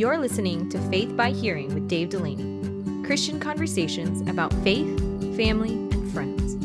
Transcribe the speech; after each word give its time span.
You're 0.00 0.16
listening 0.16 0.70
to 0.70 0.78
Faith 0.88 1.14
by 1.14 1.30
Hearing 1.30 1.74
with 1.74 1.86
Dave 1.86 2.08
Delaney. 2.08 3.04
Christian 3.04 3.38
conversations 3.38 4.26
about 4.30 4.50
faith, 4.64 4.98
family, 5.36 5.72
and 5.72 6.10
friends. 6.14 6.56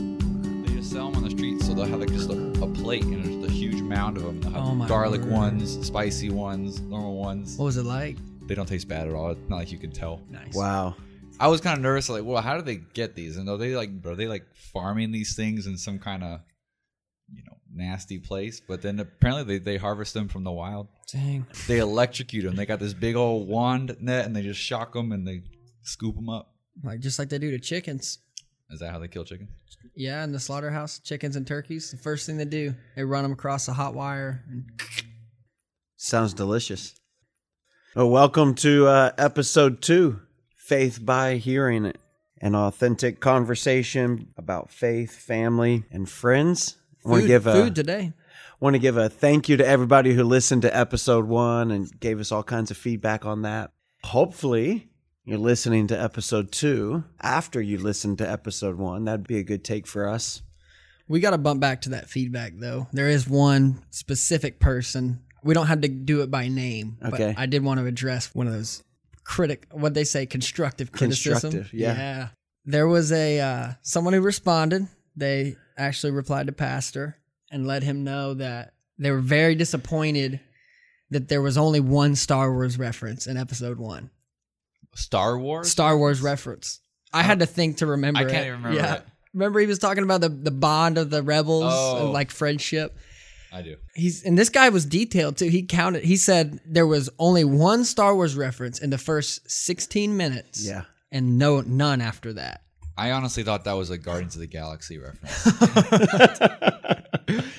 They 0.66 0.74
just 0.78 0.94
sell 0.94 1.12
them 1.12 1.18
on 1.18 1.24
the 1.26 1.32
street, 1.32 1.62
so 1.62 1.74
they'll 1.74 1.84
have 1.84 2.00
like 2.00 2.14
just 2.14 2.30
a, 2.30 2.38
a 2.64 2.68
plate 2.68 3.04
and 3.04 3.26
there's 3.26 3.52
a 3.52 3.54
huge 3.54 3.82
mound 3.82 4.16
of 4.16 4.24
them. 4.24 4.40
They'll 4.40 4.52
have 4.54 4.64
Oh 4.64 4.76
my 4.76 4.88
garlic 4.88 5.20
word. 5.24 5.32
ones, 5.34 5.86
spicy 5.86 6.30
ones, 6.30 6.80
normal 6.80 7.18
ones. 7.18 7.58
What 7.58 7.66
was 7.66 7.76
it 7.76 7.84
like? 7.84 8.16
They 8.48 8.56
don't 8.56 8.68
taste 8.68 8.88
bad 8.88 9.06
at 9.06 9.14
all. 9.14 9.32
It's 9.32 9.50
not 9.50 9.58
like 9.58 9.70
you 9.70 9.80
can 9.80 9.92
tell. 9.92 10.22
Nice. 10.30 10.56
Wow. 10.56 10.96
I 11.38 11.50
was 11.50 11.60
kind 11.60 11.78
of 11.78 11.84
nervous, 11.84 12.08
like, 12.08 12.24
well, 12.24 12.42
how 12.42 12.56
do 12.56 12.62
they 12.62 12.78
get 12.78 13.16
these? 13.16 13.36
And 13.36 13.50
are 13.50 13.58
they 13.58 13.76
like, 13.76 13.90
are 14.06 14.16
they 14.16 14.30
like 14.30 14.46
farming 14.54 15.12
these 15.12 15.36
things 15.36 15.68
in 15.68 15.78
some 15.78 16.00
kind 16.00 16.24
of, 16.24 16.30
you 16.30 16.38
know, 16.38 16.40
nasty 17.76 18.18
place? 18.20 18.60
But 18.60 18.82
then 18.82 19.00
apparently 19.00 19.44
they, 19.44 19.74
they 19.74 19.78
harvest 19.78 20.14
them 20.14 20.28
from 20.28 20.44
the 20.44 20.52
wild. 20.52 20.88
Dang. 21.12 21.46
They 21.68 21.80
electrocute 21.80 22.46
them. 22.46 22.56
They 22.56 22.66
got 22.66 22.80
this 22.80 22.94
big 22.94 23.16
old 23.16 23.48
wand 23.48 23.96
net, 24.00 24.26
and 24.26 24.36
they 24.36 24.42
just 24.42 24.60
shock 24.60 24.94
them 24.94 25.12
and 25.12 25.28
they 25.28 25.44
scoop 25.84 26.16
them 26.16 26.30
up. 26.30 26.52
Like 26.84 27.00
just 27.00 27.20
like 27.20 27.30
they 27.30 27.38
do 27.38 27.52
to 27.52 27.60
chickens. 27.60 28.20
Is 28.72 28.80
that 28.80 28.92
how 28.92 29.00
they 29.00 29.08
kill 29.08 29.24
chickens? 29.24 29.50
Yeah, 29.96 30.24
in 30.24 30.32
the 30.32 30.40
slaughterhouse, 30.40 31.00
chickens 31.00 31.36
and 31.36 31.46
turkeys. 31.46 31.92
The 31.92 31.98
first 31.98 32.26
thing 32.26 32.38
they 32.38 32.46
do, 32.46 32.74
they 32.96 33.04
run 33.04 33.24
them 33.24 33.32
across 33.32 33.68
a 33.68 33.74
hot 33.74 33.94
wire. 33.94 34.44
And 34.50 34.66
Sounds 35.98 36.34
delicious. 36.34 36.96
Well, 37.96 38.10
welcome 38.10 38.56
to 38.56 38.88
uh, 38.88 39.12
episode 39.18 39.82
two 39.82 40.20
Faith 40.58 41.00
by 41.06 41.36
Hearing, 41.36 41.94
an 42.42 42.56
authentic 42.56 43.20
conversation 43.20 44.34
about 44.36 44.72
faith, 44.72 45.16
family, 45.16 45.84
and 45.92 46.10
friends. 46.10 46.76
Want 47.06 47.22
to 47.22 47.28
give 47.28 47.48
a 47.48 47.54
food 47.54 47.76
today. 47.76 48.14
want 48.60 48.74
to 48.74 48.80
give 48.80 48.98
a 48.98 49.10
thank 49.10 49.48
you 49.50 49.58
to 49.58 49.66
everybody 49.68 50.14
who 50.14 50.24
listened 50.24 50.64
to 50.64 50.76
episode 50.76 51.26
one 51.28 51.72
and 51.72 51.88
gave 52.00 52.20
us 52.20 52.32
all 52.32 52.44
kinds 52.44 52.72
of 52.72 52.78
feedback 52.78 53.26
on 53.26 53.44
that. 53.44 53.72
Hopefully, 54.04 54.90
you're 55.26 55.38
listening 55.38 55.88
to 55.88 56.02
episode 56.02 56.52
two 56.52 57.04
after 57.22 57.62
you 57.62 57.78
listened 57.78 58.18
to 58.20 58.30
episode 58.30 58.78
one. 58.78 59.06
That'd 59.06 59.28
be 59.28 59.38
a 59.40 59.44
good 59.44 59.64
take 59.64 59.88
for 59.88 60.08
us. 60.08 60.42
We 61.08 61.20
got 61.20 61.32
to 61.32 61.38
bump 61.38 61.60
back 61.60 61.82
to 61.82 61.90
that 61.90 62.10
feedback 62.10 62.54
though. 62.56 62.88
There 62.94 63.10
is 63.10 63.28
one 63.28 63.84
specific 63.92 64.60
person. 64.60 65.22
We 65.44 65.54
don't 65.54 65.68
have 65.68 65.82
to 65.82 65.88
do 65.88 66.22
it 66.22 66.32
by 66.32 66.48
name, 66.48 66.98
Okay. 67.04 67.34
but 67.36 67.40
I 67.42 67.46
did 67.46 67.64
want 67.64 67.80
to 67.80 67.86
address 67.86 68.34
one 68.34 68.48
of 68.48 68.54
those 68.54 68.84
critic. 69.24 69.68
What 69.72 69.94
they 69.94 70.04
say, 70.04 70.26
constructive 70.26 70.92
criticism. 70.92 71.52
Constructive, 71.52 71.74
yeah. 71.74 72.30
There 72.66 72.88
was 72.88 73.12
a 73.12 73.40
uh, 73.40 73.72
someone 73.84 74.14
who 74.14 74.22
responded. 74.22 74.88
They 75.16 75.56
actually 75.78 76.12
replied 76.12 76.48
to 76.48 76.54
Pastor 76.54 77.18
and 77.52 77.68
let 77.68 77.84
him 77.84 78.04
know 78.04 78.34
that 78.36 78.74
they 78.98 79.12
were 79.12 79.20
very 79.20 79.56
disappointed 79.56 80.40
that 81.12 81.28
there 81.28 81.42
was 81.42 81.58
only 81.58 81.80
one 81.80 82.16
Star 82.16 82.52
Wars 82.52 82.78
reference 82.80 83.28
in 83.28 83.38
Episode 83.38 83.78
One. 83.78 84.10
Star 84.96 85.38
Wars? 85.38 85.70
Star 85.70 85.98
Wars 85.98 86.22
reference. 86.22 86.80
I 87.14 87.24
had 87.24 87.40
to 87.40 87.46
think 87.46 87.78
to 87.78 87.86
remember. 87.86 88.20
I 88.20 88.24
can't 88.24 88.46
it. 88.46 88.48
even 88.48 88.64
remember 88.64 88.78
Yeah. 88.78 88.96
it. 88.96 89.04
Remember 89.34 89.60
he 89.60 89.68
was 89.68 89.80
talking 89.80 90.04
about 90.04 90.22
the 90.22 90.30
the 90.30 90.52
bond 90.52 90.98
of 90.98 91.10
the 91.10 91.22
rebels 91.22 91.66
Oh. 91.74 92.04
and 92.06 92.14
like 92.14 92.32
friendship. 92.32 92.98
I 93.52 93.62
do. 93.62 93.76
He's 93.94 94.24
and 94.24 94.38
this 94.38 94.50
guy 94.50 94.70
was 94.70 94.86
detailed 94.86 95.38
too. 95.38 95.48
He 95.50 95.64
counted. 95.64 96.04
He 96.04 96.16
said 96.18 96.60
there 96.66 96.88
was 96.88 97.10
only 97.20 97.44
one 97.44 97.84
Star 97.86 98.16
Wars 98.16 98.36
reference 98.36 98.80
in 98.80 98.90
the 98.90 98.98
first 98.98 99.50
16 99.50 100.16
minutes. 100.18 100.66
Yeah. 100.66 100.84
And 101.12 101.38
no 101.38 101.62
none 101.62 102.02
after 102.02 102.34
that. 102.34 102.62
I 102.98 103.12
honestly 103.12 103.44
thought 103.44 103.64
that 103.66 103.74
was 103.74 103.90
a 103.90 103.98
Guardians 103.98 104.36
of 104.36 104.42
the 104.42 104.48
Galaxy 104.48 104.98
reference. 104.98 106.42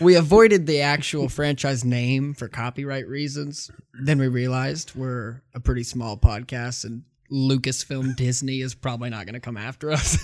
We 0.00 0.14
avoided 0.16 0.66
the 0.66 0.80
actual 0.82 1.28
franchise 1.28 1.84
name 1.84 2.34
for 2.34 2.48
copyright 2.48 3.08
reasons. 3.08 3.70
Then 4.02 4.18
we 4.18 4.28
realized 4.28 4.94
we're 4.94 5.40
a 5.54 5.60
pretty 5.60 5.84
small 5.84 6.18
podcast 6.18 6.84
and 6.84 7.04
Lucasfilm 7.32 8.14
Disney 8.14 8.60
is 8.60 8.74
probably 8.74 9.10
not 9.10 9.24
going 9.24 9.34
to 9.34 9.40
come 9.40 9.56
after 9.56 9.90
us. 9.90 10.18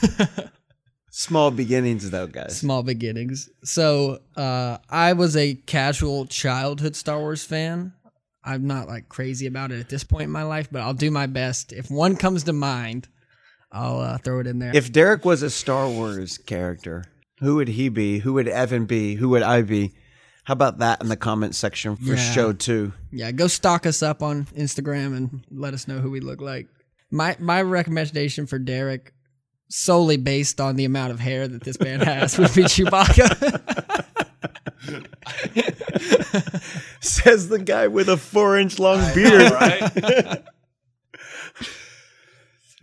Small 1.11 1.51
beginnings, 1.51 2.11
though, 2.11 2.27
guys. 2.27 2.59
small 2.59 2.83
beginnings. 2.83 3.51
So 3.65 4.21
uh, 4.35 4.79
I 4.89 5.13
was 5.13 5.37
a 5.37 5.55
casual 5.55 6.25
childhood 6.25 6.97
Star 6.97 7.19
Wars 7.19 7.45
fan. 7.45 7.93
I'm 8.45 8.67
not 8.67 8.89
like 8.89 9.09
crazy 9.11 9.47
about 9.47 9.73
it 9.73 9.81
at 9.81 9.89
this 9.91 10.05
point 10.05 10.25
in 10.25 10.31
my 10.31 10.43
life, 10.45 10.69
but 10.73 10.81
I'll 10.81 10.95
do 10.95 11.11
my 11.11 11.27
best. 11.27 11.73
If 11.73 11.91
one 11.91 12.17
comes 12.17 12.45
to 12.45 12.53
mind, 12.55 13.09
I'll 13.73 14.01
uh, 14.01 14.19
throw 14.19 14.41
it 14.41 14.47
in 14.47 14.59
there. 14.59 14.73
If 14.75 14.93
Derek 14.93 15.25
was 15.25 15.43
a 15.43 15.51
Star 15.51 15.89
Wars 15.89 16.39
character, 16.39 17.05
who 17.41 17.57
would 17.57 17.69
he 17.69 17.89
be? 17.89 18.19
Who 18.19 18.35
would 18.35 18.49
Evan 18.49 18.85
be? 18.85 19.15
Who 19.15 19.31
would 19.31 19.43
I 19.43 19.63
be? 19.63 19.93
How 20.45 20.53
about 20.53 20.79
that 20.79 21.01
in 21.01 21.09
the 21.09 21.17
comment 21.17 21.55
section 21.55 21.97
for 21.97 22.15
Yeah. 22.15 22.33
show 22.33 22.53
two? 22.53 22.93
yeah, 23.13 23.31
go 23.33 23.47
stalk 23.47 23.87
us 23.87 24.03
up 24.03 24.23
on 24.23 24.45
Instagram 24.57 25.17
and 25.17 25.45
let 25.51 25.73
us 25.73 25.89
know 25.89 26.01
who 26.01 26.11
we 26.11 26.21
look 26.21 26.41
like. 26.41 26.67
My 27.11 27.37
my 27.39 27.63
recommendation 27.63 28.47
for 28.47 28.59
Derek, 28.59 29.13
solely 29.71 30.17
based 30.17 30.61
on 30.61 30.77
the 30.77 30.85
amount 30.85 31.13
of 31.13 31.21
hair 31.21 31.47
that 31.49 31.63
this 31.63 31.79
man 31.81 32.01
has, 32.01 32.39
would 32.39 32.53
be 32.55 32.65
Chewbacca. 32.65 34.03
Says 37.01 37.49
the 37.49 37.59
guy 37.59 37.89
with 37.89 38.09
a 38.09 38.17
four 38.17 38.59
inch 38.59 38.79
long 38.79 39.01
beard. 39.15 39.53
right? 39.61 40.43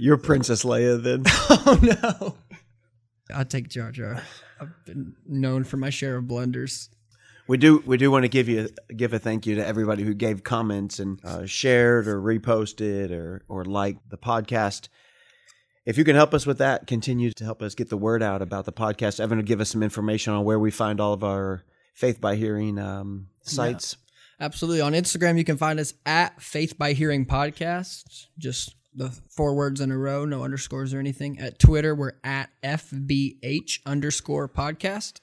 You're 0.02 0.16
Princess 0.16 0.64
Leia 0.64 1.04
then. 1.04 1.24
oh 1.28 1.78
no! 1.82 2.36
I'll 3.36 3.44
take 3.44 3.68
Jar 3.68 3.92
Jar. 3.92 4.24
I've 4.60 4.86
been 4.86 5.14
known 5.28 5.66
for 5.66 5.76
my 5.76 5.90
share 5.90 6.16
of 6.16 6.26
blunders. 6.26 6.90
We 7.50 7.58
do 7.58 7.84
we 7.86 7.98
do 7.98 8.10
want 8.10 8.24
to 8.24 8.30
give 8.30 8.48
you 8.48 8.70
give 8.96 9.12
a 9.12 9.20
thank 9.20 9.46
you 9.46 9.56
to 9.56 9.68
everybody 9.68 10.04
who 10.04 10.14
gave 10.14 10.42
comments 10.42 11.00
and 11.00 11.20
uh, 11.26 11.46
shared 11.46 12.08
or 12.08 12.22
reposted 12.22 13.12
or 13.12 13.44
or 13.50 13.66
liked 13.66 14.10
the 14.10 14.18
podcast. 14.18 14.88
If 15.86 15.98
you 15.98 16.06
can 16.06 16.16
help 16.16 16.34
us 16.34 16.46
with 16.46 16.60
that, 16.60 16.88
continue 16.88 17.32
to 17.32 17.44
help 17.44 17.62
us 17.62 17.76
get 17.76 17.90
the 17.90 17.98
word 17.98 18.24
out 18.24 18.42
about 18.42 18.64
the 18.64 18.72
podcast. 18.72 19.20
Evan 19.20 19.40
will 19.40 19.46
give 19.46 19.60
us 19.60 19.70
some 19.70 19.84
information 19.84 20.32
on 20.32 20.46
where 20.46 20.60
we 20.60 20.72
find 20.72 21.02
all 21.02 21.12
of 21.12 21.26
our 21.26 21.66
Faith 21.94 22.22
by 22.22 22.38
Hearing 22.38 22.80
um, 22.80 23.28
sites. 23.42 23.98
Absolutely. 24.40 24.80
On 24.80 24.94
Instagram, 24.94 25.38
you 25.38 25.44
can 25.44 25.58
find 25.58 25.78
us 25.78 25.94
at 26.06 26.42
Faith 26.42 26.78
by 26.78 26.94
Hearing 26.94 27.26
Podcast. 27.26 28.28
Just 28.38 28.76
the 29.00 29.10
four 29.30 29.56
words 29.56 29.80
in 29.80 29.92
a 29.92 29.98
row, 29.98 30.26
no 30.26 30.44
underscores 30.44 30.94
or 30.94 31.00
anything. 31.00 31.40
At 31.40 31.58
Twitter, 31.58 31.96
we're 31.96 32.18
at 32.22 32.50
FBH 32.62 33.80
underscore 33.86 34.50
podcast. 34.50 35.22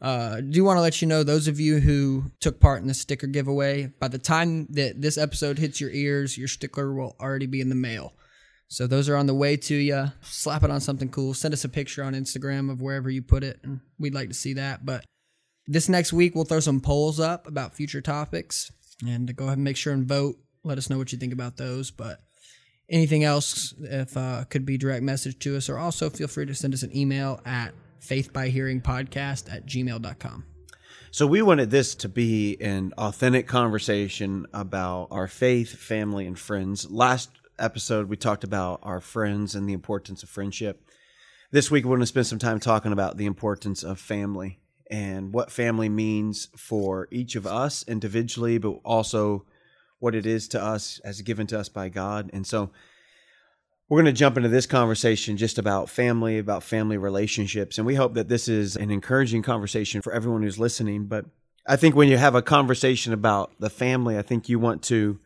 Uh, 0.00 0.40
do 0.40 0.64
want 0.64 0.76
to 0.76 0.80
let 0.80 1.00
you 1.00 1.06
know, 1.06 1.22
those 1.22 1.46
of 1.46 1.60
you 1.60 1.78
who 1.78 2.24
took 2.40 2.58
part 2.58 2.82
in 2.82 2.88
the 2.88 2.94
sticker 2.94 3.28
giveaway, 3.28 3.86
by 4.00 4.08
the 4.08 4.18
time 4.18 4.66
that 4.70 5.00
this 5.00 5.16
episode 5.16 5.60
hits 5.60 5.80
your 5.80 5.90
ears, 5.90 6.36
your 6.36 6.48
sticker 6.48 6.92
will 6.92 7.14
already 7.20 7.46
be 7.46 7.60
in 7.60 7.68
the 7.68 7.76
mail. 7.76 8.12
So 8.66 8.88
those 8.88 9.08
are 9.08 9.16
on 9.16 9.26
the 9.26 9.34
way 9.34 9.56
to 9.56 9.74
you. 9.74 10.06
Slap 10.22 10.64
it 10.64 10.70
on 10.72 10.80
something 10.80 11.08
cool. 11.08 11.32
Send 11.32 11.54
us 11.54 11.64
a 11.64 11.68
picture 11.68 12.02
on 12.02 12.14
Instagram 12.14 12.72
of 12.72 12.80
wherever 12.80 13.08
you 13.08 13.22
put 13.22 13.44
it, 13.44 13.60
and 13.62 13.80
we'd 14.00 14.14
like 14.14 14.28
to 14.28 14.34
see 14.34 14.54
that. 14.54 14.84
But 14.84 15.04
this 15.68 15.88
next 15.88 16.12
week, 16.12 16.34
we'll 16.34 16.44
throw 16.44 16.58
some 16.58 16.80
polls 16.80 17.20
up 17.20 17.46
about 17.46 17.76
future 17.76 18.00
topics 18.00 18.72
and 19.06 19.36
go 19.36 19.44
ahead 19.44 19.58
and 19.58 19.64
make 19.64 19.76
sure 19.76 19.92
and 19.92 20.08
vote. 20.08 20.34
Let 20.64 20.78
us 20.78 20.90
know 20.90 20.98
what 20.98 21.12
you 21.12 21.18
think 21.18 21.32
about 21.32 21.56
those. 21.56 21.92
But 21.92 22.18
anything 22.92 23.24
else, 23.24 23.74
if 23.80 24.16
uh, 24.16 24.44
could 24.44 24.64
be 24.64 24.78
direct 24.78 25.02
message 25.02 25.38
to 25.40 25.56
us, 25.56 25.68
or 25.68 25.78
also 25.78 26.10
feel 26.10 26.28
free 26.28 26.46
to 26.46 26.54
send 26.54 26.74
us 26.74 26.82
an 26.82 26.94
email 26.96 27.40
at 27.44 27.72
faithbyhearingpodcast 28.00 29.52
at 29.52 29.66
gmail.com. 29.66 30.44
So 31.10 31.26
we 31.26 31.42
wanted 31.42 31.70
this 31.70 31.94
to 31.96 32.08
be 32.08 32.56
an 32.60 32.94
authentic 32.96 33.46
conversation 33.46 34.46
about 34.52 35.08
our 35.10 35.26
faith, 35.26 35.74
family, 35.74 36.26
and 36.26 36.38
friends. 36.38 36.90
Last 36.90 37.30
episode 37.58 38.08
we 38.08 38.16
talked 38.16 38.44
about 38.44 38.80
our 38.82 39.00
friends 39.00 39.54
and 39.54 39.68
the 39.68 39.72
importance 39.72 40.22
of 40.22 40.28
friendship. 40.28 40.82
This 41.50 41.70
week 41.70 41.84
we 41.84 41.90
want 41.90 42.02
to 42.02 42.06
spend 42.06 42.26
some 42.26 42.38
time 42.38 42.60
talking 42.60 42.92
about 42.92 43.18
the 43.18 43.26
importance 43.26 43.82
of 43.82 44.00
family 44.00 44.58
and 44.90 45.34
what 45.34 45.50
family 45.50 45.88
means 45.88 46.48
for 46.56 47.08
each 47.10 47.36
of 47.36 47.46
us 47.46 47.84
individually, 47.86 48.56
but 48.56 48.80
also 48.84 49.44
what 50.02 50.16
it 50.16 50.26
is 50.26 50.48
to 50.48 50.60
us 50.62 51.00
as 51.04 51.22
given 51.22 51.46
to 51.46 51.58
us 51.58 51.68
by 51.68 51.88
God. 51.88 52.28
And 52.32 52.44
so 52.44 52.70
we're 53.88 54.02
going 54.02 54.12
to 54.12 54.18
jump 54.18 54.36
into 54.36 54.48
this 54.48 54.66
conversation 54.66 55.36
just 55.36 55.58
about 55.58 55.88
family, 55.88 56.38
about 56.38 56.64
family 56.64 56.96
relationships. 56.96 57.78
And 57.78 57.86
we 57.86 57.94
hope 57.94 58.14
that 58.14 58.28
this 58.28 58.48
is 58.48 58.74
an 58.74 58.90
encouraging 58.90 59.42
conversation 59.42 60.02
for 60.02 60.12
everyone 60.12 60.42
who's 60.42 60.58
listening. 60.58 61.04
But 61.04 61.26
I 61.68 61.76
think 61.76 61.94
when 61.94 62.08
you 62.08 62.16
have 62.16 62.34
a 62.34 62.42
conversation 62.42 63.12
about 63.12 63.52
the 63.60 63.70
family, 63.70 64.18
I 64.18 64.22
think 64.22 64.48
you 64.48 64.58
want 64.58 64.82
to 64.84 65.20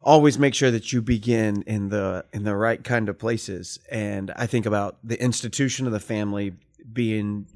always 0.00 0.38
make 0.38 0.54
sure 0.54 0.70
that 0.70 0.92
you 0.92 1.02
begin 1.02 1.62
in 1.66 1.90
the 1.90 2.24
in 2.32 2.44
the 2.44 2.56
right 2.56 2.82
kind 2.82 3.10
of 3.10 3.18
places. 3.18 3.78
And 3.90 4.30
I 4.36 4.46
think 4.46 4.64
about 4.64 4.96
the 5.04 5.22
institution 5.22 5.86
of 5.86 5.92
the 5.92 6.00
family 6.00 6.54
being 6.90 7.46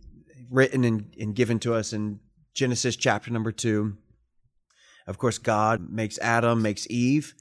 written 0.50 0.84
and, 0.84 1.14
and 1.18 1.34
given 1.34 1.58
to 1.60 1.72
us 1.72 1.94
in 1.94 2.20
Genesis 2.52 2.94
chapter 2.94 3.30
number 3.30 3.52
two. 3.52 3.96
Of 5.06 5.18
course, 5.18 5.38
God 5.38 5.90
makes 5.90 6.18
Adam, 6.18 6.62
makes 6.62 6.86
Eve, 6.90 7.34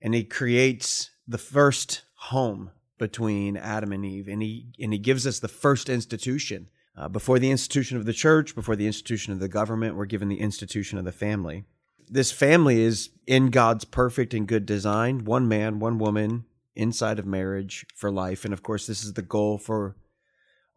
and 0.00 0.14
he 0.14 0.24
creates 0.24 1.10
the 1.26 1.38
first 1.38 2.02
home 2.14 2.70
between 2.98 3.56
Adam 3.56 3.92
and 3.92 4.04
Eve, 4.04 4.28
and 4.28 4.42
he 4.42 4.66
and 4.78 4.92
he 4.92 4.98
gives 4.98 5.26
us 5.26 5.40
the 5.40 5.48
first 5.48 5.88
institution. 5.88 6.68
Uh, 6.96 7.08
before 7.08 7.38
the 7.38 7.50
institution 7.50 7.96
of 7.96 8.04
the 8.04 8.12
church, 8.12 8.54
before 8.54 8.76
the 8.76 8.86
institution 8.86 9.32
of 9.32 9.40
the 9.40 9.48
government, 9.48 9.96
we're 9.96 10.04
given 10.04 10.28
the 10.28 10.40
institution 10.40 10.98
of 10.98 11.04
the 11.04 11.12
family. 11.12 11.64
this 12.08 12.30
family 12.30 12.82
is 12.82 13.10
in 13.26 13.50
God's 13.50 13.86
perfect 13.86 14.34
and 14.34 14.46
good 14.46 14.66
design, 14.66 15.24
one 15.24 15.48
man, 15.48 15.78
one 15.78 15.98
woman 15.98 16.44
inside 16.76 17.18
of 17.18 17.26
marriage 17.26 17.86
for 17.94 18.10
life. 18.10 18.44
And 18.44 18.52
of 18.52 18.62
course, 18.62 18.86
this 18.86 19.02
is 19.02 19.14
the 19.14 19.22
goal 19.22 19.56
for 19.58 19.96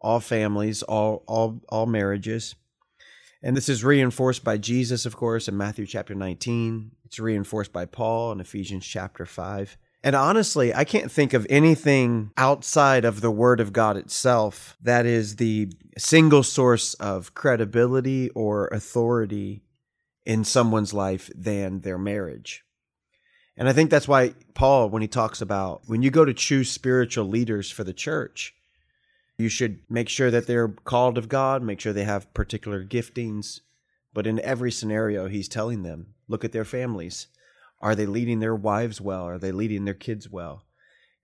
all 0.00 0.20
families, 0.20 0.82
all 0.82 1.22
all 1.26 1.60
all 1.68 1.86
marriages. 1.86 2.54
And 3.46 3.56
this 3.56 3.68
is 3.68 3.84
reinforced 3.84 4.42
by 4.42 4.56
Jesus, 4.56 5.06
of 5.06 5.16
course, 5.16 5.46
in 5.46 5.56
Matthew 5.56 5.86
chapter 5.86 6.16
19. 6.16 6.90
It's 7.04 7.20
reinforced 7.20 7.72
by 7.72 7.84
Paul 7.84 8.32
in 8.32 8.40
Ephesians 8.40 8.84
chapter 8.84 9.24
5. 9.24 9.78
And 10.02 10.16
honestly, 10.16 10.74
I 10.74 10.82
can't 10.82 11.12
think 11.12 11.32
of 11.32 11.46
anything 11.48 12.32
outside 12.36 13.04
of 13.04 13.20
the 13.20 13.30
Word 13.30 13.60
of 13.60 13.72
God 13.72 13.96
itself 13.96 14.76
that 14.82 15.06
is 15.06 15.36
the 15.36 15.70
single 15.96 16.42
source 16.42 16.94
of 16.94 17.34
credibility 17.34 18.30
or 18.30 18.66
authority 18.66 19.62
in 20.24 20.42
someone's 20.42 20.92
life 20.92 21.30
than 21.32 21.82
their 21.82 21.98
marriage. 21.98 22.64
And 23.56 23.68
I 23.68 23.72
think 23.72 23.90
that's 23.90 24.08
why 24.08 24.34
Paul, 24.54 24.90
when 24.90 25.02
he 25.02 25.08
talks 25.08 25.40
about 25.40 25.82
when 25.86 26.02
you 26.02 26.10
go 26.10 26.24
to 26.24 26.34
choose 26.34 26.68
spiritual 26.68 27.26
leaders 27.26 27.70
for 27.70 27.84
the 27.84 27.92
church, 27.92 28.55
you 29.38 29.48
should 29.48 29.80
make 29.88 30.08
sure 30.08 30.30
that 30.30 30.46
they're 30.46 30.68
called 30.68 31.18
of 31.18 31.28
God, 31.28 31.62
make 31.62 31.80
sure 31.80 31.92
they 31.92 32.04
have 32.04 32.32
particular 32.32 32.84
giftings. 32.84 33.60
But 34.14 34.26
in 34.26 34.40
every 34.40 34.72
scenario, 34.72 35.28
he's 35.28 35.48
telling 35.48 35.82
them 35.82 36.14
look 36.28 36.44
at 36.44 36.52
their 36.52 36.64
families. 36.64 37.28
Are 37.80 37.94
they 37.94 38.06
leading 38.06 38.40
their 38.40 38.54
wives 38.54 39.00
well? 39.00 39.24
Are 39.24 39.38
they 39.38 39.52
leading 39.52 39.84
their 39.84 39.94
kids 39.94 40.30
well? 40.30 40.64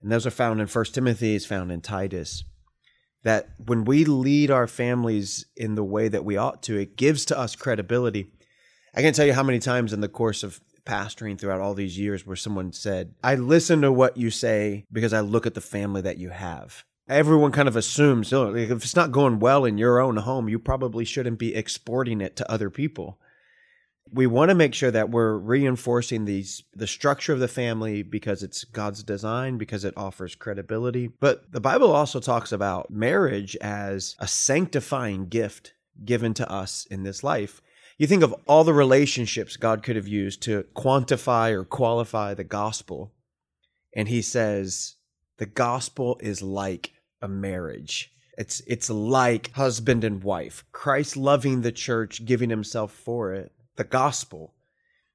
And 0.01 0.11
those 0.11 0.27
are 0.27 0.31
found 0.31 0.61
in 0.61 0.67
First 0.67 0.93
Timothy, 0.93 1.33
is 1.33 1.45
found 1.45 1.71
in 1.71 1.81
Titus. 1.81 2.43
That 3.23 3.49
when 3.57 3.85
we 3.85 4.05
lead 4.05 4.51
our 4.51 4.67
families 4.67 5.45
in 5.55 5.75
the 5.75 5.83
way 5.83 6.09
that 6.09 6.25
we 6.25 6.37
ought 6.37 6.61
to, 6.63 6.77
it 6.77 6.97
gives 6.97 7.25
to 7.25 7.39
us 7.39 7.55
credibility. 7.55 8.31
I 8.93 9.01
can't 9.01 9.15
tell 9.15 9.25
you 9.25 9.33
how 9.33 9.43
many 9.43 9.59
times 9.59 9.93
in 9.93 10.01
the 10.01 10.09
course 10.09 10.43
of 10.43 10.61
pastoring 10.85 11.39
throughout 11.39 11.61
all 11.61 11.73
these 11.73 11.97
years 11.97 12.27
where 12.27 12.35
someone 12.35 12.73
said, 12.73 13.15
I 13.23 13.35
listen 13.35 13.81
to 13.81 13.91
what 13.91 14.17
you 14.17 14.29
say 14.29 14.85
because 14.91 15.13
I 15.13 15.21
look 15.21 15.47
at 15.47 15.53
the 15.53 15.61
family 15.61 16.01
that 16.01 16.17
you 16.17 16.29
have. 16.29 16.83
Everyone 17.09 17.51
kind 17.51 17.67
of 17.67 17.75
assumes 17.75 18.31
oh, 18.31 18.55
if 18.55 18.71
it's 18.71 18.95
not 18.95 19.11
going 19.11 19.39
well 19.39 19.65
in 19.65 19.77
your 19.77 19.99
own 19.99 20.17
home, 20.17 20.47
you 20.47 20.57
probably 20.57 21.03
shouldn't 21.05 21.39
be 21.39 21.55
exporting 21.55 22.21
it 22.21 22.35
to 22.37 22.51
other 22.51 22.69
people. 22.69 23.19
We 24.11 24.27
want 24.27 24.49
to 24.49 24.55
make 24.55 24.73
sure 24.73 24.91
that 24.91 25.09
we're 25.09 25.35
reinforcing 25.37 26.25
these 26.25 26.63
the 26.73 26.87
structure 26.87 27.33
of 27.33 27.39
the 27.39 27.47
family 27.47 28.03
because 28.03 28.43
it's 28.43 28.63
God's 28.63 29.03
design, 29.03 29.57
because 29.57 29.83
it 29.83 29.95
offers 29.97 30.35
credibility. 30.35 31.07
But 31.07 31.51
the 31.51 31.61
Bible 31.61 31.91
also 31.91 32.19
talks 32.19 32.51
about 32.51 32.91
marriage 32.91 33.57
as 33.59 34.15
a 34.19 34.27
sanctifying 34.27 35.27
gift 35.27 35.73
given 36.05 36.33
to 36.35 36.49
us 36.49 36.85
in 36.89 37.03
this 37.03 37.23
life 37.23 37.61
you 37.97 38.07
think 38.07 38.23
of 38.23 38.35
all 38.47 38.63
the 38.63 38.73
relationships 38.73 39.57
God 39.57 39.83
could 39.83 39.95
have 39.95 40.07
used 40.07 40.41
to 40.43 40.65
quantify 40.75 41.51
or 41.51 41.63
qualify 41.63 42.33
the 42.33 42.43
gospel. 42.43 43.13
And 43.95 44.07
he 44.07 44.21
says, 44.21 44.95
the 45.43 45.49
gospel 45.49 46.17
is 46.21 46.41
like 46.41 46.93
a 47.21 47.27
marriage. 47.27 48.13
It's 48.37 48.61
it's 48.65 48.89
like 48.89 49.51
husband 49.51 50.05
and 50.05 50.23
wife. 50.23 50.63
Christ 50.71 51.17
loving 51.17 51.59
the 51.59 51.71
church, 51.73 52.23
giving 52.23 52.49
himself 52.49 52.93
for 52.93 53.33
it. 53.33 53.51
The 53.75 53.83
gospel 53.83 54.53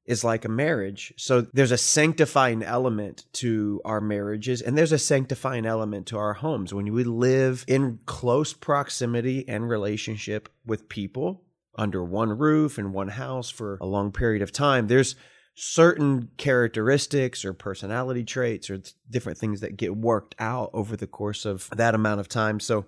is 0.04 0.24
like 0.24 0.44
a 0.44 0.50
marriage. 0.50 1.14
So 1.16 1.46
there's 1.54 1.72
a 1.72 1.78
sanctifying 1.78 2.62
element 2.62 3.24
to 3.40 3.80
our 3.86 4.02
marriages 4.02 4.60
and 4.60 4.76
there's 4.76 4.92
a 4.92 4.98
sanctifying 4.98 5.64
element 5.64 6.08
to 6.08 6.18
our 6.18 6.34
homes. 6.34 6.74
When 6.74 6.92
we 6.92 7.04
live 7.04 7.64
in 7.66 8.00
close 8.04 8.52
proximity 8.52 9.48
and 9.48 9.66
relationship 9.66 10.50
with 10.66 10.90
people, 10.90 11.42
under 11.74 12.04
one 12.04 12.36
roof 12.36 12.78
in 12.78 12.92
one 12.92 13.08
house 13.08 13.48
for 13.48 13.78
a 13.80 13.86
long 13.86 14.12
period 14.12 14.42
of 14.42 14.52
time, 14.52 14.88
there's 14.88 15.16
certain 15.60 16.30
characteristics 16.36 17.44
or 17.44 17.52
personality 17.52 18.22
traits 18.22 18.70
or 18.70 18.80
different 19.10 19.36
things 19.36 19.60
that 19.60 19.76
get 19.76 19.96
worked 19.96 20.36
out 20.38 20.70
over 20.72 20.96
the 20.96 21.06
course 21.06 21.44
of 21.44 21.68
that 21.70 21.96
amount 21.96 22.20
of 22.20 22.28
time. 22.28 22.60
So 22.60 22.86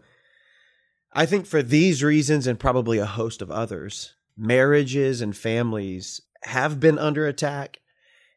I 1.12 1.26
think 1.26 1.46
for 1.46 1.64
these 1.64 2.04
reasons 2.04 2.46
and 2.46 2.60
probably 2.60 2.98
a 2.98 3.06
host 3.06 3.42
of 3.42 3.50
others, 3.50 4.14
marriages 4.36 5.20
and 5.20 5.36
families 5.36 6.20
have 6.44 6.78
been 6.78 6.96
under 6.96 7.26
attack 7.26 7.80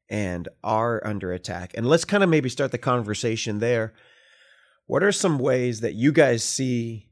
and 0.09 0.49
are 0.63 1.05
under 1.05 1.31
attack. 1.31 1.71
And 1.75 1.85
let's 1.85 2.03
kind 2.03 2.23
of 2.23 2.29
maybe 2.29 2.49
start 2.49 2.71
the 2.71 2.79
conversation 2.79 3.59
there. 3.59 3.93
What 4.87 5.03
are 5.03 5.11
some 5.11 5.37
ways 5.37 5.81
that 5.81 5.93
you 5.93 6.11
guys 6.11 6.43
see 6.43 7.07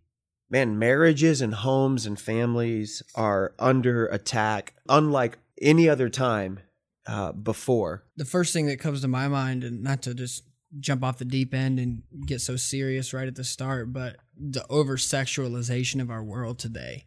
man, 0.49 0.79
marriages 0.79 1.39
and 1.39 1.53
homes 1.53 2.07
and 2.07 2.19
families 2.19 3.03
are 3.13 3.53
under 3.59 4.07
attack, 4.07 4.73
unlike 4.89 5.37
any 5.61 5.87
other 5.87 6.09
time 6.09 6.59
uh, 7.07 7.31
before. 7.31 8.03
The 8.17 8.25
first 8.25 8.53
thing 8.53 8.67
that 8.67 8.79
comes 8.79 9.01
to 9.01 9.07
my 9.07 9.27
mind, 9.27 9.63
and 9.63 9.83
not 9.83 10.01
to 10.03 10.13
just 10.13 10.43
jump 10.79 11.03
off 11.03 11.17
the 11.17 11.25
deep 11.25 11.53
end 11.53 11.79
and 11.79 12.03
get 12.25 12.39
so 12.39 12.55
serious 12.55 13.13
right 13.13 13.27
at 13.27 13.35
the 13.35 13.43
start, 13.43 13.91
but 13.91 14.17
the 14.37 14.65
over 14.69 14.97
sexualization 14.97 16.01
of 16.01 16.09
our 16.09 16.23
world 16.23 16.59
today, 16.59 17.05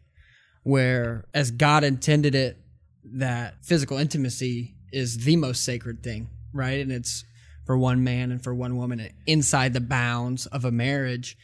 where 0.63 1.25
as 1.33 1.51
God 1.51 1.83
intended 1.83 2.35
it, 2.35 2.57
that 3.03 3.63
physical 3.63 3.97
intimacy 3.97 4.75
is 4.91 5.25
the 5.25 5.35
most 5.35 5.63
sacred 5.63 6.03
thing, 6.03 6.29
right? 6.53 6.79
And 6.79 6.91
it's 6.91 7.23
for 7.65 7.77
one 7.77 8.03
man 8.03 8.31
and 8.31 8.43
for 8.43 8.53
one 8.53 8.77
woman 8.77 9.09
inside 9.25 9.73
the 9.73 9.81
bounds 9.81 10.45
of 10.47 10.65
a 10.65 10.71
marriage 10.71 11.37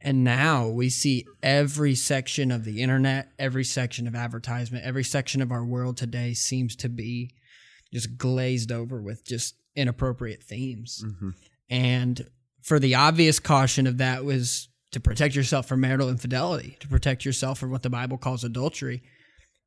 and 0.00 0.22
now 0.22 0.68
we 0.68 0.90
see 0.90 1.26
every 1.42 1.94
section 1.94 2.50
of 2.50 2.64
the 2.64 2.82
internet, 2.82 3.32
every 3.38 3.64
section 3.64 4.06
of 4.06 4.14
advertisement, 4.14 4.84
every 4.84 5.04
section 5.04 5.42
of 5.42 5.50
our 5.50 5.64
world 5.64 5.96
today 5.96 6.34
seems 6.34 6.76
to 6.76 6.88
be 6.88 7.32
just 7.92 8.16
glazed 8.16 8.72
over 8.72 9.00
with 9.00 9.24
just 9.24 9.54
inappropriate 9.74 10.42
themes. 10.42 11.04
Mm-hmm. 11.06 11.30
And 11.70 12.28
for 12.62 12.78
the 12.78 12.94
obvious 12.94 13.38
caution 13.38 13.86
of 13.86 13.98
that 13.98 14.24
was 14.24 14.68
to 14.92 15.00
protect 15.00 15.34
yourself 15.34 15.66
from 15.66 15.80
marital 15.80 16.08
infidelity, 16.08 16.76
to 16.80 16.88
protect 16.88 17.24
yourself 17.24 17.58
from 17.58 17.70
what 17.70 17.82
the 17.82 17.90
Bible 17.90 18.18
calls 18.18 18.44
adultery. 18.44 19.02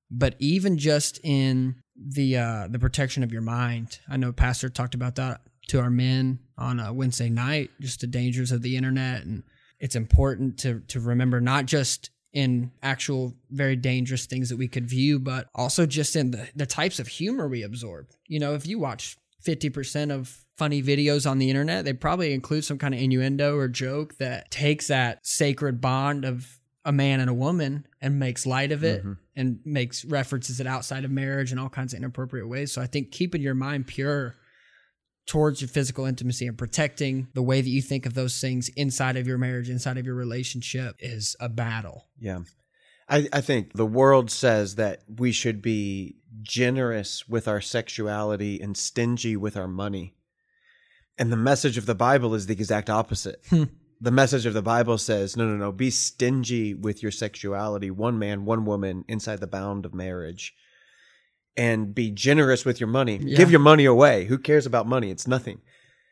But 0.09 0.35
even 0.39 0.77
just 0.77 1.19
in 1.23 1.75
the 1.95 2.37
uh, 2.37 2.67
the 2.69 2.79
protection 2.79 3.23
of 3.23 3.31
your 3.31 3.41
mind, 3.41 3.99
I 4.09 4.17
know 4.17 4.33
Pastor 4.33 4.69
talked 4.69 4.95
about 4.95 5.15
that 5.15 5.41
to 5.67 5.79
our 5.79 5.89
men 5.89 6.39
on 6.57 6.79
a 6.79 6.91
Wednesday 6.91 7.29
night, 7.29 7.69
just 7.79 8.01
the 8.01 8.07
dangers 8.07 8.51
of 8.51 8.61
the 8.61 8.75
internet 8.75 9.23
and 9.23 9.43
it's 9.81 9.95
important 9.95 10.59
to 10.59 10.79
to 10.87 11.01
remember 11.01 11.41
not 11.41 11.65
just 11.65 12.10
in 12.33 12.71
actual 12.81 13.33
very 13.49 13.75
dangerous 13.75 14.25
things 14.25 14.49
that 14.49 14.57
we 14.57 14.67
could 14.67 14.87
view, 14.87 15.19
but 15.19 15.49
also 15.53 15.85
just 15.85 16.15
in 16.15 16.31
the, 16.31 16.47
the 16.55 16.65
types 16.65 16.99
of 16.99 17.07
humor 17.07 17.47
we 17.47 17.63
absorb. 17.63 18.07
You 18.27 18.39
know, 18.39 18.53
if 18.53 18.65
you 18.65 18.79
watch 18.79 19.17
50% 19.45 20.11
of 20.11 20.45
funny 20.57 20.81
videos 20.81 21.29
on 21.29 21.39
the 21.39 21.49
internet, 21.49 21.85
they 21.85 21.93
probably 21.93 22.33
include 22.33 22.63
some 22.63 22.77
kind 22.77 22.93
of 22.93 23.01
innuendo 23.01 23.57
or 23.57 23.67
joke 23.67 24.17
that 24.17 24.51
takes 24.51 24.87
that 24.87 25.25
sacred 25.25 25.81
bond 25.81 26.23
of 26.23 26.59
a 26.85 26.91
man 26.91 27.19
and 27.19 27.29
a 27.29 27.33
woman 27.33 27.85
and 27.99 28.19
makes 28.19 28.45
light 28.45 28.71
of 28.71 28.83
it 28.83 29.01
mm-hmm. 29.01 29.13
and 29.35 29.59
makes 29.65 30.03
references 30.05 30.59
it 30.59 30.67
outside 30.67 31.05
of 31.05 31.11
marriage 31.11 31.51
in 31.51 31.59
all 31.59 31.69
kinds 31.69 31.93
of 31.93 31.97
inappropriate 31.97 32.47
ways. 32.47 32.71
So 32.71 32.81
I 32.81 32.87
think 32.87 33.11
keeping 33.11 33.41
your 33.41 33.53
mind 33.53 33.87
pure 33.87 34.35
towards 35.31 35.61
your 35.61 35.69
physical 35.69 36.05
intimacy 36.05 36.45
and 36.45 36.57
protecting 36.57 37.25
the 37.33 37.41
way 37.41 37.61
that 37.61 37.69
you 37.69 37.81
think 37.81 38.05
of 38.05 38.15
those 38.15 38.41
things 38.41 38.67
inside 38.75 39.15
of 39.15 39.25
your 39.25 39.37
marriage, 39.37 39.69
inside 39.69 39.97
of 39.97 40.05
your 40.05 40.13
relationship 40.13 40.93
is 40.99 41.37
a 41.39 41.47
battle. 41.47 42.09
Yeah. 42.19 42.39
I, 43.07 43.29
I 43.31 43.39
think 43.39 43.71
the 43.71 43.85
world 43.85 44.29
says 44.29 44.75
that 44.75 45.03
we 45.07 45.31
should 45.31 45.61
be 45.61 46.17
generous 46.41 47.29
with 47.29 47.47
our 47.47 47.61
sexuality 47.61 48.59
and 48.59 48.75
stingy 48.75 49.37
with 49.37 49.55
our 49.55 49.69
money. 49.69 50.15
And 51.17 51.31
the 51.31 51.37
message 51.37 51.77
of 51.77 51.85
the 51.85 51.95
Bible 51.95 52.35
is 52.35 52.47
the 52.47 52.53
exact 52.53 52.89
opposite. 52.89 53.41
Hmm. 53.49 53.63
the 54.01 54.11
message 54.11 54.45
of 54.45 54.53
the 54.53 54.61
Bible 54.61 54.97
says, 54.97 55.37
no, 55.37 55.47
no, 55.47 55.55
no, 55.55 55.71
be 55.71 55.91
stingy 55.91 56.73
with 56.73 57.01
your 57.01 57.11
sexuality, 57.13 57.89
one 57.89 58.19
man, 58.19 58.43
one 58.43 58.65
woman, 58.65 59.05
inside 59.07 59.39
the 59.39 59.47
bound 59.47 59.85
of 59.85 59.93
marriage 59.93 60.53
and 61.57 61.93
be 61.93 62.11
generous 62.11 62.65
with 62.65 62.79
your 62.79 62.89
money. 62.89 63.19
Yeah. 63.21 63.37
Give 63.37 63.51
your 63.51 63.59
money 63.59 63.85
away. 63.85 64.25
Who 64.25 64.37
cares 64.37 64.65
about 64.65 64.87
money? 64.87 65.11
It's 65.11 65.27
nothing. 65.27 65.61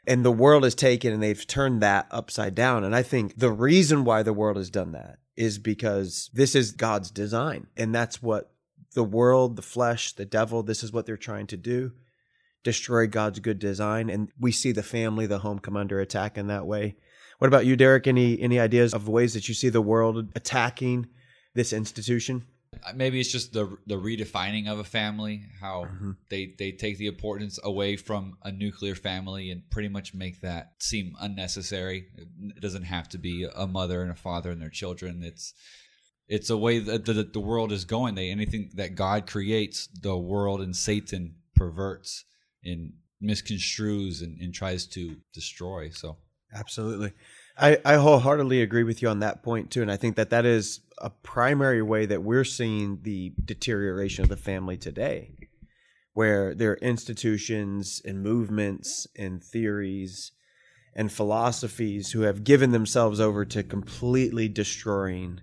And 0.07 0.25
the 0.25 0.31
world 0.31 0.65
is 0.65 0.75
taken 0.75 1.13
and 1.13 1.21
they've 1.21 1.47
turned 1.47 1.81
that 1.81 2.07
upside 2.11 2.55
down. 2.55 2.83
And 2.83 2.95
I 2.95 3.03
think 3.03 3.37
the 3.37 3.51
reason 3.51 4.03
why 4.03 4.23
the 4.23 4.33
world 4.33 4.57
has 4.57 4.69
done 4.69 4.91
that 4.93 5.19
is 5.35 5.59
because 5.59 6.29
this 6.33 6.55
is 6.55 6.71
God's 6.71 7.11
design. 7.11 7.67
And 7.77 7.93
that's 7.93 8.21
what 8.21 8.51
the 8.95 9.03
world, 9.03 9.55
the 9.55 9.61
flesh, 9.61 10.13
the 10.13 10.25
devil, 10.25 10.63
this 10.63 10.83
is 10.83 10.91
what 10.91 11.05
they're 11.05 11.17
trying 11.17 11.47
to 11.47 11.57
do 11.57 11.91
destroy 12.63 13.07
God's 13.07 13.39
good 13.39 13.59
design. 13.59 14.09
And 14.09 14.29
we 14.39 14.51
see 14.51 14.71
the 14.71 14.83
family, 14.83 15.25
the 15.25 15.39
home 15.39 15.59
come 15.59 15.77
under 15.77 15.99
attack 15.99 16.37
in 16.37 16.47
that 16.47 16.65
way. 16.65 16.95
What 17.37 17.47
about 17.47 17.65
you, 17.65 17.75
Derek? 17.75 18.05
Any 18.05 18.39
any 18.41 18.59
ideas 18.59 18.93
of 18.93 19.07
ways 19.07 19.33
that 19.33 19.47
you 19.47 19.53
see 19.53 19.69
the 19.69 19.81
world 19.81 20.27
attacking 20.35 21.07
this 21.53 21.71
institution? 21.71 22.45
Maybe 22.95 23.19
it's 23.19 23.31
just 23.31 23.53
the 23.53 23.77
the 23.87 23.95
redefining 23.95 24.67
of 24.67 24.79
a 24.79 24.83
family 24.83 25.43
how 25.59 25.85
mm-hmm. 25.85 26.11
they 26.29 26.53
they 26.57 26.71
take 26.71 26.97
the 26.97 27.07
importance 27.07 27.59
away 27.63 27.95
from 27.95 28.37
a 28.43 28.51
nuclear 28.51 28.95
family 28.95 29.51
and 29.51 29.69
pretty 29.69 29.89
much 29.89 30.13
make 30.13 30.41
that 30.41 30.73
seem 30.79 31.13
unnecessary 31.19 32.07
it 32.55 32.61
doesn't 32.61 32.83
have 32.83 33.09
to 33.09 33.17
be 33.17 33.47
a 33.55 33.67
mother 33.67 34.01
and 34.01 34.11
a 34.11 34.15
father 34.15 34.51
and 34.51 34.61
their 34.61 34.69
children 34.69 35.21
it's 35.23 35.53
it's 36.27 36.51
a 36.51 36.57
way 36.57 36.77
that 36.77 37.05
the, 37.05 37.13
the 37.33 37.39
world 37.39 37.71
is 37.71 37.85
going 37.85 38.15
they 38.15 38.29
anything 38.29 38.69
that 38.75 38.95
god 38.95 39.27
creates 39.27 39.87
the 40.01 40.15
world 40.15 40.61
and 40.61 40.75
satan 40.75 41.35
perverts 41.55 42.23
and 42.63 42.93
misconstrues 43.23 44.21
and, 44.21 44.39
and 44.39 44.53
tries 44.53 44.85
to 44.87 45.17
destroy. 45.33 45.89
So 45.89 46.17
Absolutely. 46.53 47.13
I, 47.57 47.77
I 47.85 47.95
wholeheartedly 47.95 48.61
agree 48.61 48.83
with 48.83 49.01
you 49.01 49.09
on 49.09 49.19
that 49.19 49.43
point 49.43 49.71
too. 49.71 49.81
And 49.81 49.91
I 49.91 49.97
think 49.97 50.15
that 50.15 50.31
that 50.31 50.45
is 50.45 50.79
a 51.01 51.09
primary 51.09 51.81
way 51.81 52.05
that 52.05 52.23
we're 52.23 52.43
seeing 52.43 52.99
the 53.01 53.33
deterioration 53.43 54.23
of 54.23 54.29
the 54.29 54.37
family 54.37 54.77
today, 54.77 55.35
where 56.13 56.53
there 56.53 56.71
are 56.71 56.77
institutions 56.77 58.01
and 58.03 58.23
movements 58.23 59.07
and 59.17 59.43
theories 59.43 60.31
and 60.95 61.11
philosophies 61.11 62.11
who 62.11 62.21
have 62.21 62.43
given 62.43 62.71
themselves 62.71 63.19
over 63.19 63.45
to 63.45 63.63
completely 63.63 64.47
destroying 64.47 65.41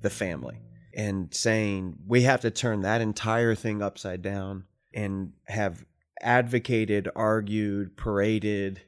the 0.00 0.10
family 0.10 0.60
and 0.94 1.32
saying 1.32 1.96
we 2.06 2.22
have 2.22 2.40
to 2.40 2.50
turn 2.50 2.80
that 2.80 3.00
entire 3.00 3.54
thing 3.54 3.82
upside 3.82 4.22
down 4.22 4.64
and 4.94 5.32
have 5.46 5.84
advocated, 6.20 7.08
argued, 7.14 7.96
paraded, 7.96 8.82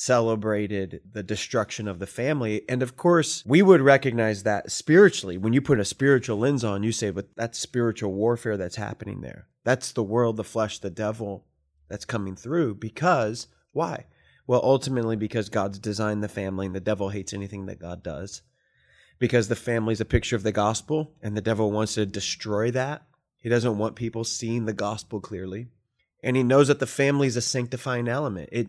celebrated 0.00 1.02
the 1.12 1.22
destruction 1.22 1.86
of 1.86 1.98
the 1.98 2.06
family. 2.06 2.62
And 2.70 2.82
of 2.82 2.96
course, 2.96 3.44
we 3.44 3.60
would 3.60 3.82
recognize 3.82 4.44
that 4.44 4.70
spiritually. 4.70 5.36
When 5.36 5.52
you 5.52 5.60
put 5.60 5.78
a 5.78 5.84
spiritual 5.84 6.38
lens 6.38 6.64
on, 6.64 6.82
you 6.82 6.90
say, 6.90 7.10
but 7.10 7.36
that's 7.36 7.58
spiritual 7.58 8.14
warfare 8.14 8.56
that's 8.56 8.76
happening 8.76 9.20
there. 9.20 9.46
That's 9.62 9.92
the 9.92 10.02
world, 10.02 10.38
the 10.38 10.44
flesh, 10.44 10.78
the 10.78 10.88
devil 10.88 11.44
that's 11.90 12.06
coming 12.06 12.34
through. 12.34 12.76
Because, 12.76 13.48
why? 13.72 14.06
Well, 14.46 14.62
ultimately, 14.64 15.16
because 15.16 15.50
God's 15.50 15.78
designed 15.78 16.24
the 16.24 16.28
family 16.28 16.64
and 16.64 16.74
the 16.74 16.80
devil 16.80 17.10
hates 17.10 17.34
anything 17.34 17.66
that 17.66 17.78
God 17.78 18.02
does. 18.02 18.40
Because 19.18 19.48
the 19.48 19.54
family 19.54 19.92
is 19.92 20.00
a 20.00 20.06
picture 20.06 20.34
of 20.34 20.44
the 20.44 20.50
gospel 20.50 21.12
and 21.22 21.36
the 21.36 21.42
devil 21.42 21.70
wants 21.70 21.94
to 21.94 22.06
destroy 22.06 22.70
that. 22.70 23.02
He 23.36 23.50
doesn't 23.50 23.76
want 23.76 23.96
people 23.96 24.24
seeing 24.24 24.64
the 24.64 24.72
gospel 24.72 25.20
clearly. 25.20 25.66
And 26.22 26.38
he 26.38 26.42
knows 26.42 26.68
that 26.68 26.78
the 26.78 26.86
family 26.86 27.26
is 27.26 27.36
a 27.36 27.42
sanctifying 27.42 28.08
element. 28.08 28.48
It 28.50 28.68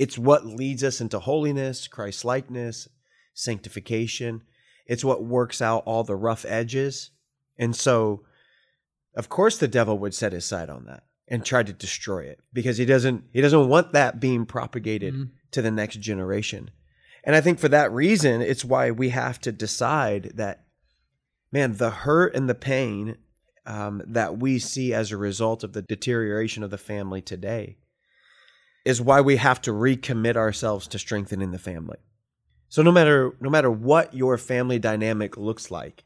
it's 0.00 0.16
what 0.16 0.46
leads 0.46 0.82
us 0.82 1.02
into 1.02 1.18
holiness, 1.18 1.86
Christ 1.86 2.24
likeness, 2.24 2.88
sanctification. 3.34 4.40
It's 4.86 5.04
what 5.04 5.22
works 5.22 5.60
out 5.60 5.82
all 5.84 6.04
the 6.04 6.16
rough 6.16 6.46
edges. 6.48 7.10
And 7.58 7.76
so, 7.76 8.24
of 9.14 9.28
course, 9.28 9.58
the 9.58 9.68
devil 9.68 9.98
would 9.98 10.14
set 10.14 10.32
his 10.32 10.46
sight 10.46 10.70
on 10.70 10.86
that 10.86 11.02
and 11.28 11.44
try 11.44 11.62
to 11.62 11.74
destroy 11.74 12.20
it 12.20 12.40
because 12.50 12.78
he 12.78 12.86
doesn't 12.86 13.24
he 13.30 13.42
doesn't 13.42 13.68
want 13.68 13.92
that 13.92 14.18
being 14.18 14.46
propagated 14.46 15.12
mm-hmm. 15.12 15.24
to 15.50 15.60
the 15.60 15.70
next 15.70 16.00
generation. 16.00 16.70
And 17.22 17.36
I 17.36 17.42
think 17.42 17.58
for 17.58 17.68
that 17.68 17.92
reason, 17.92 18.40
it's 18.40 18.64
why 18.64 18.90
we 18.90 19.10
have 19.10 19.38
to 19.42 19.52
decide 19.52 20.32
that, 20.36 20.64
man, 21.52 21.76
the 21.76 21.90
hurt 21.90 22.34
and 22.34 22.48
the 22.48 22.54
pain 22.54 23.18
um, 23.66 24.00
that 24.06 24.38
we 24.38 24.60
see 24.60 24.94
as 24.94 25.12
a 25.12 25.18
result 25.18 25.62
of 25.62 25.74
the 25.74 25.82
deterioration 25.82 26.62
of 26.62 26.70
the 26.70 26.78
family 26.78 27.20
today 27.20 27.76
is 28.84 29.00
why 29.00 29.20
we 29.20 29.36
have 29.36 29.60
to 29.62 29.72
recommit 29.72 30.36
ourselves 30.36 30.86
to 30.88 30.98
strengthening 30.98 31.50
the 31.50 31.58
family. 31.58 31.98
So 32.68 32.82
no 32.82 32.92
matter 32.92 33.34
no 33.40 33.50
matter 33.50 33.70
what 33.70 34.14
your 34.14 34.38
family 34.38 34.78
dynamic 34.78 35.36
looks 35.36 35.70
like, 35.70 36.04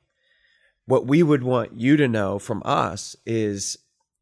what 0.86 1.06
we 1.06 1.22
would 1.22 1.42
want 1.42 1.74
you 1.74 1.96
to 1.96 2.08
know 2.08 2.38
from 2.38 2.62
us 2.64 3.16
is 3.26 3.76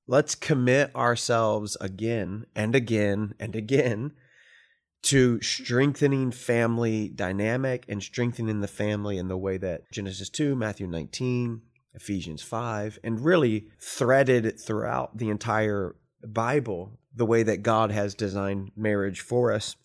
let's 0.07 0.35
commit 0.35 0.95
ourselves 0.95 1.77
again 1.81 2.47
and 2.55 2.75
again 2.75 3.35
and 3.39 3.55
again 3.55 4.13
to 5.03 5.41
strengthening 5.41 6.31
family 6.31 7.09
dynamic 7.09 7.85
and 7.89 8.03
strengthening 8.03 8.61
the 8.61 8.69
family 8.69 9.19
in 9.19 9.29
the 9.29 9.37
way 9.37 9.57
that 9.57 9.91
Genesis 9.91 10.29
2, 10.29 10.55
Matthew 10.55 10.87
19, 10.87 11.61
Ephesians 11.95 12.43
5, 12.43 13.01
and 13.03 13.25
really 13.25 13.69
threaded 13.81 14.61
throughout 14.61 15.19
the 15.19 15.29
entire 15.29 15.97
Bible 16.25 16.99
the 17.15 17.27
way 17.27 17.43
that 17.43 17.63
God 17.63 17.91
has 17.91 18.15
designed 18.15 18.73
marriage 18.77 19.21
for 19.21 19.53
us. 19.53 19.77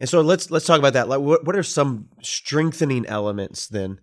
And 0.00 0.08
so 0.08 0.20
let's 0.20 0.50
let's 0.50 0.66
talk 0.66 0.78
about 0.78 0.94
that. 0.94 1.08
Like 1.08 1.20
what 1.20 1.44
what 1.46 1.56
are 1.56 1.62
some 1.62 2.08
strengthening 2.22 3.06
elements 3.06 3.68
then 3.68 4.00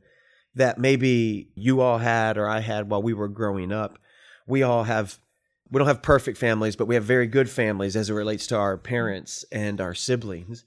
that 0.56 0.78
maybe 0.78 1.50
you 1.56 1.82
all 1.82 1.98
had 1.98 2.38
or 2.38 2.48
I 2.48 2.60
had 2.60 2.90
while 2.90 3.02
we 3.02 3.14
were 3.14 3.28
growing 3.28 3.72
up? 3.72 4.00
We 4.48 4.64
all 4.64 4.84
have 4.84 5.20
we 5.70 5.80
don't 5.80 5.88
have 5.88 6.02
perfect 6.02 6.38
families, 6.38 6.76
but 6.76 6.88
we 6.88 6.96
have 6.96 7.04
very 7.04 7.28
good 7.28 7.50
families 7.50 7.96
as 7.96 8.10
it 8.10 8.14
relates 8.14 8.48
to 8.48 8.58
our 8.58 8.78
parents 8.78 9.46
and 9.52 9.80
our 9.80 9.94
siblings. 9.94 10.66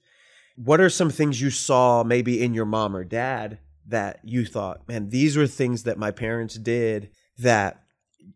What 0.56 0.80
are 0.80 0.90
some 0.90 1.10
things 1.10 1.40
you 1.40 1.50
saw 1.50 2.04
maybe 2.04 2.42
in 2.42 2.54
your 2.54 2.64
mom 2.64 2.96
or 2.96 3.04
dad 3.04 3.58
that 3.86 4.20
you 4.22 4.46
thought, 4.46 4.88
man, 4.88 5.10
these 5.10 5.36
were 5.36 5.46
things 5.46 5.82
that 5.82 5.98
my 5.98 6.10
parents 6.10 6.54
did 6.54 7.10
that 7.38 7.83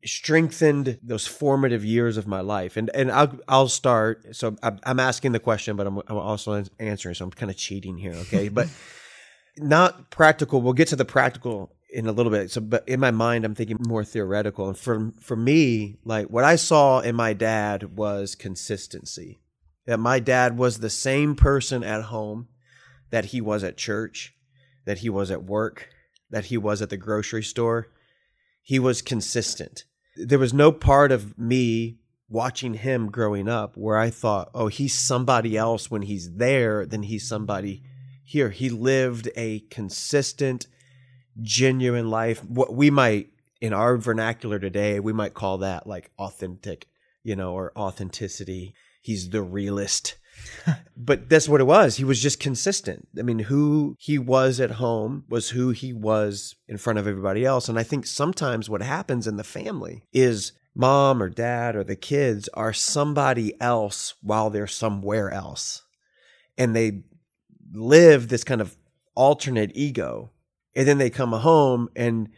strengthened 0.05 0.99
those 1.03 1.27
formative 1.27 1.85
years 1.85 2.17
of 2.17 2.27
my 2.27 2.41
life. 2.41 2.77
And 2.77 2.91
and 2.95 3.11
I'll 3.11 3.39
I'll 3.49 3.69
start. 3.69 4.37
So 4.37 4.57
I'm 4.63 5.01
asking 5.01 5.33
the 5.33 5.41
question, 5.41 5.77
but 5.77 5.87
I'm, 5.87 5.99
I'm 6.09 6.17
also 6.17 6.65
answering. 6.79 7.15
So 7.15 7.25
I'm 7.25 7.31
kind 7.31 7.51
of 7.51 7.57
cheating 7.57 7.97
here, 7.97 8.15
okay? 8.15 8.49
but 8.49 8.69
not 9.57 10.11
practical. 10.11 10.61
We'll 10.61 10.73
get 10.73 10.89
to 10.89 10.97
the 10.97 11.05
practical 11.05 11.75
in 11.91 12.07
a 12.07 12.13
little 12.13 12.31
bit. 12.31 12.51
So, 12.51 12.61
but 12.61 12.89
in 12.89 13.01
my 13.01 13.11
mind, 13.11 13.45
I'm 13.45 13.55
thinking 13.55 13.79
more 13.81 14.05
theoretical. 14.05 14.69
And 14.69 14.79
for 14.79 15.13
for 15.21 15.37
me, 15.37 15.97
like 16.05 16.29
what 16.29 16.45
I 16.45 16.57
saw 16.57 17.01
in 17.01 17.17
my 17.17 17.33
dad 17.33 17.97
was 17.97 18.35
consistency. 18.35 19.41
That 19.87 19.99
my 19.99 20.21
dad 20.21 20.59
was 20.59 20.79
the 20.79 20.91
same 20.91 21.35
person 21.35 21.83
at 21.83 22.05
home 22.05 22.49
that 23.11 23.27
he 23.27 23.41
was 23.41 23.65
at 23.65 23.79
church, 23.79 24.35
that 24.85 24.99
he 24.99 25.09
was 25.09 25.31
at 25.31 25.45
work, 25.45 25.89
that 26.31 26.47
he 26.47 26.59
was 26.59 26.83
at 26.83 26.91
the 26.91 26.99
grocery 26.99 27.43
store 27.43 27.89
he 28.69 28.79
was 28.79 29.01
consistent. 29.01 29.85
There 30.15 30.39
was 30.39 30.53
no 30.53 30.73
part 30.73 31.11
of 31.11 31.39
me 31.39 32.01
watching 32.29 32.75
him 32.75 33.11
growing 33.11 33.49
up 33.49 33.79
where 33.79 33.97
I 33.97 34.11
thought, 34.11 34.51
oh, 34.53 34.67
he's 34.67 34.93
somebody 34.93 35.57
else 35.57 35.91
when 35.91 36.03
he's 36.03 36.35
there 36.35 36.85
than 36.85 37.05
he's 37.05 37.27
somebody 37.27 37.83
here. 38.23 38.51
He 38.51 38.69
lived 38.69 39.31
a 39.37 39.61
consistent, 39.71 40.67
genuine 41.41 42.11
life. 42.11 42.45
What 42.45 42.75
we 42.75 42.91
might, 42.91 43.31
in 43.59 43.73
our 43.73 43.97
vernacular 43.97 44.59
today, 44.59 45.01
we 45.01 45.15
might 45.15 45.33
call 45.33 45.57
that 45.59 45.87
like 45.87 46.11
authentic, 46.19 46.89
you 47.25 47.37
know, 47.37 47.55
or 47.55 47.73
authenticity. 47.75 48.75
He's 49.01 49.31
the 49.31 49.41
realist 49.41 50.17
but 50.97 51.29
that's 51.29 51.49
what 51.49 51.61
it 51.61 51.65
was. 51.65 51.97
He 51.97 52.05
was 52.05 52.21
just 52.21 52.41
consistent. 52.41 53.09
I 53.19 53.23
mean, 53.23 53.41
who 53.41 53.97
he 53.99 54.19
was 54.19 54.61
at 54.61 54.73
home 54.73 55.25
was 55.29 55.51
who 55.51 55.71
he 55.71 55.93
was 55.93 56.57
in 56.67 56.79
front 56.79 56.99
of 56.99 57.07
everybody 57.07 57.45
else. 57.45 57.69
And 57.69 57.79
I 57.79 57.83
think 57.83 58.07
sometimes 58.07 58.69
what 58.69 58.83
happens 58.83 59.27
in 59.27 59.37
the 59.37 59.45
family 59.45 60.05
is 60.13 60.53
mom 60.75 61.23
or 61.23 61.29
dad 61.29 61.77
or 61.77 61.85
the 61.85 61.97
kids 61.97 62.49
are 62.55 62.73
somebody 62.73 63.61
else 63.61 64.15
while 64.23 64.51
they're 64.51 64.67
somewhere 64.67 65.31
else. 65.31 65.83
And 66.57 66.75
they 66.75 67.03
live 67.73 68.29
this 68.29 68.45
kind 68.45 68.61
of 68.61 68.77
alternate 69.15 69.73
ego. 69.75 70.31
And 70.75 70.87
then 70.87 70.99
they 70.99 71.11
come 71.11 71.33
home 71.33 71.89
and 71.97 72.29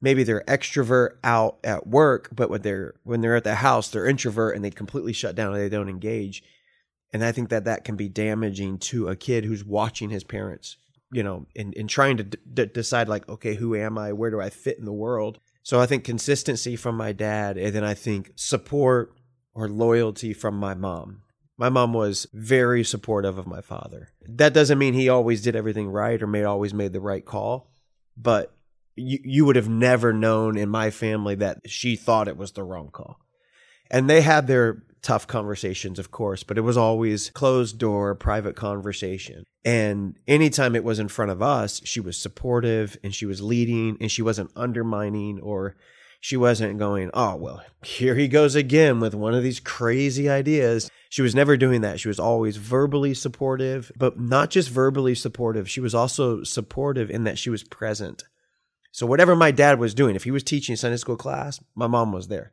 maybe 0.00 0.22
they're 0.22 0.44
extrovert 0.46 1.16
out 1.24 1.58
at 1.64 1.86
work, 1.86 2.28
but 2.32 2.50
when 2.50 2.62
they're 2.62 2.94
when 3.04 3.20
they're 3.20 3.36
at 3.36 3.44
the 3.44 3.56
house, 3.56 3.88
they're 3.88 4.06
introvert 4.06 4.54
and 4.54 4.64
they 4.64 4.70
completely 4.70 5.12
shut 5.12 5.34
down 5.34 5.54
and 5.54 5.62
they 5.62 5.68
don't 5.68 5.88
engage 5.88 6.42
and 7.16 7.24
I 7.24 7.32
think 7.32 7.48
that 7.48 7.64
that 7.64 7.82
can 7.82 7.96
be 7.96 8.10
damaging 8.10 8.76
to 8.78 9.08
a 9.08 9.16
kid 9.16 9.46
who's 9.46 9.64
watching 9.64 10.10
his 10.10 10.22
parents, 10.22 10.76
you 11.10 11.22
know, 11.22 11.46
and, 11.56 11.74
and 11.74 11.88
trying 11.88 12.18
to 12.18 12.24
d- 12.24 12.66
decide, 12.66 13.08
like, 13.08 13.26
okay, 13.26 13.54
who 13.54 13.74
am 13.74 13.96
I? 13.96 14.12
Where 14.12 14.30
do 14.30 14.38
I 14.38 14.50
fit 14.50 14.78
in 14.78 14.84
the 14.84 14.92
world? 14.92 15.40
So 15.62 15.80
I 15.80 15.86
think 15.86 16.04
consistency 16.04 16.76
from 16.76 16.94
my 16.94 17.12
dad, 17.12 17.56
and 17.56 17.74
then 17.74 17.84
I 17.84 17.94
think 17.94 18.32
support 18.36 19.14
or 19.54 19.66
loyalty 19.66 20.34
from 20.34 20.58
my 20.58 20.74
mom. 20.74 21.22
My 21.56 21.70
mom 21.70 21.94
was 21.94 22.26
very 22.34 22.84
supportive 22.84 23.38
of 23.38 23.46
my 23.46 23.62
father. 23.62 24.08
That 24.28 24.52
doesn't 24.52 24.78
mean 24.78 24.92
he 24.92 25.08
always 25.08 25.40
did 25.40 25.56
everything 25.56 25.88
right 25.88 26.22
or 26.22 26.26
made 26.26 26.44
always 26.44 26.74
made 26.74 26.92
the 26.92 27.00
right 27.00 27.24
call, 27.24 27.70
but 28.14 28.54
you 28.94 29.20
you 29.24 29.46
would 29.46 29.56
have 29.56 29.70
never 29.70 30.12
known 30.12 30.58
in 30.58 30.68
my 30.68 30.90
family 30.90 31.36
that 31.36 31.62
she 31.64 31.96
thought 31.96 32.28
it 32.28 32.36
was 32.36 32.52
the 32.52 32.62
wrong 32.62 32.90
call. 32.90 33.18
And 33.90 34.10
they 34.10 34.20
had 34.20 34.46
their 34.46 34.82
tough 35.06 35.28
conversations, 35.28 36.00
of 36.00 36.10
course, 36.10 36.42
but 36.42 36.58
it 36.58 36.62
was 36.62 36.76
always 36.76 37.30
closed 37.30 37.78
door, 37.78 38.12
private 38.16 38.56
conversation. 38.56 39.44
And 39.64 40.16
anytime 40.26 40.74
it 40.74 40.82
was 40.82 40.98
in 40.98 41.06
front 41.06 41.30
of 41.30 41.40
us, 41.40 41.80
she 41.84 42.00
was 42.00 42.18
supportive 42.18 42.96
and 43.04 43.14
she 43.14 43.24
was 43.24 43.40
leading 43.40 43.96
and 44.00 44.10
she 44.10 44.20
wasn't 44.20 44.50
undermining 44.56 45.38
or 45.38 45.76
she 46.20 46.36
wasn't 46.36 46.80
going, 46.80 47.12
oh, 47.14 47.36
well, 47.36 47.62
here 47.84 48.16
he 48.16 48.26
goes 48.26 48.56
again 48.56 48.98
with 48.98 49.14
one 49.14 49.32
of 49.32 49.44
these 49.44 49.60
crazy 49.60 50.28
ideas. 50.28 50.90
She 51.08 51.22
was 51.22 51.36
never 51.36 51.56
doing 51.56 51.82
that. 51.82 52.00
She 52.00 52.08
was 52.08 52.18
always 52.18 52.56
verbally 52.56 53.14
supportive, 53.14 53.92
but 53.96 54.18
not 54.18 54.50
just 54.50 54.70
verbally 54.70 55.14
supportive. 55.14 55.70
She 55.70 55.80
was 55.80 55.94
also 55.94 56.42
supportive 56.42 57.12
in 57.12 57.22
that 57.24 57.38
she 57.38 57.48
was 57.48 57.62
present. 57.62 58.24
So, 58.90 59.06
whatever 59.06 59.36
my 59.36 59.52
dad 59.52 59.78
was 59.78 59.94
doing, 59.94 60.16
if 60.16 60.24
he 60.24 60.32
was 60.32 60.42
teaching 60.42 60.74
Sunday 60.74 60.96
school 60.96 61.16
class, 61.16 61.62
my 61.76 61.86
mom 61.86 62.10
was 62.10 62.26
there. 62.26 62.50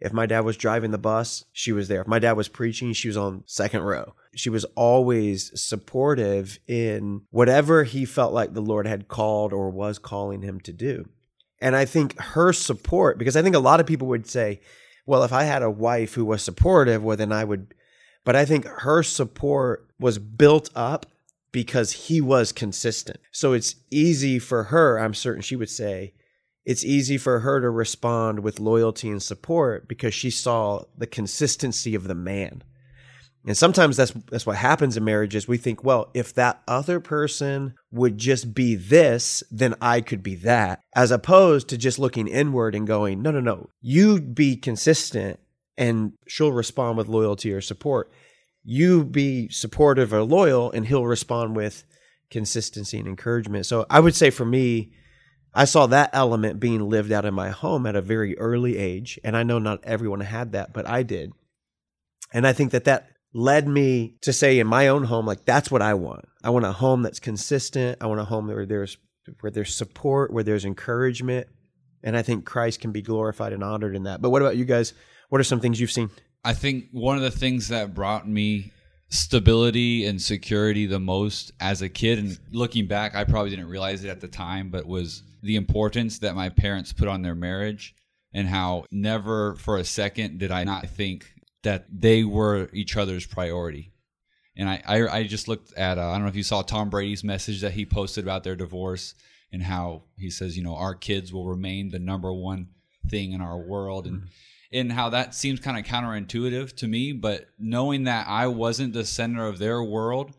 If 0.00 0.12
my 0.12 0.26
dad 0.26 0.40
was 0.40 0.56
driving 0.56 0.90
the 0.90 0.98
bus, 0.98 1.44
she 1.52 1.72
was 1.72 1.88
there. 1.88 2.00
If 2.00 2.06
my 2.06 2.18
dad 2.18 2.32
was 2.32 2.48
preaching, 2.48 2.92
she 2.92 3.08
was 3.08 3.16
on 3.16 3.44
second 3.46 3.82
row. 3.82 4.14
She 4.34 4.48
was 4.48 4.64
always 4.74 5.50
supportive 5.60 6.58
in 6.66 7.22
whatever 7.30 7.84
he 7.84 8.04
felt 8.04 8.32
like 8.32 8.54
the 8.54 8.62
Lord 8.62 8.86
had 8.86 9.08
called 9.08 9.52
or 9.52 9.68
was 9.70 9.98
calling 9.98 10.42
him 10.42 10.60
to 10.60 10.72
do. 10.72 11.08
And 11.60 11.76
I 11.76 11.84
think 11.84 12.18
her 12.18 12.52
support, 12.52 13.18
because 13.18 13.36
I 13.36 13.42
think 13.42 13.54
a 13.54 13.60
lot 13.60 13.80
of 13.80 13.86
people 13.86 14.08
would 14.08 14.26
say, 14.26 14.60
well, 15.04 15.22
if 15.24 15.32
I 15.32 15.42
had 15.44 15.62
a 15.62 15.70
wife 15.70 16.14
who 16.14 16.24
was 16.24 16.42
supportive, 16.42 17.02
well, 17.02 17.16
then 17.16 17.32
I 17.32 17.44
would. 17.44 17.74
But 18.24 18.36
I 18.36 18.44
think 18.44 18.64
her 18.66 19.02
support 19.02 19.86
was 19.98 20.18
built 20.18 20.70
up 20.74 21.06
because 21.52 21.92
he 21.92 22.20
was 22.20 22.52
consistent. 22.52 23.20
So 23.32 23.52
it's 23.52 23.74
easy 23.90 24.38
for 24.38 24.64
her, 24.64 24.98
I'm 24.98 25.14
certain 25.14 25.42
she 25.42 25.56
would 25.56 25.70
say, 25.70 26.14
it's 26.64 26.84
easy 26.84 27.16
for 27.16 27.40
her 27.40 27.60
to 27.60 27.70
respond 27.70 28.40
with 28.40 28.60
loyalty 28.60 29.08
and 29.08 29.22
support 29.22 29.88
because 29.88 30.14
she 30.14 30.30
saw 30.30 30.82
the 30.96 31.06
consistency 31.06 31.94
of 31.94 32.04
the 32.04 32.14
man. 32.14 32.62
And 33.46 33.56
sometimes 33.56 33.96
that's 33.96 34.12
that's 34.30 34.44
what 34.44 34.56
happens 34.56 34.98
in 34.98 35.04
marriages. 35.04 35.48
We 35.48 35.56
think, 35.56 35.82
well, 35.82 36.10
if 36.12 36.34
that 36.34 36.62
other 36.68 37.00
person 37.00 37.74
would 37.90 38.18
just 38.18 38.54
be 38.54 38.74
this, 38.74 39.42
then 39.50 39.74
I 39.80 40.02
could 40.02 40.22
be 40.22 40.34
that, 40.36 40.80
as 40.94 41.10
opposed 41.10 41.68
to 41.68 41.78
just 41.78 41.98
looking 41.98 42.28
inward 42.28 42.74
and 42.74 42.86
going, 42.86 43.22
no, 43.22 43.30
no, 43.30 43.40
no, 43.40 43.70
you 43.80 44.20
be 44.20 44.56
consistent 44.56 45.40
and 45.78 46.12
she'll 46.28 46.52
respond 46.52 46.98
with 46.98 47.08
loyalty 47.08 47.50
or 47.52 47.62
support. 47.62 48.12
You 48.62 49.04
be 49.04 49.48
supportive 49.48 50.12
or 50.12 50.22
loyal 50.22 50.70
and 50.70 50.86
he'll 50.86 51.06
respond 51.06 51.56
with 51.56 51.84
consistency 52.30 52.98
and 52.98 53.08
encouragement. 53.08 53.64
So 53.64 53.86
I 53.88 54.00
would 54.00 54.14
say 54.14 54.28
for 54.28 54.44
me, 54.44 54.92
I 55.54 55.64
saw 55.64 55.86
that 55.86 56.10
element 56.12 56.60
being 56.60 56.88
lived 56.88 57.12
out 57.12 57.24
in 57.24 57.34
my 57.34 57.50
home 57.50 57.86
at 57.86 57.96
a 57.96 58.00
very 58.00 58.38
early 58.38 58.76
age. 58.76 59.18
And 59.24 59.36
I 59.36 59.42
know 59.42 59.58
not 59.58 59.84
everyone 59.84 60.20
had 60.20 60.52
that, 60.52 60.72
but 60.72 60.88
I 60.88 61.02
did. 61.02 61.32
And 62.32 62.46
I 62.46 62.52
think 62.52 62.70
that 62.72 62.84
that 62.84 63.08
led 63.32 63.66
me 63.66 64.16
to 64.22 64.32
say 64.32 64.58
in 64.58 64.66
my 64.66 64.88
own 64.88 65.04
home, 65.04 65.26
like, 65.26 65.44
that's 65.44 65.70
what 65.70 65.82
I 65.82 65.94
want. 65.94 66.26
I 66.44 66.50
want 66.50 66.64
a 66.64 66.72
home 66.72 67.02
that's 67.02 67.20
consistent. 67.20 67.98
I 68.00 68.06
want 68.06 68.20
a 68.20 68.24
home 68.24 68.46
where 68.46 68.66
there's, 68.66 68.96
where 69.40 69.50
there's 69.50 69.74
support, 69.74 70.32
where 70.32 70.44
there's 70.44 70.64
encouragement. 70.64 71.48
And 72.02 72.16
I 72.16 72.22
think 72.22 72.44
Christ 72.44 72.80
can 72.80 72.92
be 72.92 73.02
glorified 73.02 73.52
and 73.52 73.62
honored 73.64 73.96
in 73.96 74.04
that. 74.04 74.22
But 74.22 74.30
what 74.30 74.42
about 74.42 74.56
you 74.56 74.64
guys? 74.64 74.94
What 75.28 75.40
are 75.40 75.44
some 75.44 75.60
things 75.60 75.80
you've 75.80 75.92
seen? 75.92 76.10
I 76.44 76.54
think 76.54 76.86
one 76.92 77.16
of 77.16 77.22
the 77.22 77.30
things 77.30 77.68
that 77.68 77.94
brought 77.94 78.26
me 78.26 78.72
stability 79.10 80.06
and 80.06 80.22
security 80.22 80.86
the 80.86 81.00
most 81.00 81.52
as 81.60 81.82
a 81.82 81.88
kid 81.88 82.18
and 82.18 82.38
looking 82.52 82.86
back 82.86 83.14
I 83.14 83.24
probably 83.24 83.50
didn't 83.50 83.68
realize 83.68 84.04
it 84.04 84.08
at 84.08 84.20
the 84.20 84.28
time 84.28 84.70
but 84.70 84.86
was 84.86 85.22
the 85.42 85.56
importance 85.56 86.18
that 86.20 86.36
my 86.36 86.48
parents 86.48 86.92
put 86.92 87.08
on 87.08 87.22
their 87.22 87.34
marriage 87.34 87.94
and 88.32 88.46
how 88.46 88.84
never 88.90 89.54
for 89.56 89.76
a 89.76 89.84
second 89.84 90.38
did 90.38 90.50
I 90.50 90.64
not 90.64 90.88
think 90.88 91.26
that 91.62 91.86
they 91.92 92.24
were 92.24 92.70
each 92.72 92.96
other's 92.96 93.26
priority. 93.26 93.92
And 94.56 94.68
I, 94.68 94.82
I, 94.86 95.08
I 95.08 95.26
just 95.26 95.48
looked 95.48 95.72
at, 95.74 95.98
uh, 95.98 96.08
I 96.08 96.12
don't 96.12 96.22
know 96.22 96.28
if 96.28 96.36
you 96.36 96.42
saw 96.42 96.62
Tom 96.62 96.90
Brady's 96.90 97.24
message 97.24 97.60
that 97.60 97.72
he 97.72 97.86
posted 97.86 98.24
about 98.24 98.44
their 98.44 98.56
divorce 98.56 99.14
and 99.52 99.62
how 99.62 100.04
he 100.16 100.30
says, 100.30 100.56
you 100.56 100.62
know, 100.62 100.76
our 100.76 100.94
kids 100.94 101.32
will 101.32 101.46
remain 101.46 101.90
the 101.90 101.98
number 101.98 102.32
one 102.32 102.68
thing 103.08 103.32
in 103.32 103.40
our 103.40 103.58
world. 103.58 104.06
And, 104.06 104.18
mm-hmm. 104.18 104.26
And 104.72 104.92
how 104.92 105.10
that 105.10 105.34
seems 105.34 105.60
kind 105.60 105.78
of 105.78 105.84
counterintuitive 105.84 106.74
to 106.76 106.86
me. 106.86 107.12
But 107.12 107.48
knowing 107.58 108.04
that 108.04 108.26
I 108.28 108.46
wasn't 108.46 108.92
the 108.92 109.04
center 109.04 109.46
of 109.46 109.58
their 109.58 109.82
world, 109.82 110.32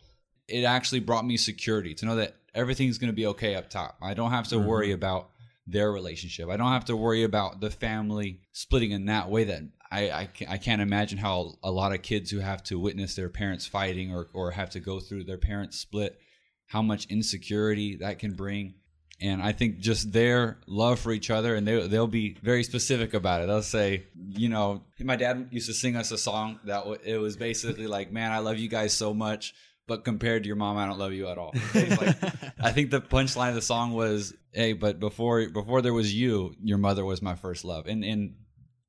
it 0.48 0.64
actually 0.64 1.00
brought 1.00 1.26
me 1.26 1.38
security 1.38 1.94
to 1.96 2.06
know 2.06 2.16
that 2.16 2.36
everything's 2.54 2.98
going 2.98 3.12
to 3.12 3.16
be 3.16 3.28
okay 3.28 3.56
up 3.56 3.70
top. 3.70 3.98
I 4.02 4.14
don't 4.14 4.32
have 4.32 4.48
to 4.50 4.56
mm-hmm. 4.56 4.68
worry 4.68 4.92
about 4.92 5.30
their 5.68 5.92
relationship. 5.92 6.50
I 6.50 6.58
don't 6.58 6.72
have 6.72 6.86
to 6.86 6.98
worry 6.98 7.24
about 7.24 7.62
the 7.62 7.70
family 7.70 8.42
splitting 8.52 8.92
in 8.92 9.06
that 9.06 9.30
way 9.30 9.46
that 9.46 9.62
I, 9.92 10.10
I, 10.10 10.30
I 10.50 10.58
can't 10.58 10.82
imagine 10.82 11.18
how 11.18 11.56
a 11.64 11.72
lot 11.72 11.94
of 11.94 12.02
kids 12.02 12.32
who 12.32 12.40
have 12.40 12.64
to 12.64 12.80
witness 12.80 13.16
their 13.16 13.30
parents 13.30 13.68
fighting 13.68 14.14
or, 14.14 14.28
or 14.34 14.52
have 14.52 14.70
to 14.72 14.80
go 14.80 15.00
through 15.00 15.26
their 15.26 15.38
parents 15.38 15.78
split, 15.78 16.20
how 16.68 16.82
much 16.82 17.08
insecurity 17.08 17.98
that 17.98 18.20
can 18.20 18.34
bring. 18.34 18.76
And 19.22 19.42
I 19.42 19.52
think 19.52 19.80
just 19.80 20.12
their 20.12 20.58
love 20.66 21.00
for 21.00 21.12
each 21.12 21.30
other, 21.30 21.54
and 21.54 21.68
they, 21.68 21.88
they'll 21.88 22.08
be 22.08 22.38
very 22.42 22.64
specific 22.64 23.14
about 23.14 23.42
it. 23.42 23.48
They'll 23.48 23.62
say, 23.62 24.06
you 24.16 24.50
know, 24.50 24.82
my 25.00 25.16
dad 25.16 25.50
used 25.52 25.68
to 25.68 25.76
sing 25.76 25.96
us 25.96 26.10
a 26.12 26.18
song 26.18 26.60
that 26.66 26.86
it 27.06 27.18
was 27.18 27.38
basically 27.38 27.86
like, 27.86 28.12
man, 28.12 28.32
I 28.32 28.40
love 28.40 28.58
you 28.58 28.68
guys 28.68 28.94
so 28.94 29.14
much 29.14 29.54
but 29.92 30.06
compared 30.06 30.44
to 30.44 30.48
your 30.48 30.56
mom, 30.56 30.78
I 30.78 30.86
don't 30.86 31.00
love 31.00 31.12
you 31.12 31.28
at 31.28 31.38
all. 31.38 31.54
Like, 31.76 32.00
I 32.62 32.72
think 32.72 32.92
the 32.92 33.02
punchline 33.02 33.50
of 33.50 33.56
the 33.56 33.62
song 33.62 33.92
was, 33.92 34.34
"Hey, 34.54 34.72
but 34.72 35.02
before 35.02 35.50
before 35.50 35.82
there 35.82 35.94
was 35.94 36.14
you, 36.14 36.56
your 36.64 36.78
mother 36.78 37.04
was 37.04 37.22
my 37.22 37.36
first 37.36 37.66
love," 37.66 37.88
and 37.88 38.06
and 38.06 38.36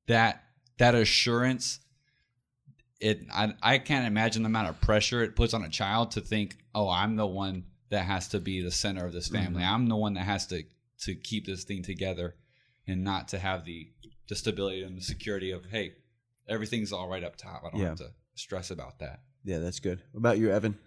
that 0.07 0.43
that 0.77 0.95
assurance, 0.95 1.81
it 3.01 3.19
I 3.33 3.53
I 3.61 3.77
can't 3.79 4.07
imagine 4.07 4.43
the 4.43 4.47
amount 4.47 4.69
of 4.69 4.79
pressure 4.79 5.21
it 5.21 5.35
puts 5.35 5.53
on 5.53 5.63
a 5.63 5.69
child 5.69 6.11
to 6.11 6.21
think, 6.21 6.55
"Oh, 6.73 6.89
I'm 6.89 7.17
the 7.17 7.27
one 7.27 7.65
that 7.93 8.05
has 8.05 8.27
to 8.29 8.39
be 8.39 8.61
the 8.61 8.71
center 8.71 9.05
of 9.05 9.13
this 9.13 9.27
family. 9.27 9.61
Mm-hmm. 9.61 9.73
I'm 9.73 9.87
the 9.87 9.95
one 9.95 10.15
that 10.15 10.25
has 10.25 10.47
to 10.47 10.63
to 11.01 11.15
keep 11.15 11.45
this 11.45 11.63
thing 11.63 11.83
together, 11.83 12.35
and 12.87 13.03
not 13.03 13.29
to 13.29 13.39
have 13.39 13.65
the 13.65 13.87
the 14.27 14.35
stability 14.35 14.83
and 14.83 14.97
the 14.97 15.01
security 15.01 15.51
of, 15.51 15.65
hey, 15.65 15.93
everything's 16.47 16.91
all 16.91 17.07
right 17.07 17.23
up 17.23 17.35
top. 17.35 17.63
I 17.65 17.69
don't 17.69 17.81
yeah. 17.81 17.89
have 17.89 17.97
to 17.99 18.11
stress 18.35 18.71
about 18.71 18.99
that." 18.99 19.21
Yeah, 19.43 19.59
that's 19.59 19.79
good. 19.79 20.01
What 20.11 20.19
about 20.19 20.37
you, 20.39 20.51
Evan? 20.51 20.77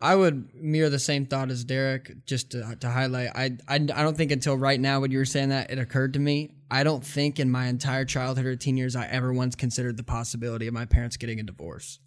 I 0.00 0.14
would 0.14 0.54
mirror 0.54 0.90
the 0.90 0.98
same 0.98 1.24
thought 1.24 1.50
as 1.50 1.64
Derek, 1.64 2.26
just 2.26 2.50
to, 2.50 2.76
to 2.80 2.90
highlight. 2.90 3.30
I, 3.34 3.56
I, 3.66 3.76
I 3.76 3.78
don't 3.78 4.16
think 4.16 4.30
until 4.30 4.56
right 4.56 4.78
now, 4.78 5.00
when 5.00 5.10
you 5.10 5.16
were 5.16 5.24
saying 5.24 5.48
that, 5.50 5.70
it 5.70 5.78
occurred 5.78 6.12
to 6.14 6.18
me. 6.18 6.50
I 6.70 6.84
don't 6.84 7.02
think 7.02 7.40
in 7.40 7.50
my 7.50 7.66
entire 7.66 8.04
childhood 8.04 8.44
or 8.44 8.56
teen 8.56 8.76
years 8.76 8.94
I 8.94 9.06
ever 9.06 9.32
once 9.32 9.54
considered 9.54 9.96
the 9.96 10.02
possibility 10.02 10.66
of 10.66 10.74
my 10.74 10.84
parents 10.84 11.16
getting 11.16 11.40
a 11.40 11.44
divorce, 11.44 11.98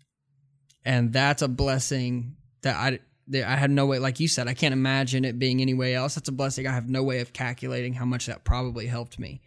and 0.84 1.14
that's 1.14 1.42
a 1.42 1.48
blessing 1.48 2.36
that 2.62 2.76
I 2.76 3.00
I 3.34 3.56
had 3.56 3.72
no 3.72 3.86
way. 3.86 4.00
Like 4.00 4.20
you 4.20 4.28
said, 4.28 4.48
I 4.48 4.54
can't 4.54 4.74
imagine 4.74 5.26
it 5.26 5.40
being 5.40 5.62
any 5.62 5.74
way 5.74 5.94
else. 5.94 6.16
That's 6.16 6.30
a 6.30 6.34
blessing. 6.34 6.68
I 6.68 6.74
have 6.74 6.90
no 6.90 7.04
way 7.04 7.20
of 7.20 7.34
calculating 7.34 7.94
how 7.94 8.06
much 8.06 8.26
that 8.26 8.44
probably 8.44 8.88
helped 8.88 9.20
me. 9.20 9.42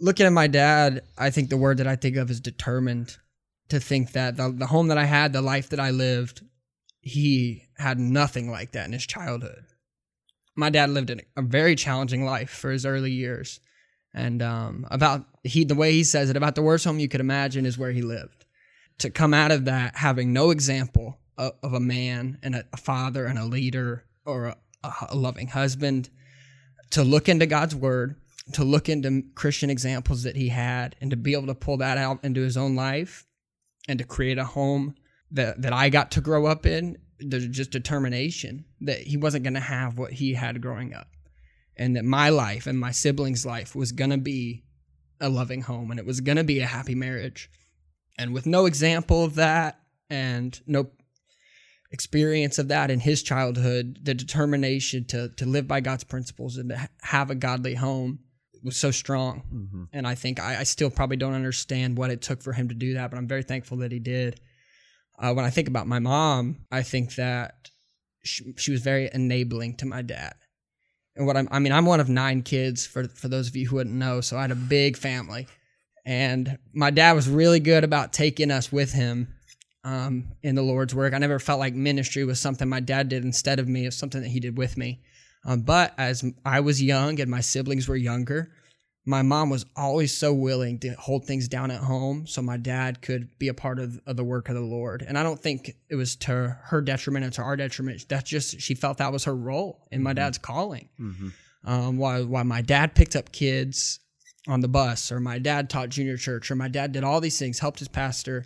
Looking 0.00 0.26
at 0.26 0.32
my 0.32 0.46
dad, 0.46 1.02
I 1.18 1.30
think 1.30 1.48
the 1.50 1.56
word 1.56 1.78
that 1.78 1.86
I 1.86 1.96
think 1.96 2.16
of 2.16 2.30
is 2.30 2.40
determined. 2.40 3.16
To 3.68 3.78
think 3.78 4.12
that 4.12 4.36
the, 4.36 4.50
the 4.50 4.66
home 4.66 4.88
that 4.88 4.98
I 4.98 5.04
had, 5.04 5.32
the 5.32 5.40
life 5.40 5.68
that 5.68 5.78
I 5.78 5.90
lived, 5.90 6.42
he 7.00 7.62
had 7.76 8.00
nothing 8.00 8.50
like 8.50 8.72
that 8.72 8.86
in 8.86 8.92
his 8.92 9.06
childhood. 9.06 9.64
My 10.56 10.70
dad 10.70 10.90
lived 10.90 11.10
a 11.10 11.42
very 11.42 11.76
challenging 11.76 12.24
life 12.24 12.50
for 12.50 12.70
his 12.72 12.84
early 12.84 13.12
years. 13.12 13.60
And 14.12 14.42
um, 14.42 14.86
about 14.90 15.24
he 15.44 15.64
the 15.64 15.76
way 15.76 15.92
he 15.92 16.04
says 16.04 16.30
it, 16.30 16.36
about 16.36 16.56
the 16.56 16.62
worst 16.62 16.84
home 16.84 16.98
you 16.98 17.08
could 17.08 17.20
imagine 17.20 17.64
is 17.64 17.78
where 17.78 17.92
he 17.92 18.02
lived. 18.02 18.44
To 18.98 19.10
come 19.10 19.32
out 19.32 19.52
of 19.52 19.66
that 19.66 19.96
having 19.96 20.32
no 20.32 20.50
example 20.50 21.18
of, 21.40 21.52
of 21.62 21.72
a 21.72 21.80
man 21.80 22.38
and 22.42 22.54
a, 22.54 22.64
a, 22.72 22.76
father 22.76 23.24
and 23.24 23.38
a 23.38 23.44
leader 23.44 24.04
or 24.26 24.46
a, 24.46 24.56
a 25.08 25.16
loving 25.16 25.48
husband, 25.48 26.10
to 26.90 27.02
look 27.02 27.28
into 27.28 27.46
God's 27.46 27.74
word, 27.74 28.16
to 28.52 28.64
look 28.64 28.88
into 28.88 29.22
Christian 29.34 29.70
examples 29.70 30.22
that 30.24 30.36
he 30.36 30.48
had, 30.48 30.96
and 31.00 31.10
to 31.10 31.16
be 31.16 31.32
able 31.32 31.46
to 31.46 31.54
pull 31.54 31.78
that 31.78 31.98
out 31.98 32.24
into 32.24 32.42
his 32.42 32.56
own 32.56 32.76
life 32.76 33.26
and 33.88 33.98
to 33.98 34.04
create 34.04 34.38
a 34.38 34.44
home 34.44 34.94
that 35.30 35.62
that 35.62 35.72
I 35.72 35.88
got 35.88 36.10
to 36.12 36.20
grow 36.20 36.46
up 36.46 36.66
in, 36.66 36.98
there's 37.18 37.46
just 37.48 37.70
determination 37.70 38.64
that 38.82 38.98
he 38.98 39.16
wasn't 39.16 39.44
going 39.44 39.54
to 39.54 39.60
have 39.60 39.98
what 39.98 40.12
he 40.12 40.34
had 40.34 40.60
growing 40.60 40.92
up, 40.92 41.08
and 41.76 41.96
that 41.96 42.04
my 42.04 42.28
life 42.28 42.66
and 42.66 42.78
my 42.78 42.90
siblings' 42.90 43.46
life 43.46 43.74
was 43.74 43.92
going 43.92 44.10
to 44.10 44.18
be 44.18 44.64
a 45.20 45.28
loving 45.28 45.62
home, 45.62 45.90
and 45.90 46.00
it 46.00 46.06
was 46.06 46.20
going 46.20 46.36
to 46.36 46.44
be 46.44 46.60
a 46.60 46.66
happy 46.66 46.94
marriage. 46.94 47.50
And 48.18 48.34
with 48.34 48.46
no 48.46 48.66
example 48.66 49.24
of 49.24 49.36
that, 49.36 49.80
and 50.10 50.60
no 50.66 50.90
experience 51.90 52.58
of 52.58 52.68
that 52.68 52.90
in 52.90 53.00
his 53.00 53.22
childhood, 53.22 53.98
the 54.02 54.14
determination 54.14 55.04
to 55.06 55.28
to 55.36 55.46
live 55.46 55.66
by 55.66 55.80
God's 55.80 56.04
principles 56.04 56.56
and 56.56 56.70
to 56.70 56.88
have 57.02 57.30
a 57.30 57.34
godly 57.34 57.74
home 57.74 58.20
was 58.62 58.76
so 58.76 58.90
strong. 58.90 59.42
Mm-hmm. 59.52 59.84
And 59.92 60.06
I 60.06 60.14
think 60.14 60.40
I, 60.40 60.60
I, 60.60 60.62
still 60.64 60.90
probably 60.90 61.16
don't 61.16 61.34
understand 61.34 61.96
what 61.96 62.10
it 62.10 62.20
took 62.20 62.42
for 62.42 62.52
him 62.52 62.68
to 62.68 62.74
do 62.74 62.94
that, 62.94 63.10
but 63.10 63.16
I'm 63.16 63.26
very 63.26 63.42
thankful 63.42 63.78
that 63.78 63.90
he 63.90 63.98
did. 63.98 64.38
Uh, 65.18 65.32
when 65.32 65.44
I 65.44 65.50
think 65.50 65.68
about 65.68 65.86
my 65.86 65.98
mom, 65.98 66.66
I 66.70 66.82
think 66.82 67.14
that 67.14 67.70
she, 68.22 68.52
she 68.56 68.70
was 68.70 68.82
very 68.82 69.08
enabling 69.12 69.76
to 69.76 69.86
my 69.86 70.02
dad. 70.02 70.34
And 71.16 71.26
what 71.26 71.36
I'm, 71.36 71.48
I 71.50 71.58
mean, 71.58 71.72
I'm 71.72 71.86
one 71.86 72.00
of 72.00 72.08
nine 72.08 72.42
kids 72.42 72.86
for 72.86 73.08
for 73.08 73.28
those 73.28 73.48
of 73.48 73.56
you 73.56 73.68
who 73.68 73.76
wouldn't 73.76 73.96
know. 73.96 74.20
So 74.20 74.36
I 74.36 74.42
had 74.42 74.50
a 74.50 74.56
big 74.56 74.96
family, 74.96 75.48
and 76.06 76.58
my 76.72 76.90
dad 76.90 77.12
was 77.12 77.28
really 77.28 77.60
good 77.60 77.84
about 77.84 78.12
taking 78.12 78.50
us 78.50 78.70
with 78.70 78.92
him 78.92 79.34
um, 79.84 80.28
in 80.42 80.54
the 80.54 80.62
Lord's 80.62 80.94
work. 80.94 81.14
I 81.14 81.18
never 81.18 81.38
felt 81.38 81.60
like 81.60 81.74
ministry 81.74 82.24
was 82.24 82.40
something 82.40 82.68
my 82.68 82.80
dad 82.80 83.08
did 83.08 83.24
instead 83.24 83.58
of 83.58 83.68
me. 83.68 83.84
It 83.84 83.88
was 83.88 83.96
something 83.96 84.22
that 84.22 84.28
he 84.28 84.40
did 84.40 84.58
with 84.58 84.76
me. 84.76 85.02
Um, 85.44 85.60
but 85.60 85.94
as 85.96 86.24
I 86.44 86.60
was 86.60 86.82
young 86.82 87.20
and 87.20 87.30
my 87.30 87.40
siblings 87.40 87.88
were 87.88 87.96
younger, 87.96 88.52
my 89.06 89.22
mom 89.22 89.48
was 89.48 89.64
always 89.76 90.14
so 90.14 90.34
willing 90.34 90.78
to 90.80 90.90
hold 90.92 91.24
things 91.24 91.48
down 91.48 91.70
at 91.70 91.80
home 91.80 92.26
so 92.26 92.42
my 92.42 92.58
dad 92.58 93.00
could 93.00 93.38
be 93.38 93.48
a 93.48 93.54
part 93.54 93.78
of, 93.78 93.98
of 94.06 94.16
the 94.16 94.24
work 94.24 94.50
of 94.50 94.54
the 94.54 94.60
Lord. 94.60 95.02
And 95.06 95.18
I 95.18 95.22
don't 95.22 95.40
think 95.40 95.74
it 95.88 95.96
was 95.96 96.16
to 96.16 96.58
her 96.64 96.82
detriment 96.82 97.24
or 97.24 97.30
to 97.30 97.42
our 97.42 97.56
detriment. 97.56 98.06
That's 98.08 98.28
just, 98.28 98.60
she 98.60 98.74
felt 98.74 98.98
that 98.98 99.12
was 99.12 99.24
her 99.24 99.34
role 99.34 99.88
in 99.90 100.02
my 100.02 100.10
mm-hmm. 100.10 100.16
dad's 100.16 100.38
calling. 100.38 100.90
Mm-hmm. 101.00 101.28
Um, 101.64 101.96
while, 101.96 102.26
while 102.26 102.44
my 102.44 102.60
dad 102.60 102.94
picked 102.94 103.16
up 103.16 103.32
kids 103.32 104.00
on 104.46 104.60
the 104.60 104.68
bus, 104.68 105.10
or 105.10 105.20
my 105.20 105.38
dad 105.38 105.68
taught 105.70 105.88
junior 105.88 106.16
church, 106.16 106.50
or 106.50 106.54
my 106.54 106.68
dad 106.68 106.92
did 106.92 107.04
all 107.04 107.20
these 107.20 107.38
things, 107.38 107.58
helped 107.58 107.78
his 107.78 107.88
pastor, 107.88 108.44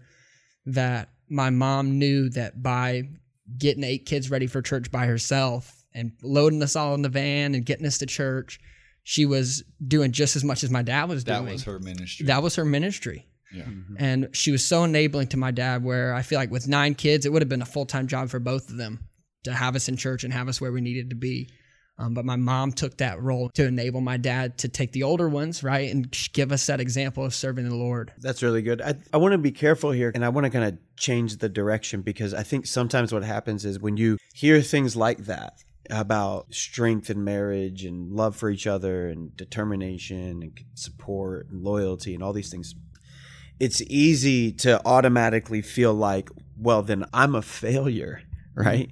that 0.66 1.09
my 1.28 1.50
mom 1.50 1.98
knew 1.98 2.28
that 2.30 2.62
by 2.62 3.04
getting 3.58 3.84
eight 3.84 4.06
kids 4.06 4.30
ready 4.30 4.46
for 4.46 4.62
church 4.62 4.90
by 4.90 5.06
herself 5.06 5.84
and 5.92 6.12
loading 6.22 6.62
us 6.62 6.76
all 6.76 6.94
in 6.94 7.02
the 7.02 7.08
van 7.08 7.54
and 7.54 7.66
getting 7.66 7.87
us 7.87 7.98
to 7.98 8.06
church– 8.06 8.60
she 9.04 9.26
was 9.26 9.62
doing 9.87 10.10
just 10.10 10.34
as 10.34 10.42
much 10.42 10.64
as 10.64 10.70
my 10.70 10.82
dad 10.82 11.08
was 11.08 11.24
doing. 11.24 11.44
That 11.44 11.52
was 11.52 11.64
her 11.64 11.78
ministry. 11.78 12.26
That 12.26 12.42
was 12.42 12.56
her 12.56 12.64
ministry. 12.64 13.28
Yeah. 13.52 13.64
Mm-hmm. 13.64 13.96
And 13.98 14.28
she 14.32 14.50
was 14.50 14.66
so 14.66 14.82
enabling 14.82 15.28
to 15.28 15.37
my 15.37 15.50
dad, 15.50 15.84
where 15.84 16.14
I 16.14 16.22
feel 16.22 16.38
like 16.38 16.50
with 16.50 16.66
nine 16.66 16.94
kids, 16.94 17.24
it 17.24 17.32
would 17.32 17.42
have 17.42 17.48
been 17.48 17.62
a 17.62 17.66
full 17.66 17.87
time 17.87 18.08
job 18.08 18.30
for 18.30 18.40
both 18.40 18.70
of 18.70 18.78
them 18.78 19.06
to 19.44 19.52
have 19.52 19.76
us 19.76 19.88
in 19.88 19.96
church 19.96 20.24
and 20.24 20.32
have 20.32 20.48
us 20.48 20.60
where 20.60 20.72
we 20.72 20.80
needed 20.80 21.10
to 21.10 21.16
be. 21.16 21.50
Um, 21.96 22.12
but 22.12 22.24
my 22.24 22.37
mom 22.37 22.72
took 22.72 22.96
that 22.96 23.22
role 23.22 23.50
to 23.50 23.66
enable 23.66 24.00
my 24.00 24.16
dad 24.16 24.59
to 24.59 24.68
take 24.68 24.90
the 24.92 25.04
older 25.04 25.28
ones, 25.28 25.62
right, 25.62 25.92
and 25.92 26.11
give 26.33 26.50
us 26.50 26.66
that 26.66 26.80
example 26.80 27.24
of 27.24 27.35
serving 27.35 27.68
the 27.68 27.76
Lord. 27.76 28.12
That's 28.18 28.42
really 28.42 28.62
good. 28.62 28.83
I, 28.83 28.96
I 29.12 29.18
want 29.18 29.33
to 29.33 29.38
be 29.38 29.52
careful 29.52 29.92
here 29.92 30.11
and 30.12 30.24
I 30.24 30.28
want 30.28 30.44
to 30.44 30.50
kind 30.50 30.64
of 30.64 30.76
change 30.96 31.37
the 31.37 31.48
direction 31.48 32.02
because 32.02 32.35
I 32.35 32.42
think 32.42 32.66
sometimes 32.66 33.12
what 33.12 33.22
happens 33.22 33.64
is 33.64 33.78
when 33.78 33.96
you 33.96 34.18
hear 34.35 34.61
things 34.61 34.96
like 34.96 35.18
that 35.26 35.62
about 35.90 36.52
strength 36.52 37.11
in 37.11 37.22
marriage 37.22 37.85
and 37.85 38.11
love 38.11 38.35
for 38.35 38.50
each 38.50 38.66
other 38.66 39.09
and 39.09 39.37
determination 39.37 40.42
and 40.42 40.61
support 40.74 41.48
and 41.50 41.62
loyalty 41.62 42.14
and 42.14 42.24
all 42.24 42.33
these 42.33 42.50
things, 42.50 42.74
it's 43.61 43.83
easy 43.83 44.50
to 44.50 44.85
automatically 44.85 45.62
feel 45.62 45.94
like, 45.94 46.28
well, 46.59 46.83
then 46.83 47.04
I'm 47.12 47.37
a 47.37 47.42
failure, 47.42 48.22
right? 48.54 48.90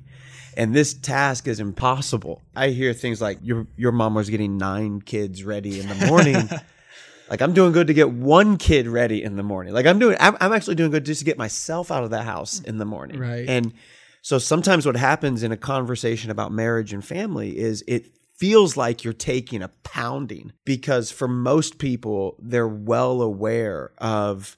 And 0.56 0.74
this 0.74 0.94
task 0.94 1.48
is 1.48 1.60
impossible. 1.60 2.42
I 2.54 2.68
hear 2.68 2.92
things 2.92 3.20
like 3.20 3.38
your 3.42 3.66
your 3.76 3.92
mom 3.92 4.14
was 4.14 4.30
getting 4.30 4.58
nine 4.58 5.00
kids 5.00 5.44
ready 5.44 5.80
in 5.80 5.88
the 5.88 6.06
morning. 6.06 6.48
like 7.30 7.40
I'm 7.40 7.52
doing 7.52 7.72
good 7.72 7.86
to 7.86 7.94
get 7.94 8.10
one 8.10 8.56
kid 8.56 8.86
ready 8.86 9.22
in 9.22 9.36
the 9.36 9.42
morning. 9.42 9.72
Like 9.72 9.86
I'm 9.86 9.98
doing 9.98 10.16
I'm, 10.20 10.36
I'm 10.40 10.52
actually 10.52 10.74
doing 10.74 10.90
good 10.90 11.04
just 11.04 11.20
to 11.20 11.24
get 11.24 11.38
myself 11.38 11.90
out 11.90 12.04
of 12.04 12.10
the 12.10 12.22
house 12.22 12.60
in 12.60 12.78
the 12.78 12.84
morning. 12.84 13.18
Right. 13.18 13.48
And 13.48 13.72
so 14.20 14.38
sometimes 14.38 14.86
what 14.86 14.96
happens 14.96 15.42
in 15.42 15.52
a 15.52 15.56
conversation 15.56 16.30
about 16.30 16.52
marriage 16.52 16.92
and 16.92 17.04
family 17.04 17.58
is 17.58 17.82
it 17.88 18.06
feels 18.36 18.76
like 18.76 19.04
you're 19.04 19.12
taking 19.12 19.62
a 19.62 19.68
pounding 19.84 20.52
because 20.64 21.10
for 21.10 21.28
most 21.28 21.78
people 21.78 22.36
they're 22.38 22.68
well 22.68 23.22
aware 23.22 23.92
of 23.98 24.56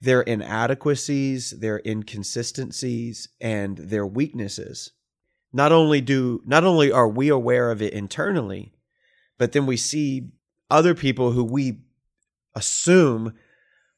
their 0.00 0.22
inadequacies, 0.22 1.50
their 1.50 1.80
inconsistencies 1.84 3.28
and 3.40 3.78
their 3.78 4.06
weaknesses 4.06 4.92
not 5.56 5.72
only 5.72 6.00
do 6.00 6.42
not 6.44 6.64
only 6.64 6.92
are 6.92 7.08
we 7.08 7.28
aware 7.28 7.70
of 7.70 7.80
it 7.80 7.94
internally, 7.94 8.74
but 9.38 9.52
then 9.52 9.64
we 9.64 9.76
see 9.76 10.28
other 10.70 10.94
people 10.94 11.32
who 11.32 11.42
we 11.42 11.78
assume, 12.54 13.32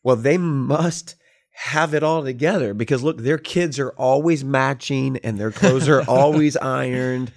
well, 0.02 0.16
they 0.16 0.38
must 0.38 1.16
have 1.50 1.94
it 1.94 2.04
all 2.04 2.22
together 2.22 2.72
because 2.72 3.02
look, 3.02 3.18
their 3.18 3.38
kids 3.38 3.80
are 3.80 3.90
always 3.90 4.44
matching 4.44 5.16
and 5.18 5.38
their 5.38 5.50
clothes 5.50 5.88
are 5.88 6.02
always 6.08 6.56
ironed 6.56 7.32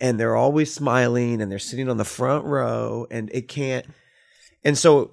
and 0.00 0.18
they're 0.18 0.36
always 0.36 0.74
smiling 0.74 1.40
and 1.40 1.52
they're 1.52 1.60
sitting 1.60 1.88
on 1.88 1.96
the 1.96 2.04
front 2.04 2.44
row 2.44 3.06
and 3.10 3.30
it 3.32 3.46
can't 3.46 3.86
and 4.64 4.76
so 4.76 5.12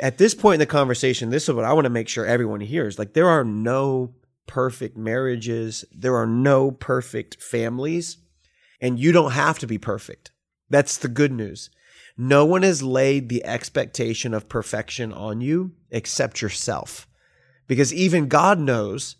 at 0.00 0.18
this 0.18 0.34
point 0.34 0.54
in 0.54 0.60
the 0.60 0.66
conversation 0.66 1.30
this 1.30 1.48
is 1.48 1.54
what 1.54 1.64
i 1.64 1.72
want 1.72 1.84
to 1.84 1.90
make 1.90 2.08
sure 2.08 2.24
everyone 2.24 2.60
hears 2.60 2.98
like 2.98 3.12
there 3.12 3.28
are 3.28 3.44
no 3.44 4.12
perfect 4.46 4.96
marriages, 4.96 5.84
there 5.92 6.16
are 6.16 6.26
no 6.26 6.70
perfect 6.70 7.42
families, 7.42 8.18
and 8.80 8.98
you 8.98 9.12
don't 9.12 9.32
have 9.32 9.58
to 9.60 9.66
be 9.66 9.78
perfect. 9.78 10.30
That's 10.68 10.96
the 10.96 11.08
good 11.08 11.32
news. 11.32 11.70
No 12.16 12.44
one 12.44 12.62
has 12.62 12.82
laid 12.82 13.28
the 13.28 13.44
expectation 13.44 14.34
of 14.34 14.48
perfection 14.48 15.12
on 15.12 15.40
you 15.40 15.72
except 15.90 16.42
yourself. 16.42 17.06
Because 17.66 17.94
even 17.94 18.28
God 18.28 18.58
knows 18.58 19.16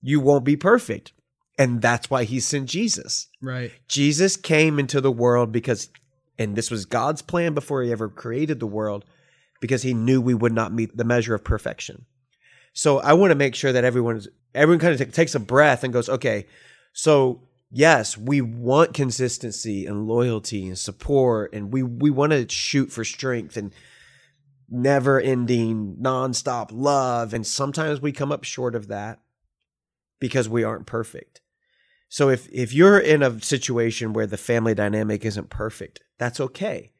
you 0.00 0.20
won't 0.20 0.44
be 0.44 0.56
perfect. 0.56 1.12
And 1.58 1.80
that's 1.80 2.10
why 2.10 2.24
he 2.24 2.38
sent 2.38 2.68
Jesus. 2.68 3.28
Right. 3.42 3.72
Jesus 3.88 4.36
came 4.36 4.78
into 4.78 5.00
the 5.00 5.10
world 5.10 5.52
because, 5.52 5.88
and 6.38 6.54
this 6.54 6.70
was 6.70 6.84
God's 6.84 7.22
plan 7.22 7.54
before 7.54 7.82
he 7.82 7.90
ever 7.90 8.08
created 8.08 8.60
the 8.60 8.66
world, 8.66 9.04
because 9.60 9.82
he 9.82 9.94
knew 9.94 10.20
we 10.20 10.34
would 10.34 10.52
not 10.52 10.72
meet 10.72 10.96
the 10.96 11.04
measure 11.04 11.34
of 11.34 11.42
perfection. 11.42 12.04
So 12.76 12.98
I 12.98 13.14
want 13.14 13.30
to 13.30 13.36
make 13.36 13.54
sure 13.54 13.72
that 13.72 13.84
everyone's 13.84 14.28
everyone 14.54 14.80
kind 14.80 14.92
of 14.92 14.98
t- 14.98 15.10
takes 15.10 15.34
a 15.34 15.40
breath 15.40 15.82
and 15.82 15.94
goes, 15.94 16.10
okay, 16.10 16.46
so 16.92 17.40
yes, 17.70 18.18
we 18.18 18.42
want 18.42 18.92
consistency 18.92 19.86
and 19.86 20.06
loyalty 20.06 20.66
and 20.68 20.78
support, 20.78 21.54
and 21.54 21.72
we 21.72 21.82
we 21.82 22.10
want 22.10 22.32
to 22.32 22.46
shoot 22.50 22.92
for 22.92 23.02
strength 23.02 23.56
and 23.56 23.72
never 24.68 25.18
ending 25.18 25.96
nonstop 25.98 26.68
love, 26.70 27.32
and 27.32 27.46
sometimes 27.46 28.02
we 28.02 28.12
come 28.12 28.30
up 28.30 28.44
short 28.44 28.74
of 28.74 28.88
that 28.88 29.20
because 30.20 30.46
we 30.46 30.62
aren't 30.62 30.84
perfect. 30.84 31.40
So 32.10 32.28
if 32.28 32.46
if 32.52 32.74
you're 32.74 32.98
in 32.98 33.22
a 33.22 33.40
situation 33.40 34.12
where 34.12 34.26
the 34.26 34.36
family 34.36 34.74
dynamic 34.74 35.24
isn't 35.24 35.48
perfect, 35.48 36.00
that's 36.18 36.40
okay. 36.40 36.92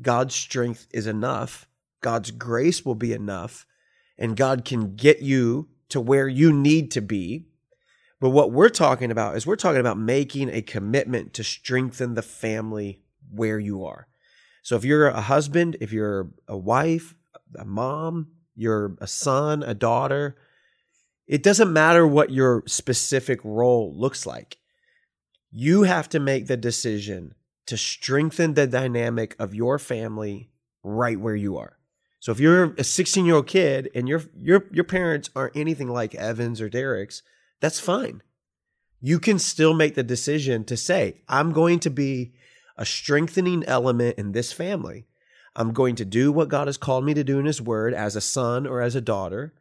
God's 0.00 0.36
strength 0.36 0.86
is 0.92 1.08
enough. 1.08 1.66
God's 2.00 2.30
grace 2.30 2.84
will 2.84 2.94
be 2.94 3.12
enough 3.12 3.66
and 4.18 4.36
God 4.36 4.64
can 4.64 4.96
get 4.96 5.22
you 5.22 5.68
to 5.88 6.00
where 6.00 6.28
you 6.28 6.52
need 6.52 6.90
to 6.92 7.00
be. 7.00 7.46
But 8.20 8.30
what 8.30 8.52
we're 8.52 8.68
talking 8.68 9.10
about 9.10 9.36
is 9.36 9.46
we're 9.46 9.56
talking 9.56 9.80
about 9.80 9.98
making 9.98 10.48
a 10.48 10.62
commitment 10.62 11.34
to 11.34 11.44
strengthen 11.44 12.14
the 12.14 12.22
family 12.22 13.02
where 13.30 13.58
you 13.58 13.84
are. 13.84 14.06
So 14.62 14.76
if 14.76 14.84
you're 14.84 15.08
a 15.08 15.20
husband, 15.20 15.76
if 15.80 15.92
you're 15.92 16.30
a 16.48 16.56
wife, 16.56 17.14
a 17.58 17.64
mom, 17.64 18.28
you're 18.56 18.96
a 19.00 19.06
son, 19.06 19.62
a 19.62 19.74
daughter, 19.74 20.36
it 21.26 21.42
doesn't 21.42 21.72
matter 21.72 22.06
what 22.06 22.30
your 22.30 22.62
specific 22.66 23.40
role 23.44 23.94
looks 23.94 24.26
like. 24.26 24.58
You 25.50 25.82
have 25.82 26.08
to 26.10 26.20
make 26.20 26.46
the 26.46 26.56
decision 26.56 27.34
to 27.66 27.76
strengthen 27.76 28.54
the 28.54 28.66
dynamic 28.66 29.34
of 29.38 29.54
your 29.54 29.78
family 29.78 30.50
right 30.82 31.18
where 31.18 31.36
you 31.36 31.56
are. 31.56 31.78
So 32.24 32.32
if 32.32 32.40
you're 32.40 32.72
a 32.78 32.84
16 32.84 33.26
year 33.26 33.34
old 33.34 33.46
kid 33.46 33.90
and 33.94 34.08
your 34.08 34.22
your 34.40 34.64
your 34.72 34.84
parents 34.84 35.28
aren't 35.36 35.54
anything 35.54 35.88
like 35.88 36.14
Evans 36.14 36.58
or 36.58 36.70
Derek's, 36.70 37.22
that's 37.60 37.78
fine. 37.78 38.22
You 38.98 39.18
can 39.18 39.38
still 39.38 39.74
make 39.74 39.94
the 39.94 40.02
decision 40.02 40.64
to 40.64 40.76
say, 40.78 41.20
I'm 41.28 41.52
going 41.52 41.80
to 41.80 41.90
be 41.90 42.32
a 42.78 42.86
strengthening 42.86 43.62
element 43.64 44.16
in 44.16 44.32
this 44.32 44.54
family. 44.54 45.04
I'm 45.54 45.74
going 45.74 45.96
to 45.96 46.06
do 46.06 46.32
what 46.32 46.48
God 46.48 46.66
has 46.66 46.78
called 46.78 47.04
me 47.04 47.12
to 47.12 47.24
do 47.24 47.38
in 47.38 47.44
His 47.44 47.60
Word 47.60 47.92
as 47.92 48.16
a 48.16 48.22
son 48.22 48.66
or 48.66 48.80
as 48.80 48.94
a 48.94 49.02
daughter. 49.02 49.52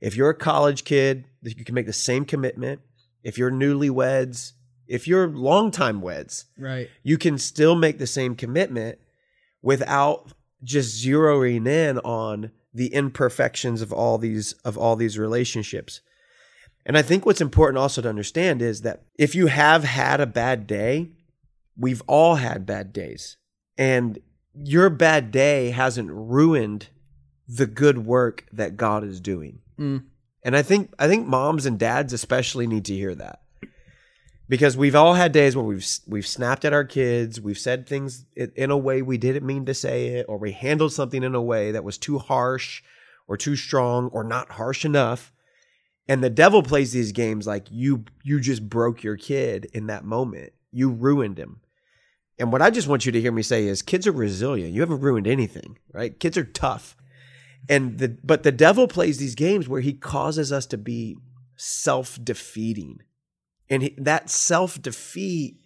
If 0.00 0.16
you're 0.16 0.30
a 0.30 0.34
college 0.34 0.82
kid, 0.82 1.24
you 1.44 1.64
can 1.64 1.76
make 1.76 1.86
the 1.86 1.92
same 1.92 2.24
commitment. 2.24 2.80
If 3.22 3.38
you're 3.38 3.52
newlyweds, 3.52 4.54
if 4.88 5.06
you're 5.06 5.28
longtime 5.28 6.00
weds, 6.00 6.46
right, 6.58 6.90
you 7.04 7.16
can 7.16 7.38
still 7.38 7.76
make 7.76 7.98
the 7.98 8.08
same 8.08 8.34
commitment 8.34 8.98
without 9.62 10.32
just 10.62 11.04
zeroing 11.04 11.66
in 11.66 11.98
on 11.98 12.50
the 12.74 12.92
imperfections 12.92 13.82
of 13.82 13.92
all 13.92 14.18
these 14.18 14.52
of 14.64 14.76
all 14.76 14.96
these 14.96 15.18
relationships. 15.18 16.00
And 16.84 16.96
I 16.96 17.02
think 17.02 17.26
what's 17.26 17.40
important 17.40 17.78
also 17.78 18.00
to 18.00 18.08
understand 18.08 18.62
is 18.62 18.82
that 18.82 19.02
if 19.18 19.34
you 19.34 19.48
have 19.48 19.84
had 19.84 20.20
a 20.20 20.26
bad 20.26 20.66
day, 20.66 21.10
we've 21.76 22.02
all 22.06 22.36
had 22.36 22.64
bad 22.64 22.92
days. 22.92 23.36
And 23.76 24.18
your 24.54 24.90
bad 24.90 25.30
day 25.30 25.70
hasn't 25.70 26.10
ruined 26.10 26.88
the 27.46 27.66
good 27.66 28.06
work 28.06 28.46
that 28.52 28.76
God 28.76 29.04
is 29.04 29.20
doing. 29.20 29.60
Mm. 29.78 30.04
And 30.42 30.56
I 30.56 30.62
think 30.62 30.92
I 30.98 31.08
think 31.08 31.26
moms 31.26 31.66
and 31.66 31.78
dads 31.78 32.12
especially 32.12 32.66
need 32.66 32.84
to 32.86 32.94
hear 32.94 33.14
that 33.14 33.40
because 34.48 34.76
we've 34.76 34.94
all 34.94 35.14
had 35.14 35.32
days 35.32 35.54
where 35.54 35.64
we've 35.64 35.86
we've 36.06 36.26
snapped 36.26 36.64
at 36.64 36.72
our 36.72 36.84
kids, 36.84 37.40
we've 37.40 37.58
said 37.58 37.86
things 37.86 38.24
in 38.34 38.70
a 38.70 38.76
way 38.76 39.02
we 39.02 39.18
didn't 39.18 39.46
mean 39.46 39.66
to 39.66 39.74
say 39.74 40.08
it, 40.08 40.26
or 40.28 40.38
we 40.38 40.52
handled 40.52 40.92
something 40.92 41.22
in 41.22 41.34
a 41.34 41.42
way 41.42 41.72
that 41.72 41.84
was 41.84 41.98
too 41.98 42.18
harsh, 42.18 42.82
or 43.26 43.36
too 43.36 43.56
strong, 43.56 44.08
or 44.08 44.24
not 44.24 44.52
harsh 44.52 44.84
enough. 44.84 45.32
And 46.08 46.24
the 46.24 46.30
devil 46.30 46.62
plays 46.62 46.92
these 46.92 47.12
games 47.12 47.46
like 47.46 47.66
you 47.70 48.04
you 48.22 48.40
just 48.40 48.68
broke 48.68 49.02
your 49.02 49.16
kid 49.16 49.68
in 49.74 49.86
that 49.88 50.04
moment. 50.04 50.52
You 50.72 50.90
ruined 50.90 51.38
him. 51.38 51.60
And 52.38 52.52
what 52.52 52.62
I 52.62 52.70
just 52.70 52.88
want 52.88 53.04
you 53.04 53.12
to 53.12 53.20
hear 53.20 53.32
me 53.32 53.42
say 53.42 53.66
is 53.66 53.82
kids 53.82 54.06
are 54.06 54.12
resilient. 54.12 54.72
You 54.72 54.80
haven't 54.80 55.00
ruined 55.00 55.26
anything, 55.26 55.78
right? 55.92 56.18
Kids 56.18 56.38
are 56.38 56.44
tough. 56.44 56.96
And 57.68 57.98
the 57.98 58.16
but 58.24 58.44
the 58.44 58.52
devil 58.52 58.88
plays 58.88 59.18
these 59.18 59.34
games 59.34 59.68
where 59.68 59.82
he 59.82 59.92
causes 59.92 60.52
us 60.52 60.64
to 60.66 60.78
be 60.78 61.18
self-defeating 61.56 63.02
and 63.70 63.82
he, 63.82 63.94
that 63.98 64.30
self 64.30 64.80
defeat, 64.80 65.56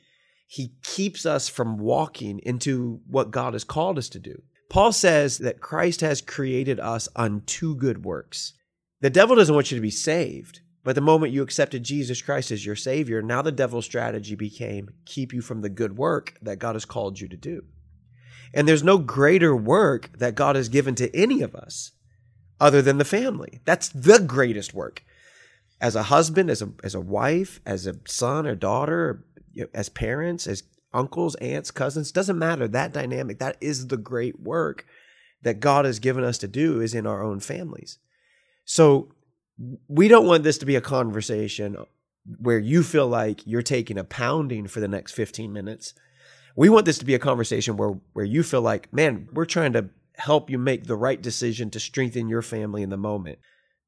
he 0.47 0.75
keeps 0.83 1.25
us 1.25 1.49
from 1.49 1.79
walking 1.79 2.41
into 2.41 3.01
what 3.07 3.31
God 3.31 3.55
has 3.55 3.65
called 3.65 3.99
us 3.99 4.09
to 4.11 4.19
do. 4.19 4.43
Paul 4.69 4.93
says 4.93 5.39
that 5.39 5.61
Christ 5.61 6.01
has 6.01 6.21
created 6.21 6.81
us 6.81 7.09
unto 7.15 7.77
good 7.77 8.05
works. 8.05 8.55
The 9.01 9.11
devil 9.11 9.37
doesn't 9.37 9.55
want 9.55 9.71
you 9.71 9.77
to 9.77 9.83
be 9.83 9.91
saved, 9.91 10.61
but 10.85 10.95
the 10.95 11.01
moment 11.01 11.33
you 11.33 11.43
accepted 11.43 11.83
Jesus 11.83 12.23
Christ 12.23 12.51
as 12.51 12.65
your 12.65 12.77
Savior, 12.77 13.23
now 13.23 13.43
the 13.43 13.53
devil's 13.53 13.85
strategy 13.85 14.35
became 14.35 14.89
keep 15.05 15.33
you 15.33 15.41
from 15.41 15.61
the 15.61 15.69
good 15.69 15.97
work 15.97 16.35
that 16.43 16.59
God 16.59 16.75
has 16.75 16.85
called 16.85 17.21
you 17.21 17.29
to 17.29 17.37
do. 17.37 17.65
And 18.55 18.67
there's 18.67 18.83
no 18.83 18.99
greater 18.99 19.55
work 19.55 20.11
that 20.19 20.35
God 20.35 20.57
has 20.57 20.69
given 20.69 20.95
to 20.97 21.15
any 21.17 21.43
of 21.43 21.55
us 21.55 21.93
other 22.61 22.83
than 22.83 22.99
the 22.99 23.05
family. 23.05 23.61
That's 23.65 23.89
the 23.89 24.21
greatest 24.21 24.75
work 24.75 25.03
as 25.83 25.97
a 25.97 26.05
husband, 26.05 26.49
as 26.49 26.63
a 26.63 26.71
as 26.83 26.95
a 26.95 27.01
wife, 27.01 27.61
as 27.67 27.87
a 27.87 27.97
son 28.07 28.47
or 28.47 28.55
daughter, 28.55 29.27
as 29.75 29.89
parents, 29.89 30.47
as 30.47 30.63
uncles, 30.95 31.35
aunts, 31.37 31.71
cousins, 31.73 32.13
doesn't 32.13 32.39
matter. 32.39 32.69
That 32.69 32.93
dynamic, 32.93 33.41
that 33.41 33.57
is 33.61 33.89
the 33.89 33.97
great 33.97 34.41
work 34.41 34.87
that 35.43 35.61
God 35.61 35.85
has 35.85 35.99
given 35.99 36.23
us 36.23 36.39
to 36.39 36.49
do 36.49 36.81
is 36.81 36.95
in 36.95 37.07
our 37.07 37.23
own 37.23 37.41
families. 37.41 37.99
So 38.65 39.13
we 39.89 40.07
don't 40.07 40.27
want 40.27 40.45
this 40.45 40.59
to 40.59 40.67
be 40.67 40.77
a 40.77 40.81
conversation 40.81 41.77
where 42.39 42.61
you 42.61 42.85
feel 42.85 43.09
like 43.09 43.45
you're 43.45 43.63
taking 43.63 43.99
a 43.99 44.05
pounding 44.05 44.69
for 44.69 44.79
the 44.79 44.87
next 44.87 45.13
15 45.13 45.53
minutes. 45.53 45.95
We 46.55 46.69
want 46.69 46.87
this 46.87 46.99
to 46.99 47.05
be 47.05 47.15
a 47.15 47.19
conversation 47.19 47.77
where 47.77 47.99
where 48.13 48.25
you 48.25 48.45
feel 48.45 48.63
like, 48.63 48.93
man, 48.93 49.29
we're 49.33 49.47
trying 49.47 49.73
to 49.73 49.91
help 50.15 50.49
you 50.49 50.59
make 50.59 50.85
the 50.85 50.97
right 50.97 51.21
decision 51.21 51.71
to 51.71 51.81
strengthen 51.81 52.29
your 52.29 52.43
family 52.43 52.83
in 52.83 52.91
the 52.91 52.97
moment. 52.97 53.41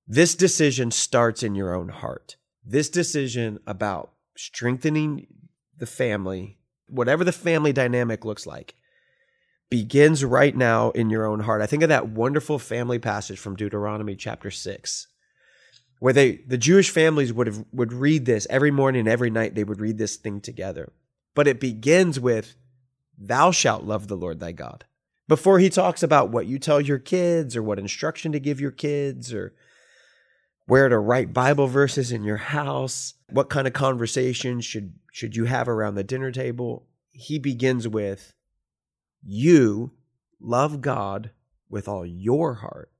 This 0.06 0.34
decision 0.34 0.90
starts 0.90 1.42
in 1.42 1.54
your 1.54 1.74
own 1.74 1.88
heart. 1.88 2.36
This 2.64 2.88
decision 2.88 3.58
about 3.66 4.12
strengthening 4.36 5.26
the 5.78 5.86
family, 5.86 6.58
whatever 6.88 7.24
the 7.24 7.32
family 7.32 7.72
dynamic 7.72 8.24
looks 8.24 8.46
like, 8.46 8.74
begins 9.70 10.24
right 10.24 10.54
now 10.56 10.90
in 10.90 11.10
your 11.10 11.26
own 11.26 11.40
heart. 11.40 11.62
I 11.62 11.66
think 11.66 11.82
of 11.82 11.88
that 11.88 12.08
wonderful 12.08 12.58
family 12.58 12.98
passage 12.98 13.38
from 13.38 13.56
Deuteronomy 13.56 14.14
chapter 14.14 14.50
6 14.50 15.08
where 16.04 16.12
they 16.12 16.36
the 16.46 16.58
Jewish 16.58 16.90
families 16.90 17.32
would 17.32 17.46
have 17.46 17.64
would 17.72 17.90
read 17.90 18.26
this 18.26 18.46
every 18.50 18.70
morning 18.70 19.08
every 19.08 19.30
night 19.30 19.54
they 19.54 19.64
would 19.64 19.80
read 19.80 19.96
this 19.96 20.16
thing 20.16 20.38
together. 20.40 20.92
But 21.34 21.48
it 21.48 21.58
begins 21.58 22.20
with 22.20 22.56
thou 23.16 23.50
shalt 23.50 23.84
love 23.84 24.08
the 24.08 24.16
Lord 24.16 24.38
thy 24.38 24.52
God. 24.52 24.84
Before 25.28 25.58
he 25.58 25.70
talks 25.70 26.02
about 26.02 26.28
what 26.28 26.44
you 26.44 26.58
tell 26.58 26.78
your 26.78 26.98
kids 26.98 27.56
or 27.56 27.62
what 27.62 27.78
instruction 27.78 28.32
to 28.32 28.38
give 28.38 28.60
your 28.60 28.70
kids 28.70 29.32
or 29.32 29.54
where 30.66 30.88
to 30.88 30.98
write 30.98 31.32
Bible 31.32 31.66
verses 31.66 32.12
in 32.12 32.24
your 32.24 32.38
house, 32.38 33.14
what 33.30 33.50
kind 33.50 33.66
of 33.66 33.72
conversation 33.72 34.60
should 34.60 34.94
should 35.12 35.36
you 35.36 35.44
have 35.44 35.68
around 35.68 35.94
the 35.94 36.04
dinner 36.04 36.30
table? 36.30 36.86
He 37.10 37.38
begins 37.38 37.86
with 37.86 38.32
you 39.22 39.92
love 40.40 40.80
God 40.80 41.30
with 41.68 41.88
all 41.88 42.04
your 42.04 42.54
heart. 42.54 42.90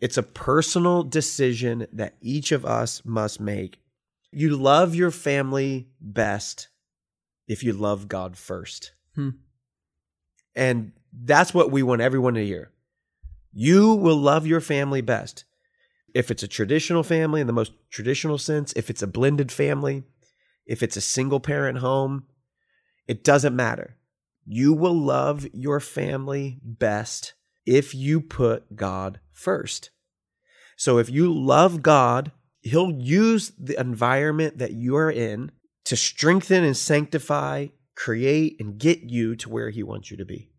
It's 0.00 0.16
a 0.16 0.22
personal 0.22 1.02
decision 1.02 1.86
that 1.92 2.16
each 2.20 2.52
of 2.52 2.64
us 2.64 3.02
must 3.04 3.40
make. 3.40 3.78
You 4.30 4.56
love 4.56 4.94
your 4.94 5.10
family 5.10 5.88
best 6.00 6.68
if 7.46 7.62
you 7.62 7.72
love 7.72 8.08
God 8.08 8.36
first. 8.36 8.92
Hmm. 9.14 9.30
And 10.54 10.92
that's 11.12 11.54
what 11.54 11.70
we 11.70 11.82
want 11.82 12.00
everyone 12.00 12.34
to 12.34 12.44
hear. 12.44 12.70
You 13.52 13.94
will 13.94 14.16
love 14.16 14.46
your 14.46 14.60
family 14.60 15.00
best 15.00 15.44
if 16.14 16.30
it's 16.30 16.44
a 16.44 16.48
traditional 16.48 17.02
family 17.02 17.40
in 17.40 17.46
the 17.48 17.52
most 17.52 17.72
traditional 17.90 18.38
sense, 18.38 18.72
if 18.76 18.88
it's 18.88 19.02
a 19.02 19.06
blended 19.06 19.50
family, 19.50 20.04
if 20.64 20.82
it's 20.82 20.96
a 20.96 21.02
single 21.02 21.40
parent 21.40 21.78
home, 21.78 22.24
it 23.06 23.24
doesn't 23.24 23.56
matter. 23.56 23.96
You 24.46 24.72
will 24.72 24.94
love 24.94 25.46
your 25.52 25.80
family 25.80 26.60
best 26.62 27.34
if 27.66 27.94
you 27.94 28.20
put 28.20 28.76
God 28.76 29.18
first. 29.32 29.90
So 30.76 30.98
if 30.98 31.10
you 31.10 31.32
love 31.32 31.82
God, 31.82 32.32
He'll 32.62 32.92
use 32.92 33.52
the 33.58 33.78
environment 33.78 34.58
that 34.58 34.72
you 34.72 34.96
are 34.96 35.10
in 35.10 35.50
to 35.84 35.96
strengthen 35.96 36.64
and 36.64 36.76
sanctify, 36.76 37.66
create, 37.94 38.56
and 38.58 38.78
get 38.78 39.00
you 39.00 39.36
to 39.36 39.50
where 39.50 39.70
He 39.70 39.82
wants 39.82 40.10
you 40.10 40.16
to 40.16 40.24
be. 40.24 40.50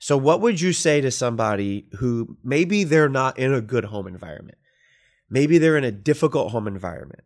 So, 0.00 0.16
what 0.16 0.40
would 0.40 0.60
you 0.60 0.72
say 0.72 1.00
to 1.00 1.10
somebody 1.10 1.86
who 1.98 2.36
maybe 2.42 2.84
they're 2.84 3.08
not 3.08 3.38
in 3.38 3.52
a 3.54 3.60
good 3.60 3.84
home 3.84 4.08
environment? 4.08 4.58
Maybe 5.30 5.58
they're 5.58 5.76
in 5.76 5.84
a 5.84 5.92
difficult 5.92 6.50
home 6.50 6.66
environment. 6.66 7.22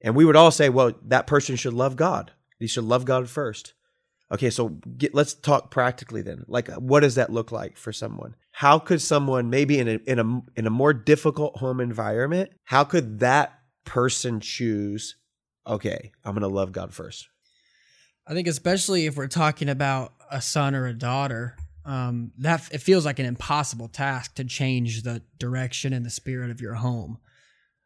And 0.00 0.14
we 0.16 0.24
would 0.24 0.36
all 0.36 0.50
say, 0.50 0.68
well, 0.68 0.92
that 1.06 1.26
person 1.26 1.56
should 1.56 1.74
love 1.74 1.96
God. 1.96 2.32
He 2.58 2.66
should 2.66 2.84
love 2.84 3.04
God 3.04 3.28
first. 3.28 3.74
Okay, 4.32 4.48
so 4.48 4.70
get, 4.96 5.14
let's 5.14 5.34
talk 5.34 5.70
practically 5.70 6.22
then. 6.22 6.44
Like, 6.48 6.68
what 6.74 7.00
does 7.00 7.16
that 7.16 7.30
look 7.30 7.52
like 7.52 7.76
for 7.76 7.92
someone? 7.92 8.34
How 8.52 8.78
could 8.78 9.02
someone, 9.02 9.50
maybe 9.50 9.78
in 9.78 9.88
a, 9.88 9.98
in 10.06 10.18
a, 10.18 10.40
in 10.56 10.66
a 10.66 10.70
more 10.70 10.94
difficult 10.94 11.58
home 11.58 11.80
environment, 11.80 12.50
how 12.64 12.84
could 12.84 13.20
that 13.20 13.58
person 13.84 14.40
choose, 14.40 15.16
okay, 15.66 16.12
I'm 16.24 16.38
to 16.38 16.48
love 16.48 16.72
God 16.72 16.94
first? 16.94 17.28
I 18.26 18.32
think, 18.32 18.48
especially 18.48 19.06
if 19.06 19.16
we're 19.16 19.26
talking 19.26 19.68
about 19.68 20.14
a 20.30 20.40
son 20.40 20.74
or 20.74 20.86
a 20.86 20.94
daughter, 20.94 21.56
um, 21.84 22.32
that 22.38 22.72
it 22.72 22.78
feels 22.78 23.04
like 23.04 23.18
an 23.18 23.26
impossible 23.26 23.88
task 23.88 24.36
to 24.36 24.44
change 24.44 25.02
the 25.02 25.22
direction 25.38 25.92
and 25.92 26.06
the 26.06 26.10
spirit 26.10 26.50
of 26.50 26.60
your 26.60 26.74
home. 26.74 27.18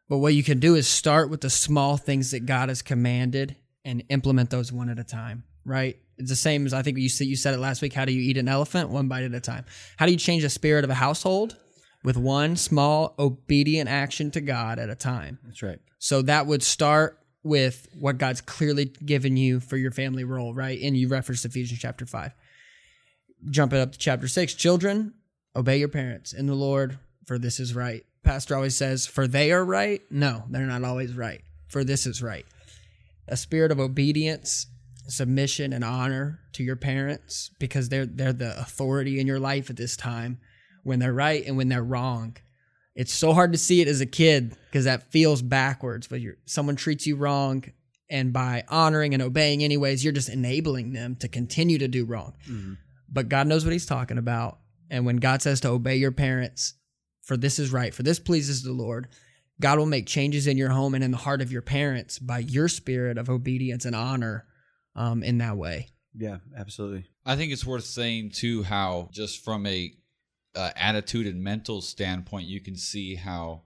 But 0.09 0.19
what 0.19 0.33
you 0.33 0.43
can 0.43 0.59
do 0.59 0.75
is 0.75 0.87
start 0.87 1.29
with 1.29 1.41
the 1.41 1.49
small 1.49 1.97
things 1.97 2.31
that 2.31 2.45
God 2.45 2.69
has 2.69 2.81
commanded 2.81 3.55
and 3.83 4.03
implement 4.09 4.49
those 4.49 4.71
one 4.71 4.89
at 4.89 4.99
a 4.99 5.03
time, 5.03 5.43
right? 5.65 5.97
It's 6.17 6.29
the 6.29 6.35
same 6.35 6.65
as 6.65 6.73
I 6.73 6.81
think 6.81 6.97
you 6.97 7.09
said, 7.09 7.27
you 7.27 7.35
said 7.35 7.53
it 7.53 7.59
last 7.59 7.81
week. 7.81 7.93
How 7.93 8.05
do 8.05 8.13
you 8.13 8.21
eat 8.21 8.37
an 8.37 8.47
elephant? 8.47 8.89
One 8.89 9.07
bite 9.07 9.23
at 9.23 9.33
a 9.33 9.39
time. 9.39 9.65
How 9.97 10.05
do 10.05 10.11
you 10.11 10.17
change 10.17 10.43
the 10.43 10.49
spirit 10.49 10.83
of 10.83 10.89
a 10.89 10.95
household? 10.95 11.57
With 12.03 12.15
one 12.15 12.55
small 12.55 13.15
obedient 13.19 13.89
action 13.89 14.31
to 14.31 14.39
God 14.39 14.79
at 14.79 14.89
a 14.89 14.95
time. 14.95 15.39
That's 15.43 15.61
right. 15.61 15.79
So 15.99 16.21
that 16.21 16.45
would 16.45 16.63
start 16.63 17.19
with 17.43 17.87
what 17.99 18.17
God's 18.17 18.39
clearly 18.39 18.85
given 18.85 19.35
you 19.35 19.59
for 19.59 19.77
your 19.77 19.91
family 19.91 20.23
role, 20.23 20.53
right? 20.53 20.79
And 20.81 20.95
you 20.95 21.07
referenced 21.09 21.43
Ephesians 21.43 21.81
chapter 21.81 22.05
5. 22.05 22.31
Jump 23.49 23.73
it 23.73 23.79
up 23.79 23.91
to 23.93 23.97
chapter 23.97 24.27
6. 24.27 24.53
Children, 24.53 25.15
obey 25.55 25.77
your 25.77 25.89
parents 25.89 26.33
in 26.33 26.45
the 26.45 26.55
Lord, 26.55 26.97
for 27.25 27.37
this 27.37 27.59
is 27.59 27.75
right 27.75 28.05
pastor 28.27 28.55
always 28.55 28.75
says, 28.75 29.07
for 29.07 29.25
they 29.25 29.51
are 29.51 29.63
right. 29.63 30.01
No, 30.11 30.43
they're 30.49 30.65
not 30.65 30.83
always 30.83 31.13
right. 31.13 31.41
For 31.67 31.83
this 31.83 32.05
is 32.05 32.21
right. 32.21 32.45
A 33.27 33.37
spirit 33.37 33.71
of 33.71 33.79
obedience, 33.79 34.67
submission, 35.07 35.71
and 35.71 35.83
honor 35.83 36.41
to 36.53 36.63
your 36.63 36.75
parents 36.75 37.51
because 37.59 37.89
they're 37.89 38.05
they're 38.05 38.33
the 38.33 38.59
authority 38.59 39.19
in 39.19 39.27
your 39.27 39.39
life 39.39 39.69
at 39.69 39.77
this 39.77 39.95
time 39.95 40.39
when 40.83 40.99
they're 40.99 41.13
right 41.13 41.45
and 41.45 41.57
when 41.57 41.69
they're 41.69 41.83
wrong. 41.83 42.35
It's 42.95 43.13
so 43.13 43.33
hard 43.33 43.51
to 43.51 43.57
see 43.57 43.81
it 43.81 43.87
as 43.87 44.01
a 44.01 44.05
kid 44.05 44.55
because 44.69 44.85
that 44.85 45.11
feels 45.11 45.41
backwards. 45.41 46.07
But 46.07 46.19
you're, 46.19 46.37
someone 46.45 46.75
treats 46.75 47.07
you 47.07 47.15
wrong, 47.15 47.63
and 48.09 48.33
by 48.33 48.63
honoring 48.67 49.13
and 49.13 49.23
obeying 49.23 49.63
anyways, 49.63 50.03
you're 50.03 50.13
just 50.13 50.29
enabling 50.29 50.93
them 50.93 51.15
to 51.17 51.27
continue 51.27 51.77
to 51.77 51.87
do 51.87 52.05
wrong. 52.05 52.33
Mm-hmm. 52.49 52.73
But 53.09 53.29
God 53.29 53.47
knows 53.47 53.63
what 53.65 53.73
He's 53.73 53.85
talking 53.85 54.17
about. 54.17 54.59
And 54.89 55.05
when 55.05 55.17
God 55.17 55.41
says 55.41 55.61
to 55.61 55.69
obey 55.69 55.97
your 55.97 56.11
parents, 56.11 56.73
for 57.27 57.35
this 57.35 57.59
is 57.59 57.71
right, 57.71 57.93
for 57.93 58.03
this 58.03 58.19
pleases 58.19 58.63
the 58.63 58.71
Lord. 58.71 59.09
God 59.59 59.77
will 59.77 59.85
make 59.85 60.07
changes 60.07 60.47
in 60.47 60.55
your 60.55 60.69
home 60.69 60.95
and 60.95 61.03
in 61.03 61.11
the 61.11 61.17
heart 61.17 61.41
of 61.41 61.51
your 61.51 61.61
parents 61.61 62.19
by 62.19 62.39
your 62.39 62.69
spirit 62.69 63.17
of 63.17 63.29
obedience 63.29 63.83
and 63.83 63.95
honor 63.95 64.45
um, 64.95 65.23
in 65.23 65.39
that 65.39 65.57
way. 65.57 65.89
Yeah, 66.15 66.37
absolutely. 66.55 67.05
I 67.25 67.35
think 67.35 67.51
it's 67.51 67.65
worth 67.65 67.83
saying 67.83 68.31
too 68.31 68.63
how 68.63 69.09
just 69.11 69.43
from 69.43 69.65
a 69.65 69.93
uh, 70.55 70.71
attitude 70.77 71.27
and 71.27 71.43
mental 71.43 71.81
standpoint, 71.81 72.47
you 72.47 72.61
can 72.61 72.77
see 72.77 73.15
how 73.15 73.63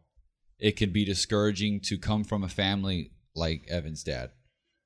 it 0.57 0.75
can 0.75 0.89
be 0.91 1.05
discouraging 1.05 1.81
to 1.81 1.99
come 1.99 2.23
from 2.23 2.43
a 2.43 2.49
family 2.49 3.11
like 3.35 3.67
Evan's 3.69 4.03
dad, 4.03 4.31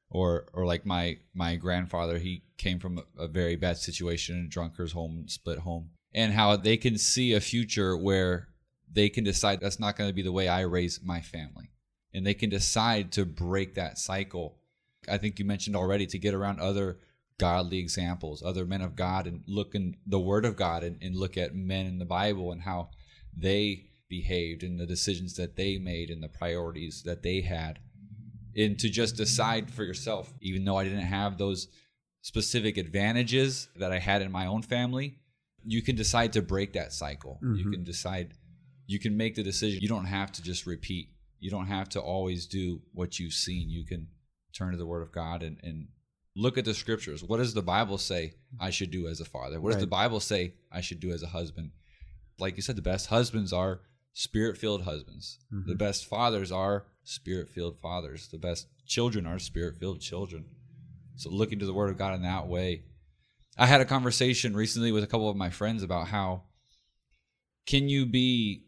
or 0.10 0.48
or 0.54 0.66
like 0.66 0.86
my 0.86 1.18
my 1.34 1.56
grandfather. 1.56 2.20
He 2.20 2.44
came 2.58 2.80
from 2.80 3.00
a, 3.00 3.24
a 3.24 3.28
very 3.28 3.56
bad 3.56 3.78
situation 3.78 4.38
in 4.38 4.46
a 4.46 4.50
drunkard's 4.50 4.92
home, 4.92 5.26
split 5.28 5.60
home, 5.60 5.92
and 6.14 6.34
how 6.34 6.56
they 6.58 6.78
can 6.78 6.98
see 6.98 7.34
a 7.34 7.42
future 7.42 7.96
where 7.98 8.50
they 8.96 9.10
can 9.10 9.24
decide 9.24 9.60
that's 9.60 9.80
not 9.80 9.96
going 9.96 10.10
to 10.10 10.14
be 10.14 10.22
the 10.22 10.32
way 10.32 10.48
I 10.48 10.62
raise 10.62 11.02
my 11.04 11.22
family. 11.22 11.70
And 12.14 12.26
they 12.26 12.34
can 12.34 12.50
decide 12.50 13.12
to 13.14 13.26
break 13.26 13.76
that 13.76 13.98
cycle. 13.98 14.58
I 15.08 15.18
think 15.18 15.38
you 15.38 15.46
mentioned 15.46 15.76
already 15.76 16.08
to 16.08 16.18
get 16.18 16.34
around 16.34 16.60
other 16.60 16.98
godly 17.38 17.78
examples, 17.80 18.42
other 18.42 18.66
men 18.66 18.82
of 18.82 18.96
God, 18.96 19.28
and 19.28 19.44
look 19.48 19.76
in 19.76 19.98
the 20.08 20.20
Word 20.20 20.46
of 20.46 20.56
God 20.56 20.84
and, 20.84 20.98
and 21.02 21.16
look 21.16 21.38
at 21.38 21.54
men 21.54 21.86
in 21.86 22.00
the 22.00 22.06
Bible 22.06 22.54
and 22.54 22.62
how 22.62 22.90
they 23.36 23.88
behaved 24.08 24.64
and 24.64 24.80
the 24.80 24.86
decisions 24.86 25.36
that 25.36 25.58
they 25.58 25.78
made 25.78 26.10
and 26.10 26.24
the 26.24 26.30
priorities 26.30 27.04
that 27.04 27.22
they 27.22 27.42
had. 27.42 27.80
And 28.56 28.80
to 28.80 28.90
just 28.90 29.18
decide 29.18 29.70
for 29.70 29.84
yourself, 29.84 30.34
even 30.40 30.64
though 30.64 30.78
I 30.78 30.86
didn't 30.86 31.02
have 31.02 31.38
those 31.38 31.68
specific 32.22 32.78
advantages 32.78 33.68
that 33.76 33.92
I 33.92 34.00
had 34.00 34.22
in 34.22 34.32
my 34.32 34.46
own 34.46 34.62
family, 34.62 35.18
you 35.66 35.82
can 35.82 35.98
decide 35.98 36.32
to 36.34 36.42
break 36.42 36.74
that 36.74 36.94
cycle. 36.94 37.40
Mm-hmm. 37.44 37.56
You 37.56 37.72
can 37.72 37.84
decide 37.84 38.34
you 38.88 39.00
can 39.00 39.18
make 39.18 39.36
the 39.36 39.44
decision. 39.44 39.80
You 39.82 39.88
don't 39.88 40.06
have 40.06 40.32
to 40.34 40.42
just 40.42 40.66
repeat. 40.66 41.10
You 41.40 41.50
don't 41.50 41.68
have 41.68 41.90
to 41.90 42.00
always 42.00 42.46
do 42.46 42.82
what 42.94 43.20
you've 43.20 43.34
seen. 43.34 43.70
You 43.70 43.86
can 43.86 44.08
turn 44.54 44.72
to 44.72 44.78
the 44.78 44.86
Word 44.86 45.02
of 45.02 45.12
God 45.12 45.44
and, 45.44 45.58
and 45.64 45.88
look 46.36 46.58
at 46.58 46.66
the 46.66 46.74
scriptures. 46.74 47.24
What 47.24 47.38
does 47.38 47.54
the 47.54 47.62
Bible 47.62 47.98
say 47.98 48.34
I 48.60 48.70
should 48.70 48.92
do 48.92 49.08
as 49.08 49.20
a 49.20 49.26
father? 49.26 49.60
What 49.60 49.74
does 49.74 49.82
the 49.82 49.88
Bible 49.88 50.20
say 50.20 50.54
I 50.72 50.82
should 50.82 51.00
do 51.00 51.12
as 51.12 51.24
a 51.24 51.28
husband? 51.28 51.72
Like 52.40 52.56
you 52.56 52.62
said, 52.62 52.76
the 52.76 52.82
best 52.82 53.08
husbands 53.08 53.54
are 53.54 53.82
spirit 54.14 54.58
filled 54.58 54.84
husbands. 54.84 55.40
Mm-hmm. 55.54 55.70
The 55.70 55.76
best 55.76 56.06
fathers 56.06 56.52
are 56.52 56.86
spirit 57.04 57.50
filled 57.50 57.80
fathers. 57.80 58.28
The 58.30 58.38
best 58.38 58.68
children 58.86 59.26
are 59.26 59.40
spirit 59.40 59.78
filled 59.78 60.02
children. 60.02 60.46
So 61.16 61.30
looking 61.30 61.60
to 61.60 61.66
the 61.66 61.74
Word 61.74 61.90
of 61.90 61.98
God 61.98 62.14
in 62.14 62.24
that 62.24 62.48
way. 62.48 62.84
I 63.58 63.68
had 63.68 63.80
a 63.80 63.86
conversation 63.86 64.54
recently 64.54 64.92
with 64.92 65.04
a 65.04 65.08
couple 65.08 65.30
of 65.30 65.38
my 65.38 65.50
friends 65.50 65.82
about 65.82 66.10
how 66.10 66.44
can 67.66 67.88
you 67.88 68.06
be 68.06 68.65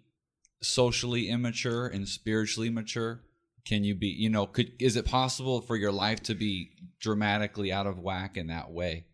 socially 0.61 1.29
immature 1.29 1.87
and 1.87 2.07
spiritually 2.07 2.69
mature? 2.69 3.21
Can 3.65 3.83
you 3.83 3.95
be, 3.95 4.07
you 4.07 4.29
know, 4.29 4.45
could 4.45 4.71
is 4.79 4.95
it 4.95 5.05
possible 5.05 5.61
for 5.61 5.75
your 5.75 5.91
life 5.91 6.23
to 6.23 6.35
be 6.35 6.71
dramatically 6.99 7.71
out 7.71 7.87
of 7.87 7.99
whack 7.99 8.37
in 8.37 8.47
that 8.47 8.71
way? 8.71 9.05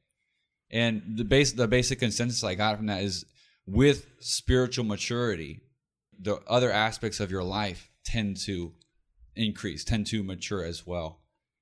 And 0.70 1.18
the 1.18 1.24
base 1.24 1.52
the 1.52 1.68
basic 1.68 2.00
consensus 2.00 2.44
I 2.44 2.56
got 2.56 2.78
from 2.78 2.88
that 2.88 3.04
is 3.04 3.26
with 3.66 4.08
spiritual 4.20 4.86
maturity, 4.86 5.62
the 6.20 6.36
other 6.48 6.72
aspects 6.72 7.20
of 7.20 7.32
your 7.32 7.44
life 7.44 7.90
tend 8.06 8.38
to 8.46 8.74
increase, 9.36 9.84
tend 9.84 10.08
to 10.08 10.24
mature 10.24 10.64
as 10.64 10.86
well. 10.86 11.22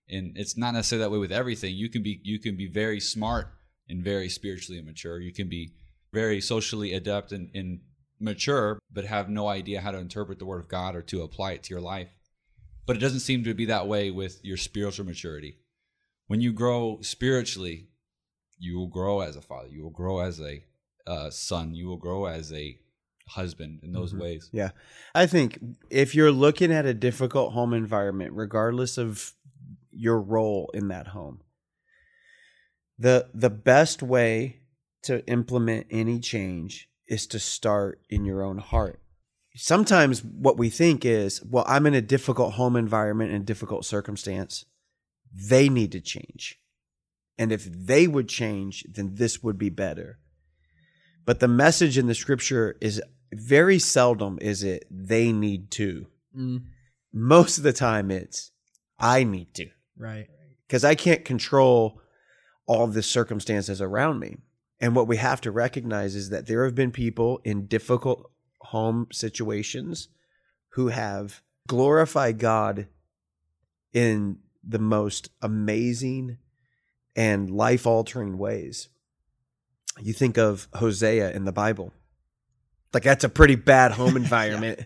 And 0.10 0.34
it's 0.36 0.58
not 0.58 0.74
necessarily 0.74 1.06
that 1.06 1.12
way 1.12 1.18
with 1.20 1.32
everything. 1.32 1.76
You 1.76 1.90
can 1.90 2.04
be 2.04 2.20
you 2.24 2.40
can 2.40 2.58
be 2.58 2.68
very 2.68 3.00
smart 3.00 3.48
and 3.88 4.04
very 4.04 4.30
spiritually 4.30 4.80
immature. 4.80 5.20
You 5.20 5.34
can 5.34 5.48
be 5.48 5.74
very 6.14 6.42
socially 6.42 6.94
adept 6.94 7.32
and, 7.32 7.50
and 7.54 7.80
mature, 8.22 8.80
but 8.92 9.06
have 9.06 9.30
no 9.30 9.48
idea 9.48 9.82
how 9.82 9.92
to 9.92 9.98
interpret 9.98 10.40
the 10.40 10.46
word 10.46 10.60
of 10.60 10.68
God 10.68 10.96
or 10.96 11.02
to 11.04 11.24
apply 11.24 11.54
it 11.54 11.64
to 11.64 11.74
your 11.74 11.82
life. 11.82 12.10
But 12.86 12.96
it 12.96 13.00
doesn't 13.00 13.20
seem 13.22 13.44
to 13.44 13.54
be 13.54 13.66
that 13.66 13.88
way 13.88 14.12
with 14.12 14.40
your 14.44 14.58
spiritual 14.58 15.06
maturity. 15.06 15.58
When 16.28 16.42
you 16.42 16.54
grow 16.54 17.00
spiritually, 17.02 17.90
you 18.58 18.78
will 18.78 18.88
grow 18.88 19.22
as 19.22 19.36
a 19.36 19.42
father. 19.42 19.68
You 19.70 19.84
will 19.84 19.90
grow 19.90 20.20
as 20.20 20.40
a 20.42 20.64
uh, 21.08 21.30
son. 21.30 21.74
You 21.74 21.88
will 21.88 21.98
grow 21.98 22.26
as 22.26 22.54
a 22.54 22.78
husband 23.28 23.80
in 23.84 23.92
those 23.92 24.14
Mhm. 24.14 24.20
ways. 24.20 24.50
Yeah. 24.52 24.72
I 25.16 25.26
think 25.26 25.60
if 25.90 26.14
you're 26.14 26.32
looking 26.32 26.72
at 26.72 26.86
a 26.86 26.94
difficult 26.94 27.54
home 27.54 27.74
environment, 27.74 28.34
regardless 28.34 28.98
of 28.98 29.34
your 29.92 30.22
role 30.22 30.70
in 30.74 30.90
that 30.90 31.08
home, 31.08 31.42
the 33.00 33.30
the 33.34 33.50
best 33.50 34.04
way 34.04 34.62
to 35.04 35.26
implement 35.28 35.88
any 35.90 36.20
change 36.20 36.88
is 37.12 37.28
to 37.28 37.38
start 37.40 38.02
in 38.10 38.24
your 38.24 38.42
own 38.42 38.58
heart. 38.58 39.02
Sometimes 39.54 40.24
what 40.24 40.58
we 40.58 40.70
think 40.70 41.04
is, 41.04 41.44
well, 41.44 41.66
I'm 41.68 41.86
in 41.86 41.94
a 41.94 42.02
difficult 42.02 42.54
home 42.54 42.78
environment 42.78 43.34
and 43.34 43.46
difficult 43.46 43.84
circumstance. 43.84 44.64
They 45.34 45.68
need 45.68 45.92
to 45.92 46.00
change. 46.00 46.58
And 47.38 47.52
if 47.52 47.66
they 47.66 48.08
would 48.08 48.30
change, 48.30 48.86
then 48.90 49.16
this 49.16 49.44
would 49.44 49.58
be 49.58 49.70
better. 49.70 50.20
But 51.26 51.42
the 51.42 51.50
message 51.50 51.98
in 51.98 52.08
the 52.08 52.16
scripture 52.16 52.78
is 52.80 53.02
very 53.34 53.78
seldom 53.78 54.38
is 54.42 54.64
it 54.64 54.86
they 54.90 55.34
need 55.34 55.70
to. 55.72 56.08
Mm, 56.38 56.64
Most 57.12 57.58
of 57.58 57.66
the 57.66 57.74
time 57.74 58.10
it's 58.10 58.52
I 58.98 59.26
need 59.26 59.54
to 59.56 59.68
right. 59.98 60.28
because 60.66 60.86
I 60.86 60.96
can't 60.96 61.26
control 61.26 62.00
all 62.68 62.88
the 62.88 63.04
circumstances 63.04 63.82
around 63.82 64.20
me. 64.20 64.38
And 64.82 64.96
what 64.96 65.08
we 65.08 65.18
have 65.18 65.40
to 65.42 65.52
recognize 65.52 66.16
is 66.16 66.30
that 66.32 66.48
there 66.48 66.66
have 66.66 66.74
been 66.74 66.92
people 66.92 67.40
in 67.44 67.68
difficult 67.68 68.32
home 68.60 69.08
situations 69.12 70.08
who 70.70 70.88
have 70.88 71.42
glorified 71.68 72.40
God 72.40 72.88
in 73.94 74.40
the 74.68 74.80
most 74.80 75.30
amazing 75.42 76.38
and 77.16 77.52
life 77.52 77.86
altering 77.86 78.40
ways. 78.40 78.90
You 80.00 80.14
think 80.14 80.38
of 80.38 80.68
Hosea 80.74 81.32
in 81.32 81.46
the 81.46 81.52
Bible. 81.52 81.94
Like 82.94 83.04
that's 83.04 83.24
a 83.24 83.30
pretty 83.30 83.56
bad 83.56 83.92
home 83.92 84.18
environment. 84.18 84.86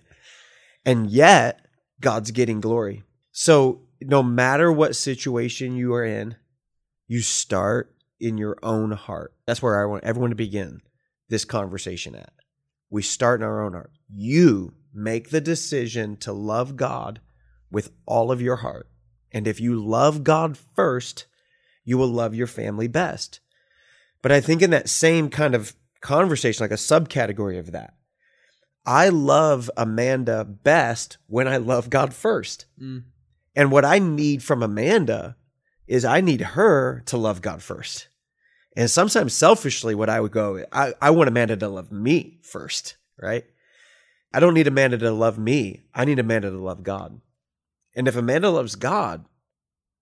And 0.86 1.10
yet, 1.10 1.66
God's 2.02 2.32
getting 2.32 2.60
glory. 2.60 3.04
So, 3.32 3.82
no 4.02 4.22
matter 4.22 4.72
what 4.72 4.96
situation 4.96 5.76
you 5.76 5.94
are 5.94 6.04
in, 6.04 6.36
you 7.08 7.22
start 7.22 7.95
in 8.20 8.38
your 8.38 8.58
own 8.64 8.92
heart. 8.92 9.34
That's 9.46 9.62
where 9.62 9.82
I 9.82 9.86
want 9.86 10.04
everyone 10.04 10.32
to 10.32 10.36
begin 10.36 10.82
this 11.30 11.46
conversation 11.46 12.16
at. 12.16 12.34
We 12.90 13.02
start 13.02 13.42
in 13.42 13.48
our 13.48 13.64
own 13.64 13.74
heart. 13.74 13.92
You 14.10 14.74
make 14.94 15.30
the 15.30 15.42
decision 15.42 16.18
to 16.18 16.32
love 16.32 16.76
God 16.76 17.20
with 17.72 17.92
all 18.06 18.32
of 18.32 18.42
your 18.42 18.58
heart. 18.58 18.90
And 19.32 19.48
if 19.48 19.60
you 19.60 19.84
love 19.84 20.24
God 20.24 20.58
first, 20.58 21.26
you 21.84 21.98
will 21.98 22.08
love 22.08 22.34
your 22.34 22.48
family 22.48 22.88
best. 22.88 23.42
But 24.22 24.32
I 24.32 24.40
think 24.42 24.62
in 24.62 24.70
that 24.70 24.90
same 24.90 25.30
kind 25.30 25.54
of 25.54 25.76
conversation, 26.02 26.64
like 26.64 26.72
a 26.72 26.76
subcategory 26.76 27.60
of 27.60 27.72
that, 27.74 27.96
I 28.86 29.10
love 29.10 29.70
Amanda 29.76 30.46
best 30.46 31.18
when 31.28 31.48
I 31.48 31.58
love 31.58 31.90
God 31.90 32.14
first. 32.14 32.66
Mm. 32.82 33.04
And 33.56 33.72
what 33.72 33.86
I 33.86 34.00
need 34.00 34.44
from 34.44 34.62
Amanda 34.62 35.36
is 35.88 36.06
I 36.06 36.22
need 36.22 36.42
her 36.42 37.02
to 37.08 37.18
love 37.18 37.42
God 37.42 37.62
first. 37.62 38.08
And 38.76 38.90
sometimes 38.90 39.34
selfishly, 39.34 39.96
what 39.96 40.10
I 40.10 40.20
would 40.20 40.32
go, 40.32 40.66
I, 40.72 40.94
I 41.02 41.12
want 41.12 41.30
Amanda 41.30 41.56
to 41.56 41.70
love 41.70 41.92
me 41.92 42.40
first, 42.42 42.98
right? 43.22 43.46
I 44.34 44.40
don't 44.40 44.54
need 44.54 44.68
Amanda 44.68 44.98
to 44.98 45.12
love 45.12 45.38
me. 45.38 45.84
I 45.94 46.04
need 46.04 46.20
Amanda 46.20 46.50
to 46.50 46.58
love 46.58 46.84
God. 46.84 47.22
And 47.96 48.08
if 48.08 48.18
Amanda 48.18 48.50
loves 48.50 48.76
God, 48.76 49.26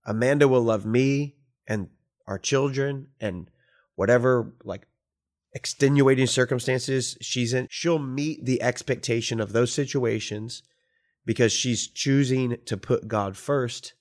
Amanda 0.06 0.48
will 0.48 0.63
love 0.63 0.86
me 0.86 1.36
and 1.67 1.89
our 2.26 2.39
children 2.39 3.08
and 3.19 3.50
whatever 3.96 4.54
like 4.63 4.88
extenuating 5.54 6.26
circumstances 6.26 7.15
she's 7.22 7.54
in. 7.54 7.67
She'll 7.69 8.00
meet 8.00 8.43
the 8.43 8.62
expectation 8.62 9.39
of 9.39 9.54
those 9.54 9.72
situations 9.72 10.63
because 11.26 11.52
she's 11.52 11.88
choosing 11.88 12.58
to 12.65 12.76
put 12.76 13.08
God 13.08 13.38
first 13.38 13.93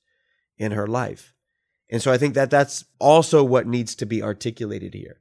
in 0.56 0.72
her 0.72 0.86
life. 0.86 1.31
And 1.92 2.02
so 2.02 2.10
I 2.10 2.16
think 2.16 2.32
that 2.34 2.50
that's 2.50 2.86
also 2.98 3.44
what 3.44 3.66
needs 3.66 3.94
to 3.96 4.06
be 4.06 4.22
articulated 4.22 4.94
here. 4.94 5.20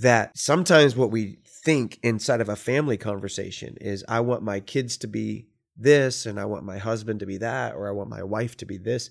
That 0.00 0.36
sometimes 0.36 0.96
what 0.96 1.12
we 1.12 1.38
think 1.64 2.00
inside 2.02 2.40
of 2.40 2.48
a 2.48 2.56
family 2.56 2.96
conversation 2.96 3.78
is 3.80 4.04
I 4.08 4.18
want 4.18 4.42
my 4.42 4.58
kids 4.58 4.96
to 4.98 5.06
be 5.06 5.46
this 5.76 6.26
and 6.26 6.38
I 6.38 6.46
want 6.46 6.64
my 6.64 6.78
husband 6.78 7.20
to 7.20 7.26
be 7.26 7.38
that 7.38 7.74
or 7.76 7.88
I 7.88 7.92
want 7.92 8.10
my 8.10 8.24
wife 8.24 8.56
to 8.56 8.66
be 8.66 8.76
this. 8.76 9.10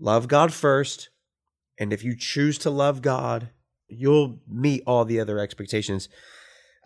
Love 0.00 0.28
God 0.28 0.52
first. 0.52 1.10
And 1.78 1.92
if 1.92 2.02
you 2.02 2.16
choose 2.16 2.56
to 2.58 2.70
love 2.70 3.02
God, 3.02 3.50
you'll 3.86 4.38
meet 4.48 4.82
all 4.86 5.04
the 5.04 5.20
other 5.20 5.38
expectations. 5.38 6.08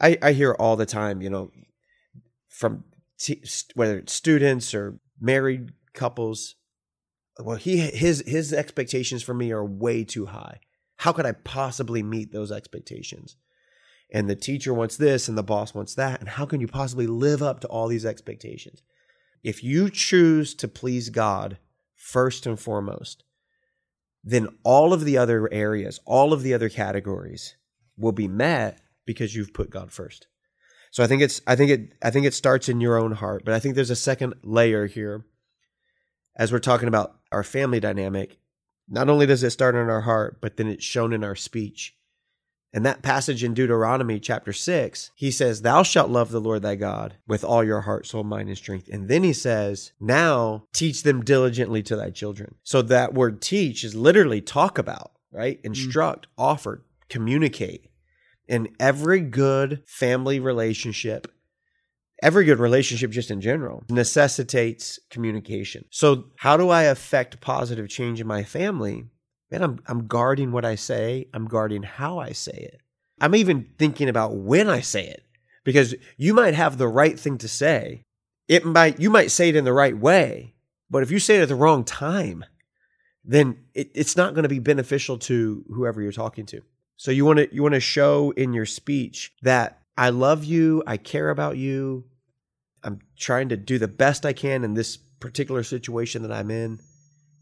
I, 0.01 0.19
I 0.21 0.33
hear 0.33 0.53
all 0.55 0.75
the 0.75 0.85
time, 0.85 1.23
you 1.23 1.31
know, 1.31 1.53
from 2.49 2.83
t- 3.19 3.45
whether 3.75 3.99
it's 3.99 4.13
students 4.13 4.75
or 4.75 4.99
married 5.21 5.75
couples. 5.93 6.57
Well, 7.39 7.57
he 7.57 7.79
his 7.79 8.23
his 8.27 8.53
expectations 8.53 9.23
for 9.23 9.35
me 9.35 9.51
are 9.53 9.65
way 9.65 10.05
too 10.05 10.27
high. 10.27 10.61
How 10.97 11.13
could 11.13 11.27
I 11.27 11.33
possibly 11.33 12.03
meet 12.03 12.33
those 12.33 12.53
expectations? 12.53 13.37
And 14.13 14.29
the 14.29 14.37
teacher 14.37 14.75
wants 14.75 14.97
this 14.97 15.29
and 15.29 15.39
the 15.39 15.43
boss 15.43 15.73
wants 15.73 15.95
that. 15.95 16.21
And 16.21 16.29
how 16.29 16.45
can 16.45 16.61
you 16.61 16.67
possibly 16.67 17.07
live 17.07 17.43
up 17.43 17.61
to 17.61 17.69
all 17.69 17.89
these 17.89 18.05
expectations? 18.05 18.83
If 19.43 19.65
you 19.65 19.89
choose 19.89 20.55
to 20.57 20.69
please 20.69 21.09
God 21.09 21.59
first 21.95 22.45
and 22.45 22.59
foremost, 22.59 23.25
then 24.23 24.49
all 24.65 24.93
of 24.93 25.05
the 25.05 25.17
other 25.17 25.51
areas, 25.53 26.01
all 26.05 26.33
of 26.33 26.43
the 26.43 26.53
other 26.53 26.69
categories 26.69 27.57
will 27.97 28.13
be 28.13 28.29
met 28.29 28.81
because 29.07 29.35
you've 29.35 29.55
put 29.55 29.71
God 29.71 29.93
first. 29.93 30.27
So 30.91 31.05
I 31.05 31.07
think 31.07 31.23
it's 31.23 31.41
I 31.47 31.57
think 31.57 31.71
it 31.71 31.93
I 32.03 32.11
think 32.11 32.27
it 32.27 32.35
starts 32.35 32.69
in 32.69 32.81
your 32.81 32.99
own 32.99 33.13
heart, 33.13 33.45
but 33.45 33.55
I 33.55 33.61
think 33.61 33.75
there's 33.75 33.91
a 33.91 33.97
second 33.97 34.35
layer 34.43 34.87
here 34.87 35.25
as 36.37 36.53
we're 36.53 36.59
talking 36.59 36.89
about 36.89 37.20
our 37.33 37.43
family 37.43 37.81
dynamic. 37.81 38.39
Not 38.89 39.09
only 39.09 39.27
does 39.27 39.43
it 39.43 39.51
start 39.51 39.75
in 39.75 39.89
our 39.89 40.03
heart, 40.03 40.39
but 40.41 40.57
then 40.57 40.69
it's 40.69 40.85
shown 40.85 41.13
in 41.13 41.23
our 41.23 41.37
speech. 41.37 41.95
And 42.73 42.87
that 42.87 43.03
passage 43.03 43.43
in 43.43 43.53
Deuteronomy 43.53 44.21
chapter 44.21 44.53
6, 44.53 45.11
he 45.17 45.31
says, 45.31 45.63
Thou 45.63 45.83
shalt 45.83 46.11
love 46.11 46.31
the 46.31 46.41
Lord 46.41 46.63
thy 46.63 46.77
God 46.77 47.17
with 47.27 47.43
all 47.43 47.65
your 47.65 47.81
heart, 47.81 48.07
soul, 48.07 48.23
mind, 48.23 48.49
and 48.49 48.57
strength. 48.57 48.89
And 48.93 49.09
then 49.09 49.25
he 49.25 49.33
says, 49.33 49.93
Now 49.99 50.65
teach 50.73 51.03
them 51.03 51.25
diligently 51.25 51.83
to 51.85 51.97
thy 51.97 52.11
children. 52.11 52.55
So 52.63 52.81
that 52.83 53.13
word 53.13 53.43
teach 53.43 53.83
is 53.83 53.97
literally 53.97 54.41
talk 54.41 54.79
about, 54.79 55.13
right? 55.33 55.59
Mm. 55.59 55.67
Instruct, 55.67 56.29
offer, 56.39 56.85
communicate. 57.09 57.87
And 58.49 58.69
every 58.79 59.21
good 59.21 59.83
family 59.87 60.39
relationship, 60.39 61.27
every 62.23 62.45
good 62.45 62.59
relationship 62.59 63.11
just 63.11 63.31
in 63.31 63.41
general, 63.41 63.85
necessitates 63.89 64.99
communication. 65.11 65.85
So, 65.91 66.25
how 66.37 66.57
do 66.57 66.69
I 66.69 66.85
affect 66.85 67.41
positive 67.41 67.89
change 67.89 68.21
in 68.21 68.27
my 68.27 68.45
family? 68.45 69.07
Man, 69.51 69.63
I'm, 69.63 69.79
I'm 69.87 70.07
guarding 70.07 70.53
what 70.53 70.65
I 70.65 70.77
say. 70.77 71.29
I'm 71.35 71.47
guarding 71.47 71.83
how 71.83 72.19
I 72.19 72.33
say 72.33 72.53
it. 72.53 72.81
I'm 73.21 73.35
even 73.35 73.69
thinking 73.79 74.09
about 74.09 74.37
when 74.37 74.69
I 74.69 74.81
say 74.81 75.07
it 75.07 75.25
because 75.65 75.95
you 76.17 76.33
might 76.35 76.55
have 76.55 76.79
the 76.79 76.89
right 76.89 77.19
thing 77.19 77.39
to 77.39 77.49
say. 77.49 78.05
It 78.49 78.65
might, 78.65 78.99
you 78.99 79.11
might 79.11 79.31
say 79.31 79.49
it 79.49 79.57
in 79.57 79.65
the 79.65 79.73
right 79.73 79.97
way, 79.97 80.55
but 80.89 81.03
if 81.03 81.11
you 81.11 81.19
say 81.19 81.37
it 81.37 81.43
at 81.43 81.49
the 81.49 81.55
wrong 81.55 81.85
time, 81.85 82.45
then 83.25 83.59
it, 83.75 83.91
it's 83.95 84.17
not 84.17 84.35
going 84.35 84.43
to 84.45 84.49
be 84.49 84.59
beneficial 84.59 85.19
to 85.19 85.65
whoever 85.69 86.01
you're 86.01 86.13
talking 86.13 86.47
to. 86.47 86.63
So 86.97 87.11
you 87.11 87.25
want 87.25 87.39
to, 87.39 87.55
you 87.55 87.63
want 87.63 87.75
to 87.75 87.81
show 87.81 88.31
in 88.33 88.53
your 88.53 88.67
speech 88.67 89.33
that 89.43 89.83
I 89.97 90.11
love 90.11 90.45
you. 90.45 90.83
I 90.87 90.97
care 90.97 91.31
about 91.31 91.57
you. 91.57 92.05
I'm 92.83 93.01
trying 93.17 93.49
to 93.51 93.57
do 93.57 93.79
the 93.79 93.89
best 93.89 94.25
I 94.25 94.33
can 94.33 94.65
in 94.65 94.75
this 94.75 94.97
particular 94.97 95.63
situation 95.63 96.23
that 96.23 96.33
I'm 96.33 96.51
in. 96.51 96.81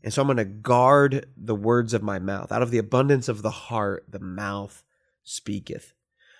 And 0.02 0.12
so 0.12 0.22
I'm 0.22 0.28
going 0.28 0.36
to 0.38 0.44
guard 0.44 1.26
the 1.36 1.54
words 1.54 1.94
of 1.94 2.02
my 2.02 2.18
mouth. 2.18 2.52
Out 2.52 2.62
of 2.62 2.70
the 2.70 2.78
abundance 2.78 3.28
of 3.28 3.42
the 3.42 3.50
heart, 3.50 4.04
the 4.08 4.20
mouth 4.20 4.82
speaketh. 5.24 5.92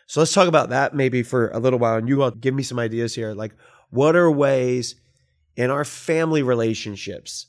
So 0.07 0.21
let's 0.21 0.33
talk 0.33 0.49
about 0.49 0.71
that 0.71 0.95
maybe 0.95 1.23
for 1.23 1.51
a 1.51 1.59
little 1.59 1.79
while. 1.79 1.97
And 1.97 2.09
you 2.09 2.23
all 2.23 2.31
give 2.31 2.55
me 2.55 2.63
some 2.63 2.79
ideas 2.79 3.15
here. 3.15 3.35
Like, 3.35 3.55
what 3.91 4.17
are 4.17 4.31
ways 4.31 4.95
in 5.57 5.71
our 5.71 5.85
family 5.85 6.43
relationships, 6.43 7.47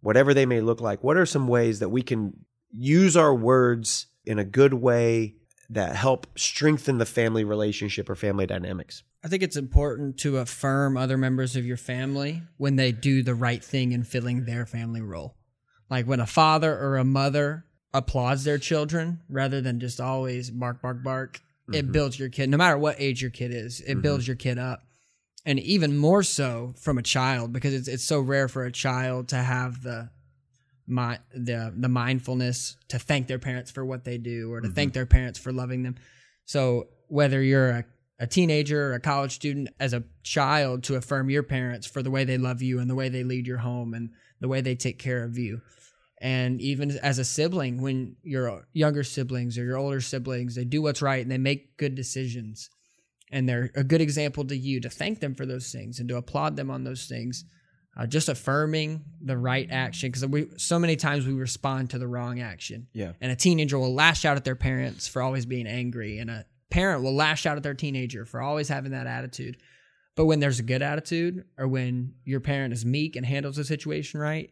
whatever 0.00 0.34
they 0.34 0.46
may 0.46 0.60
look 0.60 0.80
like, 0.80 1.02
what 1.02 1.16
are 1.16 1.26
some 1.26 1.48
ways 1.48 1.78
that 1.78 1.88
we 1.88 2.02
can 2.02 2.44
use 2.70 3.16
our 3.16 3.34
words 3.34 4.06
in 4.24 4.38
a 4.38 4.44
good 4.44 4.74
way 4.74 5.36
that 5.70 5.96
help 5.96 6.26
strengthen 6.36 6.98
the 6.98 7.06
family 7.06 7.44
relationship 7.44 8.08
or 8.08 8.14
family 8.14 8.46
dynamics. 8.46 9.02
I 9.24 9.28
think 9.28 9.42
it's 9.42 9.56
important 9.56 10.18
to 10.18 10.38
affirm 10.38 10.96
other 10.96 11.16
members 11.16 11.56
of 11.56 11.66
your 11.66 11.76
family 11.76 12.42
when 12.58 12.76
they 12.76 12.92
do 12.92 13.22
the 13.22 13.34
right 13.34 13.62
thing 13.62 13.92
in 13.92 14.04
filling 14.04 14.44
their 14.44 14.66
family 14.66 15.00
role. 15.00 15.34
Like 15.90 16.06
when 16.06 16.20
a 16.20 16.26
father 16.26 16.72
or 16.72 16.96
a 16.96 17.04
mother 17.04 17.64
applauds 17.92 18.44
their 18.44 18.58
children 18.58 19.20
rather 19.28 19.60
than 19.60 19.80
just 19.80 20.00
always 20.00 20.50
bark, 20.50 20.82
bark, 20.82 21.02
bark, 21.02 21.40
it 21.72 21.84
mm-hmm. 21.84 21.92
builds 21.92 22.18
your 22.18 22.28
kid, 22.28 22.48
no 22.48 22.56
matter 22.56 22.78
what 22.78 23.00
age 23.00 23.20
your 23.20 23.30
kid 23.30 23.52
is, 23.52 23.80
it 23.80 24.00
builds 24.00 24.24
mm-hmm. 24.24 24.30
your 24.30 24.36
kid 24.36 24.58
up. 24.58 24.82
And 25.44 25.58
even 25.60 25.96
more 25.96 26.22
so 26.22 26.74
from 26.76 26.98
a 26.98 27.02
child 27.02 27.52
because 27.52 27.72
it's, 27.72 27.88
it's 27.88 28.04
so 28.04 28.20
rare 28.20 28.48
for 28.48 28.64
a 28.64 28.72
child 28.72 29.28
to 29.28 29.36
have 29.36 29.82
the 29.82 30.10
my 30.86 31.18
the 31.34 31.72
the 31.76 31.88
mindfulness 31.88 32.76
to 32.88 32.98
thank 32.98 33.26
their 33.26 33.38
parents 33.38 33.70
for 33.70 33.84
what 33.84 34.04
they 34.04 34.18
do 34.18 34.52
or 34.52 34.60
to 34.60 34.68
thank 34.68 34.90
mm-hmm. 34.90 34.94
their 34.94 35.06
parents 35.06 35.38
for 35.38 35.52
loving 35.52 35.82
them. 35.82 35.96
So 36.44 36.88
whether 37.08 37.42
you're 37.42 37.70
a, 37.70 37.84
a 38.20 38.26
teenager 38.26 38.90
or 38.90 38.94
a 38.94 39.00
college 39.00 39.32
student 39.32 39.68
as 39.80 39.92
a 39.92 40.04
child 40.22 40.84
to 40.84 40.94
affirm 40.94 41.30
your 41.30 41.42
parents 41.42 41.86
for 41.86 42.02
the 42.02 42.10
way 42.10 42.24
they 42.24 42.38
love 42.38 42.62
you 42.62 42.78
and 42.78 42.88
the 42.88 42.94
way 42.94 43.08
they 43.08 43.24
lead 43.24 43.46
your 43.46 43.58
home 43.58 43.94
and 43.94 44.10
the 44.40 44.48
way 44.48 44.60
they 44.60 44.74
take 44.74 44.98
care 44.98 45.24
of 45.24 45.36
you. 45.36 45.60
And 46.20 46.60
even 46.62 46.96
as 46.98 47.18
a 47.18 47.24
sibling, 47.24 47.82
when 47.82 48.16
your 48.22 48.66
younger 48.72 49.04
siblings 49.04 49.58
or 49.58 49.64
your 49.64 49.76
older 49.76 50.00
siblings, 50.00 50.54
they 50.54 50.64
do 50.64 50.80
what's 50.80 51.02
right 51.02 51.20
and 51.20 51.30
they 51.30 51.38
make 51.38 51.76
good 51.76 51.94
decisions 51.94 52.70
and 53.30 53.48
they're 53.48 53.70
a 53.74 53.84
good 53.84 54.00
example 54.00 54.44
to 54.46 54.56
you 54.56 54.80
to 54.80 54.88
thank 54.88 55.20
them 55.20 55.34
for 55.34 55.46
those 55.46 55.70
things 55.70 55.98
and 55.98 56.08
to 56.08 56.16
applaud 56.16 56.56
them 56.56 56.70
on 56.70 56.84
those 56.84 57.06
things 57.06 57.44
uh, 57.96 58.06
just 58.06 58.28
affirming 58.28 59.04
the 59.22 59.36
right 59.36 59.68
action 59.70 60.10
because 60.10 60.26
we 60.26 60.48
so 60.56 60.78
many 60.78 60.96
times 60.96 61.26
we 61.26 61.32
respond 61.32 61.90
to 61.90 61.98
the 61.98 62.06
wrong 62.06 62.40
action. 62.40 62.86
Yeah. 62.92 63.12
And 63.20 63.32
a 63.32 63.36
teenager 63.36 63.78
will 63.78 63.94
lash 63.94 64.24
out 64.24 64.36
at 64.36 64.44
their 64.44 64.56
parents 64.56 65.08
for 65.08 65.22
always 65.22 65.46
being 65.46 65.66
angry, 65.66 66.18
and 66.18 66.30
a 66.30 66.44
parent 66.70 67.02
will 67.02 67.14
lash 67.14 67.46
out 67.46 67.56
at 67.56 67.62
their 67.62 67.74
teenager 67.74 68.24
for 68.24 68.40
always 68.42 68.68
having 68.68 68.92
that 68.92 69.06
attitude. 69.06 69.56
But 70.14 70.26
when 70.26 70.40
there's 70.40 70.58
a 70.58 70.62
good 70.62 70.82
attitude, 70.82 71.44
or 71.58 71.68
when 71.68 72.14
your 72.24 72.40
parent 72.40 72.72
is 72.72 72.84
meek 72.84 73.16
and 73.16 73.24
handles 73.24 73.56
the 73.56 73.64
situation 73.64 74.20
right, 74.20 74.50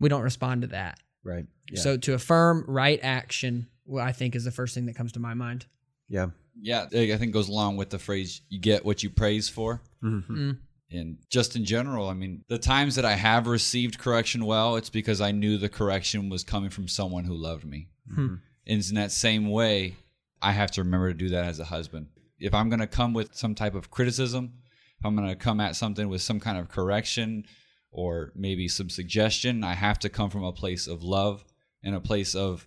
we 0.00 0.08
don't 0.08 0.22
respond 0.22 0.62
to 0.62 0.68
that. 0.68 0.98
Right. 1.22 1.46
Yeah. 1.70 1.80
So 1.80 1.96
to 1.98 2.14
affirm 2.14 2.64
right 2.66 2.98
action, 3.02 3.68
well, 3.84 4.04
I 4.04 4.12
think 4.12 4.34
is 4.34 4.44
the 4.44 4.50
first 4.50 4.74
thing 4.74 4.86
that 4.86 4.96
comes 4.96 5.12
to 5.12 5.20
my 5.20 5.34
mind. 5.34 5.66
yeah. 6.08 6.28
Yeah, 6.58 6.86
I 6.90 7.18
think 7.18 7.34
goes 7.34 7.50
along 7.50 7.76
with 7.76 7.90
the 7.90 7.98
phrase 7.98 8.40
"you 8.48 8.58
get 8.58 8.82
what 8.82 9.02
you 9.02 9.10
praise 9.10 9.46
for." 9.46 9.82
Mm-hmm. 10.02 10.52
And 10.90 11.18
just 11.30 11.56
in 11.56 11.64
general, 11.64 12.08
I 12.08 12.14
mean, 12.14 12.44
the 12.48 12.58
times 12.58 12.94
that 12.94 13.04
I 13.04 13.14
have 13.14 13.46
received 13.46 13.98
correction 13.98 14.46
well, 14.46 14.76
it's 14.76 14.90
because 14.90 15.20
I 15.20 15.32
knew 15.32 15.58
the 15.58 15.68
correction 15.68 16.28
was 16.28 16.44
coming 16.44 16.70
from 16.70 16.86
someone 16.86 17.24
who 17.24 17.34
loved 17.34 17.64
me. 17.64 17.88
Hmm. 18.08 18.26
Hmm. 18.26 18.34
And 18.68 18.88
in 18.88 18.94
that 18.96 19.12
same 19.12 19.50
way, 19.50 19.96
I 20.42 20.52
have 20.52 20.70
to 20.72 20.82
remember 20.82 21.12
to 21.12 21.18
do 21.18 21.28
that 21.30 21.44
as 21.44 21.60
a 21.60 21.64
husband. 21.64 22.08
If 22.38 22.54
I'm 22.54 22.68
going 22.68 22.80
to 22.80 22.86
come 22.86 23.14
with 23.14 23.34
some 23.34 23.54
type 23.54 23.74
of 23.74 23.90
criticism, 23.90 24.52
if 24.98 25.06
I'm 25.06 25.16
going 25.16 25.28
to 25.28 25.36
come 25.36 25.60
at 25.60 25.76
something 25.76 26.08
with 26.08 26.22
some 26.22 26.40
kind 26.40 26.58
of 26.58 26.68
correction 26.68 27.44
or 27.90 28.32
maybe 28.34 28.68
some 28.68 28.90
suggestion, 28.90 29.64
I 29.64 29.74
have 29.74 29.98
to 30.00 30.08
come 30.08 30.30
from 30.30 30.44
a 30.44 30.52
place 30.52 30.86
of 30.86 31.02
love 31.02 31.44
and 31.82 31.94
a 31.94 32.00
place 32.00 32.34
of 32.34 32.66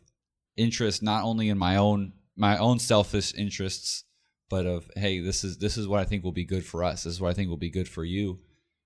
interest 0.58 1.02
not 1.02 1.24
only 1.24 1.50
in 1.50 1.58
my 1.58 1.78
own 1.78 2.14
my 2.36 2.58
own 2.58 2.80
selfish 2.80 3.34
interests 3.36 4.04
but 4.50 4.66
of 4.66 4.90
hey 4.96 5.20
this 5.20 5.44
is 5.44 5.58
this 5.58 5.78
is 5.78 5.88
what 5.88 6.00
i 6.00 6.06
think 6.06 6.24
will 6.24 6.32
be 6.32 6.46
good 6.46 6.66
for 6.66 6.84
us 6.84 7.04
this 7.04 7.14
is 7.14 7.22
what 7.22 7.30
i 7.30 7.34
think 7.34 7.50
will 7.50 7.58
be 7.58 7.70
good 7.70 7.88
for 7.88 8.04
you 8.04 8.40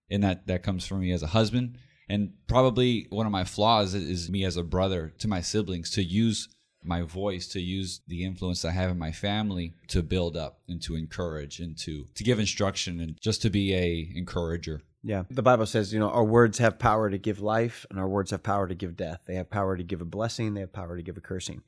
and 0.10 0.24
that 0.24 0.48
that 0.48 0.64
comes 0.64 0.86
from 0.86 1.00
me 1.00 1.12
as 1.12 1.24
a 1.24 1.28
husband 1.28 1.78
and 2.10 2.34
probably 2.48 3.08
one 3.10 3.26
of 3.26 3.32
my 3.32 3.46
flaws 3.46 3.94
is, 3.94 4.30
me 4.30 4.44
as 4.44 4.58
a 4.58 4.64
brother 4.64 5.14
to 5.18 5.28
my 5.28 5.42
siblings 5.42 5.90
to 5.90 6.04
use 6.04 6.50
my 6.84 7.02
voice 7.02 7.48
to 7.48 7.62
use 7.62 8.02
the 8.08 8.26
influence 8.26 8.66
i 8.66 8.72
have 8.72 8.92
in 8.92 9.00
my 9.00 9.12
family 9.12 9.74
to 9.88 10.04
build 10.04 10.36
up 10.36 10.60
and 10.68 10.82
to 10.82 10.96
encourage 10.96 11.60
and 11.60 11.78
to 11.78 12.08
to 12.14 12.24
give 12.24 12.40
instruction 12.40 13.00
and 13.00 13.18
just 13.22 13.42
to 13.42 13.50
be 13.50 13.74
a 13.74 14.12
encourager 14.16 14.82
Yeah. 15.04 15.24
The 15.30 15.42
Bible 15.42 15.66
says, 15.66 15.94
you 15.94 16.00
know, 16.00 16.10
our 16.10 16.24
words 16.24 16.58
have 16.60 16.80
power 16.80 17.10
to 17.10 17.18
give 17.18 17.42
life 17.42 17.86
and 17.90 18.00
our 18.00 18.08
words 18.08 18.32
have 18.32 18.42
power 18.42 18.68
to 18.68 18.74
give 18.74 18.96
death. 18.96 19.24
They 19.28 19.36
have 19.36 19.50
power 19.50 19.76
to 19.76 19.84
give 19.84 20.00
a 20.00 20.06
blessing, 20.06 20.54
they 20.54 20.62
have 20.62 20.72
power 20.72 20.96
to 20.96 21.04
give 21.04 21.18
a 21.18 21.22
cursing. 21.22 21.62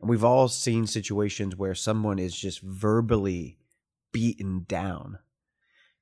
And 0.00 0.08
we've 0.10 0.24
all 0.24 0.48
seen 0.48 0.86
situations 0.86 1.56
where 1.56 1.74
someone 1.74 2.18
is 2.18 2.36
just 2.38 2.60
verbally 2.60 3.58
beaten 4.12 4.64
down. 4.68 5.18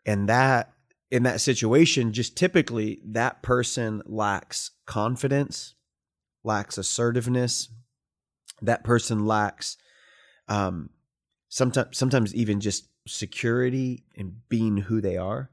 And 0.05 0.29
that 0.29 0.73
in 1.11 1.25
that 1.25 1.41
situation, 1.41 2.13
just 2.13 2.37
typically 2.37 3.01
that 3.05 3.43
person 3.43 4.03
lacks 4.07 4.71
confidence, 4.87 5.75
lacks 6.43 6.79
assertiveness. 6.79 7.69
That 8.61 8.85
person 8.85 9.27
lacks 9.27 9.77
um 10.49 10.91
sometimes 11.49 11.97
sometimes 11.97 12.35
even 12.35 12.61
just 12.61 12.89
security 13.07 14.05
and 14.17 14.49
being 14.49 14.77
who 14.79 15.01
they 15.01 15.17
are. 15.17 15.51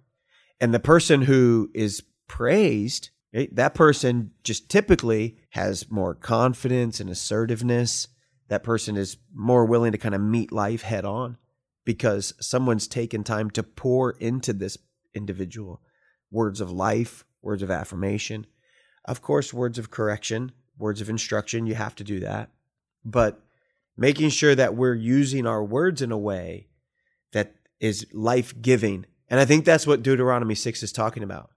And 0.59 0.73
the 0.73 0.79
person 0.79 1.23
who 1.23 1.69
is 1.73 2.03
praised, 2.27 3.09
right, 3.33 3.53
that 3.55 3.73
person 3.73 4.31
just 4.43 4.69
typically 4.69 5.37
has 5.51 5.89
more 5.89 6.13
confidence 6.13 6.99
and 6.99 7.09
assertiveness. 7.09 8.07
That 8.49 8.63
person 8.63 8.97
is 8.97 9.17
more 9.33 9.65
willing 9.65 9.91
to 9.93 9.97
kind 9.97 10.15
of 10.15 10.21
meet 10.21 10.51
life 10.51 10.81
head 10.81 11.05
on 11.05 11.37
because 11.85 12.33
someone's 12.39 12.87
taken 12.87 13.23
time 13.23 13.49
to 13.51 13.63
pour 13.63 14.11
into 14.11 14.53
this 14.53 14.77
individual 15.15 15.81
words 16.31 16.61
of 16.61 16.71
life, 16.71 17.25
words 17.41 17.63
of 17.63 17.71
affirmation, 17.71 18.45
of 19.05 19.21
course, 19.21 19.53
words 19.53 19.77
of 19.79 19.89
correction, 19.89 20.51
words 20.77 21.01
of 21.01 21.09
instruction. 21.09 21.65
You 21.65 21.75
have 21.75 21.95
to 21.95 22.03
do 22.03 22.19
that. 22.19 22.49
But 23.03 23.41
making 23.97 24.29
sure 24.29 24.55
that 24.55 24.75
we're 24.75 24.95
using 24.95 25.47
our 25.47 25.63
words 25.63 26.01
in 26.01 26.11
a 26.11 26.17
way 26.17 26.67
that 27.31 27.55
is 27.79 28.05
life 28.13 28.53
giving. 28.61 29.05
And 29.29 29.39
I 29.39 29.45
think 29.45 29.65
that's 29.65 29.87
what 29.87 30.03
Deuteronomy 30.03 30.55
6 30.55 30.83
is 30.83 30.91
talking 30.91 31.23
about. 31.23 31.51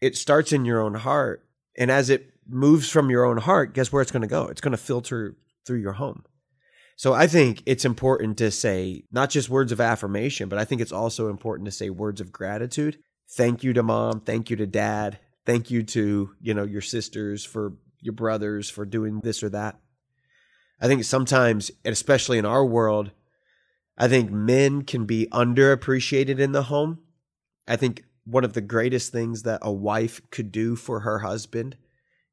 It 0.00 0.16
starts 0.16 0.52
in 0.52 0.64
your 0.64 0.80
own 0.80 0.94
heart. 0.94 1.44
And 1.76 1.90
as 1.90 2.10
it 2.10 2.32
moves 2.48 2.90
from 2.90 3.10
your 3.10 3.24
own 3.24 3.38
heart, 3.38 3.74
guess 3.74 3.92
where 3.92 4.02
it's 4.02 4.12
going 4.12 4.22
to 4.22 4.28
go? 4.28 4.46
It's 4.46 4.60
going 4.60 4.72
to 4.72 4.78
filter 4.78 5.36
through 5.64 5.78
your 5.78 5.92
home. 5.92 6.24
So 7.00 7.14
I 7.14 7.28
think 7.28 7.62
it's 7.64 7.86
important 7.86 8.36
to 8.36 8.50
say 8.50 9.04
not 9.10 9.30
just 9.30 9.48
words 9.48 9.72
of 9.72 9.80
affirmation, 9.80 10.50
but 10.50 10.58
I 10.58 10.66
think 10.66 10.82
it's 10.82 10.92
also 10.92 11.30
important 11.30 11.64
to 11.64 11.72
say 11.72 11.88
words 11.88 12.20
of 12.20 12.30
gratitude. 12.30 12.98
Thank 13.38 13.64
you 13.64 13.72
to 13.72 13.82
mom. 13.82 14.20
Thank 14.20 14.50
you 14.50 14.56
to 14.56 14.66
dad. 14.66 15.18
Thank 15.46 15.70
you 15.70 15.82
to, 15.82 16.32
you 16.42 16.52
know, 16.52 16.64
your 16.64 16.82
sisters 16.82 17.42
for 17.42 17.72
your 18.02 18.12
brothers 18.12 18.68
for 18.68 18.84
doing 18.84 19.20
this 19.20 19.42
or 19.42 19.48
that. 19.48 19.80
I 20.78 20.88
think 20.88 21.04
sometimes, 21.04 21.70
especially 21.86 22.36
in 22.36 22.44
our 22.44 22.66
world, 22.66 23.12
I 23.96 24.06
think 24.06 24.30
men 24.30 24.82
can 24.82 25.06
be 25.06 25.26
underappreciated 25.32 26.38
in 26.38 26.52
the 26.52 26.64
home. 26.64 26.98
I 27.66 27.76
think 27.76 28.04
one 28.26 28.44
of 28.44 28.52
the 28.52 28.60
greatest 28.60 29.10
things 29.10 29.44
that 29.44 29.60
a 29.62 29.72
wife 29.72 30.20
could 30.30 30.52
do 30.52 30.76
for 30.76 31.00
her 31.00 31.20
husband 31.20 31.78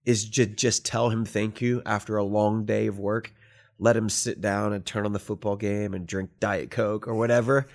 is 0.04 0.26
just 0.26 0.58
just 0.58 0.86
tell 0.86 1.10
him 1.10 1.24
thank 1.24 1.62
you 1.62 1.82
after 1.86 2.18
a 2.18 2.24
long 2.26 2.66
day 2.66 2.88
of 2.88 3.00
work. 3.00 3.32
Let 3.80 3.98
him 3.98 4.10
sit 4.10 4.42
down 4.42 4.74
and 4.74 4.86
turn 4.86 5.06
on 5.06 5.14
the 5.14 5.20
football 5.20 5.56
game 5.56 5.94
and 5.94 6.08
drink 6.08 6.32
Diet 6.40 6.72
Coke 6.72 7.08
or 7.08 7.16
whatever 7.16 7.68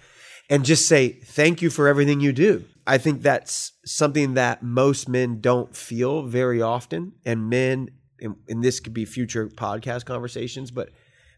and 0.50 0.64
just 0.64 0.86
say 0.86 1.08
thank 1.08 1.62
you 1.62 1.70
for 1.70 1.88
everything 1.88 2.20
you 2.20 2.32
do. 2.32 2.64
I 2.86 2.98
think 2.98 3.22
that's 3.22 3.72
something 3.84 4.34
that 4.34 4.62
most 4.62 5.08
men 5.08 5.40
don't 5.40 5.74
feel 5.74 6.22
very 6.22 6.60
often 6.60 7.12
and 7.24 7.48
men 7.48 7.90
and, 8.20 8.36
and 8.48 8.62
this 8.62 8.80
could 8.80 8.94
be 8.94 9.04
future 9.04 9.48
podcast 9.48 10.04
conversations, 10.04 10.70
but 10.70 10.90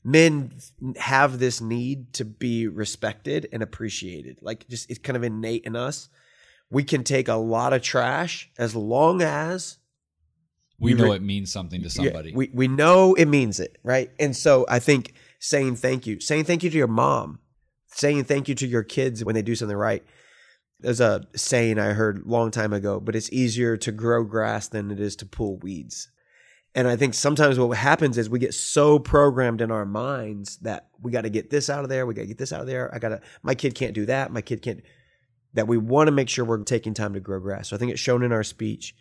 men 0.02 0.52
have 0.96 1.38
this 1.38 1.60
need 1.60 2.12
to 2.14 2.24
be 2.24 2.66
respected 2.66 3.48
and 3.52 3.62
appreciated. 3.62 4.38
Like 4.42 4.68
just 4.68 4.90
it's 4.90 4.98
kind 4.98 5.16
of 5.16 5.22
innate 5.24 5.64
in 5.64 5.76
us. 5.76 6.08
We 6.70 6.84
can 6.84 7.04
take 7.04 7.28
a 7.28 7.34
lot 7.34 7.72
of 7.72 7.82
trash 7.82 8.50
as 8.58 8.74
long 8.74 9.22
as 9.22 9.78
we, 10.78 10.94
know 10.94 11.10
re- 11.10 11.16
it 11.16 11.22
means 11.22 11.52
something 11.52 11.80
to 11.80 11.86
yeah, 11.86 11.90
somebody 11.90 12.32
we 12.34 12.50
we 12.52 12.68
know 12.68 13.14
it 13.14 13.26
means 13.26 13.60
it, 13.60 13.78
right? 13.82 14.10
And 14.18 14.36
so 14.36 14.66
I 14.68 14.78
think 14.78 15.14
saying 15.38 15.76
thank 15.76 16.06
you, 16.06 16.20
saying 16.20 16.44
thank 16.44 16.62
you 16.62 16.70
to 16.70 16.76
your 16.76 16.86
mom, 16.86 17.38
saying 17.88 18.24
thank 18.24 18.48
you 18.48 18.54
to 18.56 18.66
your 18.66 18.82
kids 18.82 19.24
when 19.24 19.34
they 19.34 19.42
do 19.42 19.54
something 19.54 19.76
right. 19.76 20.04
There's 20.80 21.00
a 21.00 21.26
saying 21.34 21.78
I 21.78 21.92
heard 21.92 22.24
a 22.24 22.28
long 22.28 22.50
time 22.50 22.72
ago, 22.72 23.00
but 23.00 23.16
it's 23.16 23.32
easier 23.32 23.76
to 23.78 23.92
grow 23.92 24.24
grass 24.24 24.68
than 24.68 24.90
it 24.90 25.00
is 25.00 25.16
to 25.16 25.26
pull 25.26 25.56
weeds. 25.58 26.10
And 26.74 26.88
I 26.88 26.96
think 26.96 27.14
sometimes 27.14 27.58
what 27.58 27.78
happens 27.78 28.18
is 28.18 28.28
we 28.28 28.40
get 28.40 28.52
so 28.52 28.98
programmed 28.98 29.60
in 29.60 29.70
our 29.70 29.86
minds 29.86 30.56
that 30.58 30.88
we 31.00 31.12
got 31.12 31.22
to 31.22 31.30
get 31.30 31.48
this 31.48 31.70
out 31.70 31.84
of 31.84 31.88
there, 31.88 32.04
we 32.04 32.14
got 32.14 32.22
to 32.22 32.26
get 32.26 32.38
this 32.38 32.52
out 32.52 32.62
of 32.62 32.66
there. 32.66 32.92
I 32.92 32.98
got 32.98 33.10
to 33.10 33.20
my 33.42 33.54
kid 33.54 33.76
can't 33.76 33.94
do 33.94 34.06
that, 34.06 34.32
my 34.32 34.42
kid 34.42 34.60
can't 34.60 34.82
that 35.54 35.68
we 35.68 35.78
want 35.78 36.08
to 36.08 36.12
make 36.12 36.28
sure 36.28 36.44
we're 36.44 36.62
taking 36.64 36.94
time 36.94 37.14
to 37.14 37.20
grow 37.20 37.38
grass. 37.38 37.68
So 37.68 37.76
I 37.76 37.78
think 37.78 37.92
it's 37.92 38.00
shown 38.00 38.22
in 38.22 38.32
our 38.32 38.42
speech. 38.42 38.94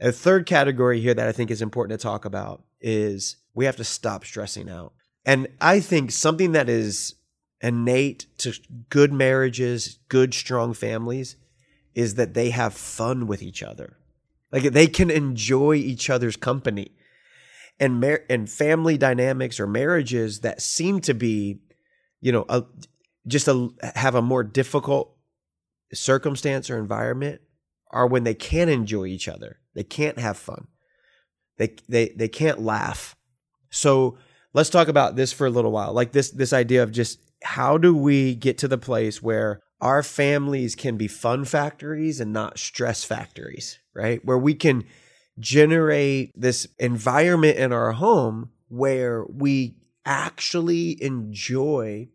A 0.00 0.12
third 0.12 0.46
category 0.46 1.00
here 1.00 1.14
that 1.14 1.28
I 1.28 1.32
think 1.32 1.50
is 1.50 1.62
important 1.62 1.98
to 1.98 2.02
talk 2.02 2.24
about 2.24 2.64
is 2.80 3.36
we 3.54 3.64
have 3.64 3.76
to 3.76 3.84
stop 3.84 4.24
stressing 4.24 4.68
out. 4.68 4.92
And 5.24 5.48
I 5.60 5.80
think 5.80 6.10
something 6.10 6.52
that 6.52 6.68
is 6.68 7.14
innate 7.60 8.26
to 8.38 8.52
good 8.90 9.12
marriages, 9.12 9.98
good, 10.08 10.34
strong 10.34 10.74
families, 10.74 11.36
is 11.94 12.14
that 12.16 12.34
they 12.34 12.50
have 12.50 12.74
fun 12.74 13.26
with 13.26 13.42
each 13.42 13.62
other. 13.62 13.96
Like 14.52 14.64
they 14.64 14.86
can 14.86 15.10
enjoy 15.10 15.74
each 15.74 16.10
other's 16.10 16.36
company. 16.36 16.92
And 17.80 18.00
mar- 18.00 18.24
and 18.30 18.48
family 18.48 18.96
dynamics 18.96 19.60
or 19.60 19.66
marriages 19.66 20.40
that 20.40 20.62
seem 20.62 21.00
to 21.00 21.14
be 21.14 21.60
you 22.20 22.32
know, 22.32 22.44
a, 22.48 22.64
just 23.26 23.48
a, 23.48 23.68
have 23.94 24.14
a 24.14 24.22
more 24.22 24.42
difficult 24.42 25.14
circumstance 25.92 26.70
or 26.70 26.78
environment 26.78 27.40
are 27.90 28.06
when 28.06 28.24
they 28.24 28.34
can't 28.34 28.70
enjoy 28.70 29.06
each 29.06 29.28
other. 29.28 29.58
They 29.74 29.84
can't 29.84 30.18
have 30.18 30.36
fun. 30.36 30.68
They 31.58 31.74
they 31.88 32.08
they 32.10 32.28
can't 32.28 32.60
laugh. 32.60 33.16
So 33.70 34.18
let's 34.52 34.70
talk 34.70 34.88
about 34.88 35.16
this 35.16 35.32
for 35.32 35.46
a 35.46 35.50
little 35.50 35.72
while. 35.72 35.92
Like 35.92 36.12
this 36.12 36.30
this 36.30 36.52
idea 36.52 36.82
of 36.82 36.92
just 36.92 37.18
how 37.42 37.78
do 37.78 37.96
we 37.96 38.34
get 38.34 38.58
to 38.58 38.68
the 38.68 38.78
place 38.78 39.22
where 39.22 39.60
our 39.80 40.02
families 40.02 40.74
can 40.74 40.96
be 40.96 41.08
fun 41.08 41.44
factories 41.44 42.20
and 42.20 42.32
not 42.32 42.58
stress 42.58 43.04
factories, 43.04 43.78
right? 43.94 44.24
Where 44.24 44.38
we 44.38 44.54
can 44.54 44.84
generate 45.38 46.32
this 46.34 46.66
environment 46.78 47.58
in 47.58 47.72
our 47.72 47.92
home 47.92 48.50
where 48.68 49.24
we 49.26 49.76
actually 50.04 51.02
enjoy 51.02 52.08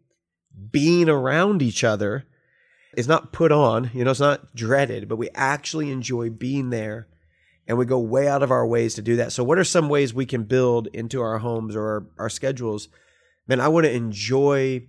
being 0.72 1.08
around 1.08 1.62
each 1.62 1.84
other. 1.84 2.26
It's 2.94 3.08
not 3.08 3.32
put 3.32 3.52
on, 3.52 3.92
you 3.94 4.04
know, 4.04 4.12
it's 4.12 4.20
not 4.20 4.54
dreaded, 4.54 5.08
but 5.08 5.16
we 5.16 5.30
actually 5.34 5.92
enjoy 5.92 6.30
being 6.30 6.70
there 6.70 7.08
and 7.68 7.78
we 7.78 7.86
go 7.86 8.00
way 8.00 8.28
out 8.28 8.44
of 8.44 8.52
our 8.52 8.66
ways 8.66 8.96
to 8.96 9.02
do 9.02 9.16
that. 9.18 9.32
So, 9.32 9.44
what 9.44 9.58
are 9.58 9.64
some 9.64 9.88
ways 9.88 10.14
we 10.14 10.26
can 10.26 10.44
build 10.44 10.88
into 10.88 11.22
our 11.22 11.38
homes 11.38 11.76
or 11.76 11.84
our, 11.84 12.08
our 12.20 12.30
schedules? 12.30 12.90
Man, 13.48 13.62
I 13.62 13.70
want 13.70 13.86
to 13.86 13.92
enjoy 13.92 14.88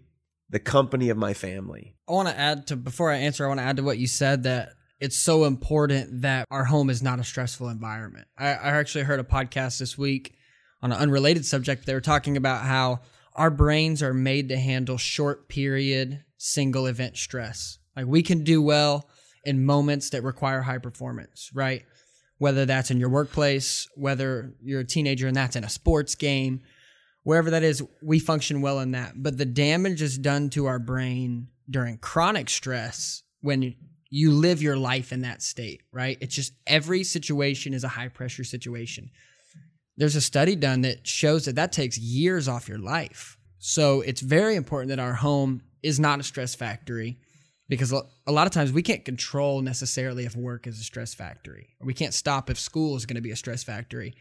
the 0.51 0.59
company 0.59 1.09
of 1.09 1.17
my 1.17 1.33
family. 1.35 1.95
I 2.09 2.13
want 2.13 2.29
to 2.29 2.39
add 2.39 2.67
to 2.69 2.77
before 2.77 3.11
I 3.11 3.19
answer, 3.19 3.45
I 3.45 3.49
want 3.49 3.61
to 3.61 3.65
add 3.65 3.77
to 3.77 3.83
what 3.83 3.99
you 3.99 4.07
said 4.07 4.43
that 4.45 4.71
it's 5.01 5.17
so 5.17 5.45
important 5.45 6.23
that 6.23 6.47
our 6.51 6.65
home 6.65 6.91
is 6.91 7.03
not 7.03 7.19
a 7.19 7.25
stressful 7.25 7.69
environment. 7.69 8.29
I, 8.39 8.49
I 8.49 8.69
actually 8.71 9.05
heard 9.05 9.21
a 9.21 9.25
podcast 9.25 9.79
this 9.79 9.99
week 9.99 10.35
on 10.81 10.93
an 10.93 10.99
unrelated 10.99 11.47
subject. 11.47 11.87
They 11.87 11.95
were 11.95 12.01
talking 12.01 12.37
about 12.37 12.63
how 12.63 13.01
our 13.35 13.51
brains 13.51 14.03
are 14.03 14.15
made 14.15 14.49
to 14.51 14.57
handle 14.57 14.99
short 14.99 15.49
period, 15.49 16.23
single 16.37 16.87
event 16.87 17.17
stress. 17.17 17.79
Like 17.97 18.07
we 18.07 18.23
can 18.23 18.45
do 18.45 18.63
well 18.63 19.09
in 19.45 19.65
moments 19.65 20.11
that 20.11 20.23
require 20.23 20.63
high 20.63 20.79
performance, 20.79 21.51
right? 21.55 21.85
Whether 22.39 22.65
that's 22.67 22.91
in 22.91 22.99
your 22.99 23.09
workplace, 23.09 23.89
whether 23.95 24.55
you're 24.63 24.81
a 24.81 24.85
teenager 24.85 25.27
and 25.27 25.37
that's 25.37 25.57
in 25.57 25.65
a 25.65 25.69
sports 25.69 26.15
game, 26.15 26.63
wherever 27.25 27.51
that 27.51 27.63
is, 27.63 27.83
we 28.03 28.19
function 28.19 28.63
well 28.63 28.81
in 28.81 28.93
that. 28.93 29.15
But 29.17 29.39
the 29.39 29.45
damage 29.45 30.03
is 30.03 30.19
done 30.19 30.51
to 30.51 30.67
our 30.67 30.79
brain 30.79 31.49
during 31.71 31.99
chronic 31.99 32.51
stress 32.51 33.23
when 33.41 33.75
you 34.11 34.31
live 34.31 34.63
your 34.63 34.77
life 34.77 35.13
in 35.13 35.23
that 35.23 35.43
state, 35.43 35.83
right? 35.93 36.19
It's 36.21 36.35
just 36.35 36.53
every 36.67 37.05
situation 37.05 37.75
is 37.75 37.85
a 37.85 37.89
high 37.89 38.09
pressure 38.09 38.45
situation. 38.45 39.11
There's 39.97 40.17
a 40.17 40.21
study 40.21 40.57
done 40.57 40.83
that 40.83 41.07
shows 41.07 41.45
that 41.45 41.57
that 41.57 41.73
takes 41.73 41.99
years 41.99 42.49
off 42.49 42.69
your 42.69 42.79
life. 42.79 43.39
So 43.59 44.01
it's 44.01 44.21
very 44.21 44.57
important 44.57 44.89
that 44.91 44.99
our 44.99 45.15
home 45.15 45.63
is 45.83 46.01
not 46.01 46.21
a 46.21 46.25
stress 46.25 46.55
factory 46.55 47.19
because 47.73 47.91
a 47.91 48.31
lot 48.31 48.47
of 48.47 48.53
times 48.53 48.71
we 48.71 48.83
can't 48.83 49.03
control 49.03 49.63
necessarily 49.63 50.27
if 50.27 50.37
work 50.37 50.67
is 50.67 50.79
a 50.79 50.85
stress 50.85 51.15
factory. 51.15 51.71
Or 51.81 51.87
we 51.87 51.95
can't 51.95 52.13
stop 52.13 52.51
if 52.51 52.59
school 52.59 52.97
is 52.97 53.07
going 53.07 53.15
to 53.15 53.23
be 53.23 53.31
a 53.31 53.37
stress 53.37 53.65
factory. 53.65 54.15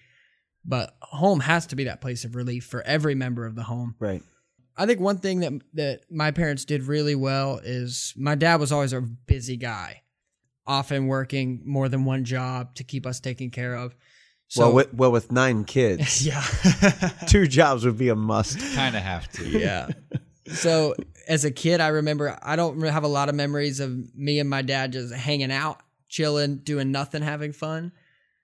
But 0.63 0.95
home 1.01 1.41
has 1.41 1.67
to 1.67 1.75
be 1.75 1.83
that 1.83 1.99
place 1.99 2.23
of 2.23 2.37
relief 2.37 2.63
for 2.63 2.81
every 2.83 3.13
member 3.13 3.45
of 3.45 3.55
the 3.55 3.63
home. 3.63 3.95
Right. 3.99 4.23
I 4.77 4.85
think 4.85 5.01
one 5.01 5.17
thing 5.17 5.41
that 5.41 5.51
that 5.73 6.01
my 6.09 6.31
parents 6.31 6.63
did 6.63 6.83
really 6.83 7.13
well 7.13 7.59
is 7.61 8.13
my 8.15 8.35
dad 8.35 8.61
was 8.61 8.71
always 8.71 8.93
a 8.93 9.01
busy 9.01 9.57
guy, 9.57 10.03
often 10.65 11.07
working 11.07 11.61
more 11.65 11.89
than 11.89 12.05
one 12.05 12.23
job 12.23 12.75
to 12.75 12.85
keep 12.85 13.05
us 13.05 13.19
taken 13.19 13.49
care 13.49 13.75
of. 13.75 13.93
So, 14.47 14.61
well, 14.61 14.73
with, 14.75 14.93
well, 14.93 15.11
with 15.11 15.29
nine 15.29 15.65
kids, 15.65 16.25
yeah, 16.25 16.41
two 17.27 17.47
jobs 17.47 17.83
would 17.85 17.97
be 17.97 18.07
a 18.07 18.15
must. 18.15 18.59
Kind 18.75 18.95
of 18.95 19.01
have 19.01 19.29
to. 19.33 19.45
Yeah. 19.45 19.89
so 20.53 20.95
as 21.27 21.45
a 21.45 21.51
kid, 21.51 21.81
I 21.81 21.89
remember 21.89 22.37
I 22.41 22.55
don't 22.55 22.79
have 22.81 23.03
a 23.03 23.07
lot 23.07 23.29
of 23.29 23.35
memories 23.35 23.79
of 23.79 24.15
me 24.15 24.39
and 24.39 24.49
my 24.49 24.61
dad 24.61 24.93
just 24.93 25.13
hanging 25.13 25.51
out, 25.51 25.79
chilling, 26.09 26.57
doing 26.57 26.91
nothing, 26.91 27.21
having 27.21 27.53
fun. 27.53 27.91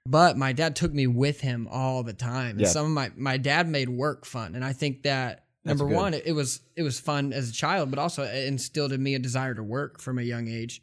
But 0.05 0.37
my 0.37 0.53
dad 0.53 0.75
took 0.75 0.93
me 0.93 1.05
with 1.05 1.41
him 1.41 1.67
all 1.69 2.03
the 2.03 2.13
time. 2.13 2.59
Yeah. 2.59 2.67
Some 2.67 2.85
of 2.85 2.91
my 2.91 3.11
my 3.15 3.37
dad 3.37 3.67
made 3.67 3.89
work 3.89 4.25
fun, 4.25 4.55
and 4.55 4.63
I 4.63 4.73
think 4.73 5.03
that 5.03 5.45
number 5.65 5.85
one, 5.85 6.13
it, 6.13 6.23
it 6.25 6.31
was 6.31 6.61
it 6.77 6.83
was 6.83 6.99
fun 6.99 7.33
as 7.33 7.49
a 7.49 7.53
child, 7.53 7.89
but 7.89 7.99
also 7.99 8.23
it 8.23 8.47
instilled 8.47 8.93
in 8.93 9.03
me 9.03 9.15
a 9.15 9.19
desire 9.19 9.53
to 9.53 9.63
work 9.63 9.99
from 9.99 10.17
a 10.17 10.23
young 10.23 10.47
age. 10.47 10.81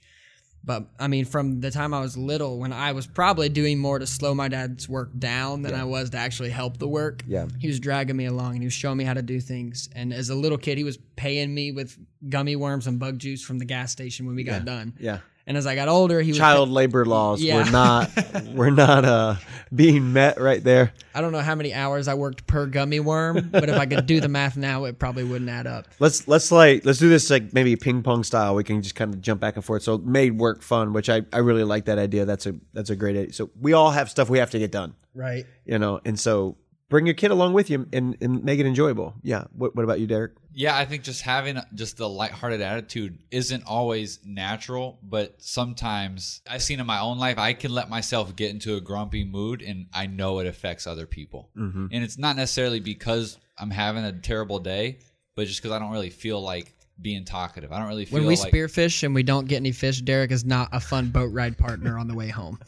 But 0.64 0.86
I 0.98 1.08
mean, 1.08 1.26
from 1.26 1.60
the 1.60 1.70
time 1.70 1.92
I 1.92 2.00
was 2.00 2.16
little, 2.16 2.58
when 2.58 2.72
I 2.72 2.92
was 2.92 3.06
probably 3.06 3.48
doing 3.48 3.78
more 3.78 3.98
to 3.98 4.06
slow 4.06 4.34
my 4.34 4.48
dad's 4.48 4.88
work 4.88 5.10
down 5.18 5.62
than 5.62 5.72
yeah. 5.72 5.82
I 5.82 5.84
was 5.84 6.10
to 6.10 6.16
actually 6.16 6.50
help 6.50 6.78
the 6.78 6.88
work. 6.88 7.22
Yeah. 7.26 7.46
He 7.60 7.66
was 7.66 7.78
dragging 7.78 8.16
me 8.16 8.24
along 8.24 8.52
and 8.52 8.62
he 8.62 8.66
was 8.66 8.74
showing 8.74 8.96
me 8.96 9.04
how 9.04 9.14
to 9.14 9.22
do 9.22 9.40
things. 9.40 9.90
And 9.94 10.12
as 10.12 10.30
a 10.30 10.34
little 10.34 10.56
kid, 10.56 10.78
he 10.78 10.84
was 10.84 10.98
paying 11.16 11.54
me 11.54 11.72
with 11.72 11.98
gummy 12.28 12.56
worms 12.56 12.86
and 12.86 12.98
bug 12.98 13.18
juice 13.18 13.42
from 13.42 13.58
the 13.58 13.66
gas 13.66 13.92
station 13.92 14.26
when 14.26 14.36
we 14.36 14.42
got 14.42 14.60
yeah. 14.60 14.64
done. 14.64 14.94
Yeah. 14.98 15.18
And 15.47 15.57
as 15.57 15.66
I 15.66 15.74
got 15.74 15.88
older, 15.88 16.22
he 16.22 16.30
was 16.30 16.38
child 16.38 16.70
labor 16.70 17.05
laws 17.05 17.42
yeah. 17.42 17.57
were 17.57 17.70
not 17.70 18.11
were 18.55 18.70
not 18.70 19.05
uh, 19.05 19.34
being 19.74 20.12
met 20.12 20.40
right 20.40 20.62
there. 20.62 20.92
I 21.14 21.20
don't 21.20 21.32
know 21.32 21.40
how 21.40 21.55
many 21.55 21.74
hours 21.74 22.09
I 22.09 22.14
worked 22.14 22.47
per 22.47 22.66
gummy 22.66 23.01
worm, 23.01 23.51
but 23.51 23.68
if 23.68 23.76
I 23.76 23.84
could 23.84 24.07
do 24.07 24.20
the 24.20 24.28
math 24.28 24.57
now, 24.57 24.84
it 24.84 24.99
probably 24.99 25.24
wouldn't 25.24 25.51
add 25.51 25.66
up. 25.66 25.86
Let's 25.99 26.26
let's 26.26 26.51
like 26.51 26.84
let's 26.86 26.99
do 26.99 27.11
this 27.11 27.28
like 27.28 27.53
maybe 27.53 27.76
ping 27.76 28.03
pong 28.03 28.24
style. 28.24 28.55
We 28.55 28.64
can 28.64 28.80
just 28.80 28.95
kind 28.95 29.12
of 29.12 29.20
jump 29.20 29.40
back 29.40 29.57
and 29.57 29.64
forth. 29.64 29.82
So 29.82 29.99
made 29.99 30.38
work 30.38 30.62
fun, 30.62 30.92
which 30.92 31.11
I 31.11 31.22
I 31.32 31.38
really 31.38 31.64
like 31.64 31.84
that 31.86 31.99
idea. 31.99 32.24
That's 32.24 32.47
a 32.47 32.55
that's 32.72 32.90
a 32.90 32.97
great 32.97 33.16
idea. 33.16 33.32
So 33.34 33.51
we 33.61 33.74
all 33.74 33.90
have 33.90 34.09
stuff 34.09 34.30
we 34.30 34.38
have 34.38 34.51
to 34.53 34.59
get 34.59 34.72
done, 34.72 34.95
right? 35.14 35.45
You 35.66 35.78
know, 35.78 36.01
and 36.07 36.18
so 36.18 36.57
bring 36.88 37.07
your 37.07 37.14
kid 37.14 37.30
along 37.30 37.53
with 37.53 37.70
you 37.70 37.88
and, 37.92 38.16
and 38.20 38.45
make 38.45 38.61
it 38.61 38.66
enjoyable. 38.66 39.14
Yeah. 39.22 39.45
What, 39.53 39.74
what 39.74 39.82
about 39.82 40.01
you, 40.01 40.07
Derek? 40.07 40.32
Yeah, 40.57 40.76
I 40.76 40.84
think 40.84 41.02
just 41.02 41.22
having 41.22 41.59
just 41.74 41.96
the 41.96 42.09
lighthearted 42.09 42.61
attitude 42.61 43.18
isn't 43.30 43.64
always 43.66 44.20
natural, 44.24 44.98
but 45.02 45.42
sometimes 45.42 46.42
I've 46.48 46.62
seen 46.62 46.78
in 46.78 46.86
my 46.86 47.00
own 47.00 47.18
life, 47.18 47.38
I 47.38 47.55
can 47.55 47.72
let 47.72 47.90
myself 47.90 48.36
get 48.36 48.50
into 48.50 48.76
a 48.76 48.80
grumpy 48.80 49.24
mood 49.24 49.62
and 49.62 49.86
I 49.92 50.07
know 50.07 50.38
it 50.38 50.46
affects 50.46 50.86
other 50.86 51.07
people. 51.07 51.50
Mm-hmm. 51.57 51.86
And 51.90 52.05
it's 52.05 52.18
not 52.18 52.36
necessarily 52.36 52.80
because 52.80 53.36
I'm 53.59 53.70
having 53.70 54.05
a 54.05 54.12
terrible 54.12 54.61
day, 54.61 54.98
but 55.34 55.46
just 55.46 55.61
because 55.61 55.74
I 55.74 55.80
don't 55.80 55.90
really 55.90 56.11
feel 56.11 56.40
like 56.40 56.72
being 57.00 57.24
talkative. 57.24 57.72
I 57.72 57.78
don't 57.78 57.88
really 57.88 58.05
feel 58.05 58.20
like 58.20 58.26
When 58.26 58.28
we 58.28 58.36
like, 58.36 58.52
spearfish 58.52 59.02
and 59.02 59.14
we 59.14 59.24
don't 59.24 59.48
get 59.48 59.57
any 59.57 59.72
fish, 59.72 60.00
Derek 60.00 60.30
is 60.30 60.44
not 60.44 60.68
a 60.72 60.80
fun 60.80 61.09
boat 61.09 61.32
ride 61.32 61.59
partner 61.59 61.98
on 61.98 62.07
the 62.07 62.14
way 62.14 62.28
home. 62.28 62.59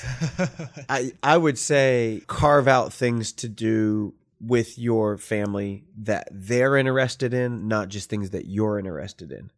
I 0.88 1.12
I 1.22 1.36
would 1.36 1.58
say 1.58 2.22
carve 2.26 2.68
out 2.68 2.92
things 2.92 3.32
to 3.32 3.48
do 3.48 4.14
with 4.42 4.78
your 4.78 5.16
family 5.16 5.84
that 5.98 6.28
they're 6.32 6.76
interested 6.76 7.32
in, 7.32 7.68
not 7.68 7.88
just 7.88 8.10
things 8.10 8.30
that 8.30 8.46
you're 8.46 8.78
interested 8.78 9.30
in. 9.32 9.50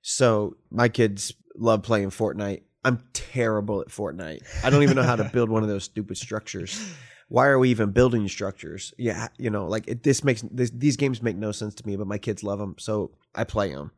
So 0.00 0.56
my 0.70 0.88
kids 0.88 1.34
love 1.56 1.82
playing 1.82 2.10
Fortnite. 2.10 2.62
I'm 2.84 3.02
terrible 3.12 3.80
at 3.80 3.88
Fortnite. 3.88 4.42
I 4.64 4.70
don't 4.70 4.82
even 4.82 4.96
know 4.96 5.02
how 5.02 5.16
to 5.16 5.24
build 5.32 5.50
one 5.50 5.62
of 5.62 5.68
those 5.68 5.84
stupid 5.84 6.16
structures. 6.16 6.94
Why 7.28 7.46
are 7.46 7.58
we 7.58 7.70
even 7.70 7.90
building 7.90 8.28
structures? 8.28 8.92
Yeah, 8.98 9.28
you 9.38 9.50
know, 9.50 9.66
like 9.66 9.88
it, 9.88 10.02
this 10.02 10.22
makes 10.22 10.42
this, 10.42 10.70
these 10.70 10.96
games 10.96 11.22
make 11.22 11.36
no 11.36 11.52
sense 11.52 11.74
to 11.76 11.86
me, 11.86 11.96
but 11.96 12.06
my 12.06 12.18
kids 12.18 12.42
love 12.42 12.58
them, 12.58 12.74
so 12.78 13.12
I 13.34 13.44
play 13.44 13.72
them, 13.72 13.92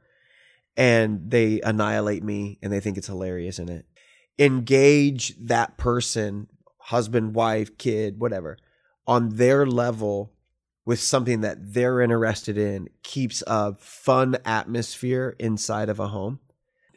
and 0.76 1.30
they 1.30 1.60
annihilate 1.62 2.22
me, 2.22 2.58
and 2.62 2.72
they 2.72 2.80
think 2.80 2.96
it's 2.96 3.08
hilarious 3.08 3.58
in 3.58 3.68
it 3.68 3.86
engage 4.38 5.36
that 5.38 5.76
person, 5.76 6.48
husband, 6.78 7.34
wife, 7.34 7.76
kid, 7.78 8.18
whatever, 8.18 8.58
on 9.06 9.36
their 9.36 9.66
level 9.66 10.32
with 10.84 11.00
something 11.00 11.40
that 11.40 11.74
they're 11.74 12.00
interested 12.00 12.58
in 12.58 12.88
keeps 13.02 13.42
a 13.46 13.74
fun 13.74 14.36
atmosphere 14.44 15.34
inside 15.38 15.88
of 15.88 15.98
a 15.98 16.08
home. 16.08 16.40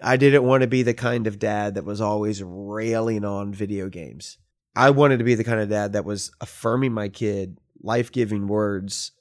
I 0.01 0.17
didn't 0.17 0.43
want 0.43 0.61
to 0.61 0.67
be 0.67 0.83
the 0.83 0.93
kind 0.93 1.25
of 1.25 1.39
dad 1.39 1.75
that 1.75 1.85
was 1.85 2.01
always 2.01 2.43
railing 2.43 3.25
on 3.25 3.53
video 3.53 3.89
games. 3.89 4.37
I 4.75 4.91
wanted 4.91 5.17
to 5.17 5.23
be 5.23 5.35
the 5.35 5.43
kind 5.43 5.59
of 5.59 5.69
dad 5.69 5.93
that 5.93 6.05
was 6.05 6.31
affirming 6.39 6.93
my 6.93 7.09
kid 7.09 7.59
life 7.81 8.11
giving 8.11 8.47
words 8.47 9.11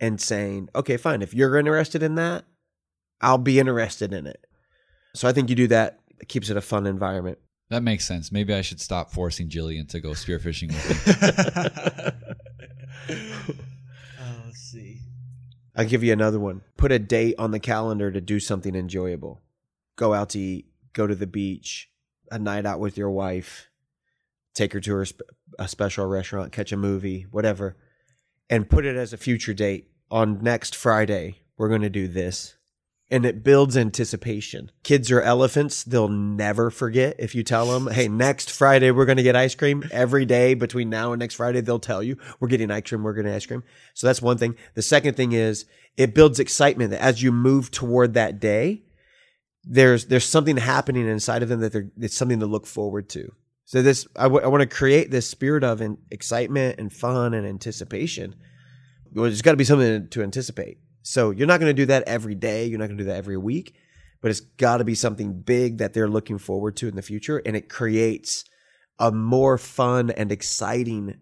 and 0.00 0.20
saying, 0.20 0.68
okay, 0.74 0.96
fine, 0.96 1.22
if 1.22 1.34
you're 1.34 1.56
interested 1.56 2.02
in 2.02 2.16
that, 2.16 2.44
I'll 3.20 3.38
be 3.38 3.60
interested 3.60 4.12
in 4.12 4.26
it. 4.26 4.44
So 5.14 5.28
I 5.28 5.32
think 5.32 5.50
you 5.50 5.56
do 5.56 5.68
that, 5.68 6.00
it 6.18 6.28
keeps 6.28 6.50
it 6.50 6.56
a 6.56 6.60
fun 6.60 6.86
environment. 6.86 7.38
That 7.74 7.82
makes 7.82 8.06
sense. 8.06 8.30
Maybe 8.30 8.54
I 8.54 8.60
should 8.60 8.80
stop 8.80 9.10
forcing 9.10 9.48
Jillian 9.48 9.88
to 9.88 9.98
go 9.98 10.10
spearfishing 10.10 10.68
with 10.68 11.06
me. 13.08 13.16
uh, 14.16 14.32
let's 14.46 14.60
see. 14.60 15.00
I'll 15.74 15.84
give 15.84 16.04
you 16.04 16.12
another 16.12 16.38
one. 16.38 16.60
Put 16.76 16.92
a 16.92 17.00
date 17.00 17.34
on 17.36 17.50
the 17.50 17.58
calendar 17.58 18.12
to 18.12 18.20
do 18.20 18.38
something 18.38 18.76
enjoyable. 18.76 19.42
Go 19.96 20.14
out 20.14 20.28
to 20.30 20.38
eat, 20.38 20.66
go 20.92 21.08
to 21.08 21.16
the 21.16 21.26
beach, 21.26 21.90
a 22.30 22.38
night 22.38 22.64
out 22.64 22.78
with 22.78 22.96
your 22.96 23.10
wife, 23.10 23.68
take 24.54 24.72
her 24.72 24.78
to 24.78 24.94
her 24.94 25.04
sp- 25.10 25.26
a 25.58 25.66
special 25.66 26.06
restaurant, 26.06 26.52
catch 26.52 26.70
a 26.70 26.76
movie, 26.76 27.26
whatever, 27.32 27.76
and 28.48 28.70
put 28.70 28.86
it 28.86 28.94
as 28.94 29.12
a 29.12 29.16
future 29.16 29.52
date. 29.52 29.90
On 30.12 30.40
next 30.40 30.76
Friday, 30.76 31.40
we're 31.56 31.70
going 31.70 31.82
to 31.82 31.90
do 31.90 32.06
this 32.06 32.54
and 33.14 33.24
it 33.24 33.44
builds 33.44 33.76
anticipation. 33.76 34.72
Kids 34.82 35.08
are 35.12 35.22
elephants. 35.22 35.84
They'll 35.84 36.08
never 36.08 36.68
forget 36.68 37.14
if 37.20 37.32
you 37.36 37.44
tell 37.44 37.66
them, 37.66 37.86
hey, 37.86 38.08
next 38.08 38.50
Friday 38.50 38.90
we're 38.90 39.04
going 39.04 39.18
to 39.18 39.22
get 39.22 39.36
ice 39.36 39.54
cream. 39.54 39.84
Every 39.92 40.24
day 40.24 40.54
between 40.54 40.90
now 40.90 41.12
and 41.12 41.20
next 41.20 41.36
Friday, 41.36 41.60
they'll 41.60 41.78
tell 41.78 42.02
you, 42.02 42.18
we're 42.40 42.48
getting 42.48 42.72
ice 42.72 42.88
cream, 42.88 43.04
we're 43.04 43.12
getting 43.12 43.32
ice 43.32 43.46
cream. 43.46 43.62
So 43.94 44.08
that's 44.08 44.20
one 44.20 44.36
thing. 44.36 44.56
The 44.74 44.82
second 44.82 45.14
thing 45.14 45.30
is 45.30 45.64
it 45.96 46.12
builds 46.12 46.40
excitement 46.40 46.90
that 46.90 47.00
as 47.00 47.22
you 47.22 47.30
move 47.30 47.70
toward 47.70 48.14
that 48.14 48.40
day, 48.40 48.82
there's 49.62 50.06
there's 50.06 50.24
something 50.24 50.56
happening 50.56 51.06
inside 51.06 51.44
of 51.44 51.48
them 51.48 51.60
that 51.60 51.72
they're, 51.72 51.92
it's 52.00 52.16
something 52.16 52.40
to 52.40 52.46
look 52.46 52.66
forward 52.66 53.08
to. 53.10 53.32
So 53.64 53.80
this 53.80 54.08
I, 54.16 54.24
w- 54.24 54.42
I 54.42 54.48
want 54.48 54.62
to 54.62 54.76
create 54.76 55.12
this 55.12 55.30
spirit 55.30 55.62
of 55.62 55.80
in, 55.80 55.98
excitement 56.10 56.80
and 56.80 56.92
fun 56.92 57.32
and 57.32 57.46
anticipation. 57.46 58.34
Well, 59.12 59.26
there's 59.26 59.40
got 59.40 59.52
to 59.52 59.56
be 59.56 59.62
something 59.62 60.08
to 60.08 60.22
anticipate. 60.24 60.78
So 61.04 61.30
you're 61.30 61.46
not 61.46 61.60
going 61.60 61.70
to 61.70 61.82
do 61.82 61.86
that 61.86 62.02
every 62.08 62.34
day. 62.34 62.64
You're 62.64 62.78
not 62.78 62.86
going 62.86 62.96
to 62.96 63.04
do 63.04 63.08
that 63.10 63.16
every 63.16 63.36
week, 63.36 63.76
but 64.22 64.30
it's 64.30 64.40
got 64.40 64.78
to 64.78 64.84
be 64.84 64.94
something 64.94 65.40
big 65.40 65.78
that 65.78 65.92
they're 65.92 66.08
looking 66.08 66.38
forward 66.38 66.76
to 66.78 66.88
in 66.88 66.96
the 66.96 67.02
future, 67.02 67.38
and 67.44 67.54
it 67.54 67.68
creates 67.68 68.44
a 68.98 69.12
more 69.12 69.58
fun 69.58 70.10
and 70.10 70.32
exciting 70.32 71.20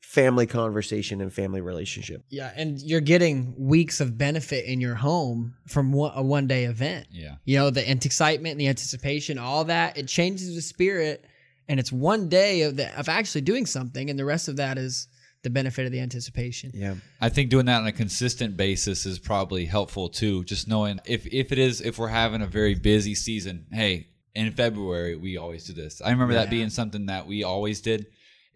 family 0.00 0.46
conversation 0.46 1.20
and 1.20 1.32
family 1.32 1.60
relationship. 1.60 2.22
Yeah, 2.30 2.52
and 2.56 2.80
you're 2.80 3.00
getting 3.00 3.54
weeks 3.58 4.00
of 4.00 4.16
benefit 4.16 4.64
in 4.64 4.80
your 4.80 4.94
home 4.94 5.56
from 5.66 5.92
one, 5.92 6.12
a 6.14 6.22
one 6.22 6.46
day 6.46 6.64
event. 6.64 7.08
Yeah. 7.10 7.34
You 7.44 7.58
know, 7.58 7.70
the 7.70 7.90
excitement 7.90 8.52
and 8.52 8.60
the 8.60 8.68
anticipation, 8.68 9.36
all 9.36 9.64
that, 9.64 9.98
it 9.98 10.06
changes 10.06 10.54
the 10.54 10.62
spirit. 10.62 11.26
And 11.68 11.78
it's 11.78 11.92
one 11.92 12.30
day 12.30 12.62
of 12.62 12.76
the, 12.76 12.98
of 12.98 13.10
actually 13.10 13.42
doing 13.42 13.66
something, 13.66 14.08
and 14.08 14.18
the 14.18 14.24
rest 14.24 14.48
of 14.48 14.56
that 14.56 14.78
is 14.78 15.08
the 15.42 15.50
benefit 15.50 15.86
of 15.86 15.92
the 15.92 16.00
anticipation. 16.00 16.70
Yeah. 16.74 16.94
I 17.20 17.28
think 17.28 17.50
doing 17.50 17.66
that 17.66 17.80
on 17.82 17.86
a 17.86 17.92
consistent 17.92 18.56
basis 18.56 19.06
is 19.06 19.18
probably 19.18 19.66
helpful 19.66 20.08
too. 20.08 20.44
Just 20.44 20.66
knowing 20.68 21.00
if 21.06 21.26
if 21.26 21.52
it 21.52 21.58
is 21.58 21.80
if 21.80 21.98
we're 21.98 22.08
having 22.08 22.42
a 22.42 22.46
very 22.46 22.74
busy 22.74 23.14
season, 23.14 23.66
hey, 23.72 24.08
in 24.34 24.50
February 24.52 25.16
we 25.16 25.36
always 25.36 25.64
do 25.66 25.72
this. 25.72 26.00
I 26.04 26.10
remember 26.10 26.34
that 26.34 26.50
being 26.50 26.70
something 26.70 27.06
that 27.06 27.26
we 27.26 27.44
always 27.44 27.80
did. 27.80 28.06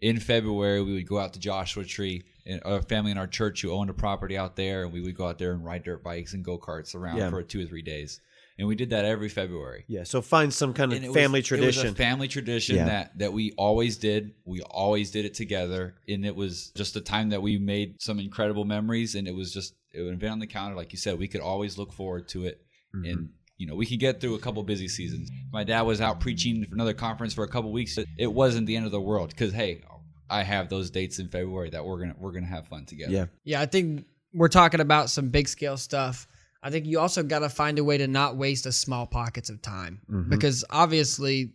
In 0.01 0.19
February, 0.19 0.83
we 0.83 0.91
would 0.95 1.07
go 1.07 1.17
out 1.17 1.31
to 1.31 1.39
Joshua 1.39 1.85
Tree, 1.85 2.23
and 2.45 2.61
our 2.65 2.81
family 2.81 3.11
in 3.11 3.17
our 3.17 3.25
church 3.25 3.61
who 3.61 3.71
owned 3.71 3.89
a 3.89 3.93
property 3.93 4.37
out 4.37 4.57
there, 4.57 4.83
and 4.83 4.91
we 4.91 4.99
would 4.99 5.15
go 5.15 5.25
out 5.29 5.37
there 5.39 5.53
and 5.53 5.63
ride 5.63 5.83
dirt 5.83 6.03
bikes 6.03 6.33
and 6.33 6.43
go 6.43 6.57
karts 6.57 6.93
around 6.93 7.15
Yeah. 7.19 7.29
for 7.29 7.41
two 7.41 7.63
or 7.63 7.65
three 7.65 7.81
days. 7.81 8.19
And 8.59 8.67
we 8.67 8.75
did 8.75 8.91
that 8.91 9.03
every 9.05 9.29
February. 9.29 9.83
Yeah. 9.87 10.03
So 10.03 10.21
find 10.21 10.53
some 10.53 10.73
kind 10.73 10.91
of 10.91 10.97
And 10.97 11.05
it 11.05 11.09
was- 11.09 11.15
family 11.15 11.39
It 11.39 11.43
was 11.43 11.47
tradition. 11.47 11.87
a 11.87 11.95
family 11.95 12.27
tradition 12.27 12.75
Yeah. 12.75 12.85
that 12.85 13.17
that 13.17 13.33
we 13.33 13.51
always 13.53 13.97
did. 13.97 14.33
We 14.45 14.61
always 14.61 15.09
did 15.11 15.25
it 15.25 15.33
together, 15.33 15.95
and 16.07 16.23
it 16.25 16.35
was 16.35 16.71
just 16.75 16.95
a 16.95 17.01
time 17.01 17.29
that 17.29 17.41
we 17.41 17.57
made 17.57 18.01
some 18.01 18.19
incredible 18.19 18.63
memories. 18.65 19.15
And 19.15 19.27
it 19.27 19.33
was 19.35 19.51
just 19.53 19.73
it 19.91 20.01
would 20.01 20.19
been 20.19 20.31
on 20.31 20.39
the 20.39 20.47
counter, 20.47 20.75
like 20.75 20.91
you 20.91 20.97
said. 20.99 21.17
We 21.17 21.27
could 21.27 21.41
always 21.41 21.77
look 21.77 21.93
forward 21.93 22.27
to 22.29 22.45
it, 22.45 22.61
Mm-hmm. 22.95 23.05
and 23.05 23.29
you 23.57 23.65
know 23.67 23.75
we 23.75 23.85
could 23.85 23.99
get 23.99 24.21
through 24.21 24.35
a 24.35 24.39
couple 24.39 24.61
busy 24.63 24.87
seasons. 24.87 25.29
My 25.51 25.63
dad 25.63 25.81
was 25.81 25.99
out 26.01 26.19
preaching 26.19 26.63
for 26.65 26.75
another 26.75 26.93
conference 26.93 27.33
for 27.33 27.43
a 27.43 27.47
couple 27.47 27.71
weeks. 27.71 27.95
But 27.95 28.05
it 28.17 28.31
wasn't 28.31 28.67
the 28.67 28.75
end 28.75 28.85
of 28.85 28.91
the 28.91 29.01
world 29.01 29.29
because 29.29 29.51
hey, 29.53 29.81
I 30.29 30.43
have 30.43 30.69
those 30.69 30.89
dates 30.91 31.17
in 31.19 31.27
February 31.29 31.71
that 31.71 31.83
we're 31.85 31.99
gonna 31.99 32.15
we're 32.19 32.31
gonna 32.33 32.45
have 32.47 32.67
fun 32.67 32.85
together. 32.85 33.11
yeah. 33.11 33.25
Yeah, 33.43 33.61
I 33.61 33.65
think 33.65 34.05
we're 34.33 34.47
talking 34.47 34.79
about 34.79 35.09
some 35.09 35.29
big 35.29 35.47
scale 35.47 35.77
stuff. 35.77 36.27
I 36.63 36.69
think 36.69 36.85
you 36.85 36.99
also 36.99 37.21
got 37.23 37.39
to 37.39 37.49
find 37.49 37.77
a 37.77 37.83
way 37.83 37.97
to 37.97 38.07
not 38.07 38.37
waste 38.37 38.65
a 38.65 38.71
small 38.71 39.05
pockets 39.05 39.49
of 39.49 39.61
time 39.61 40.01
mm-hmm. 40.09 40.29
because 40.29 40.63
obviously 40.69 41.51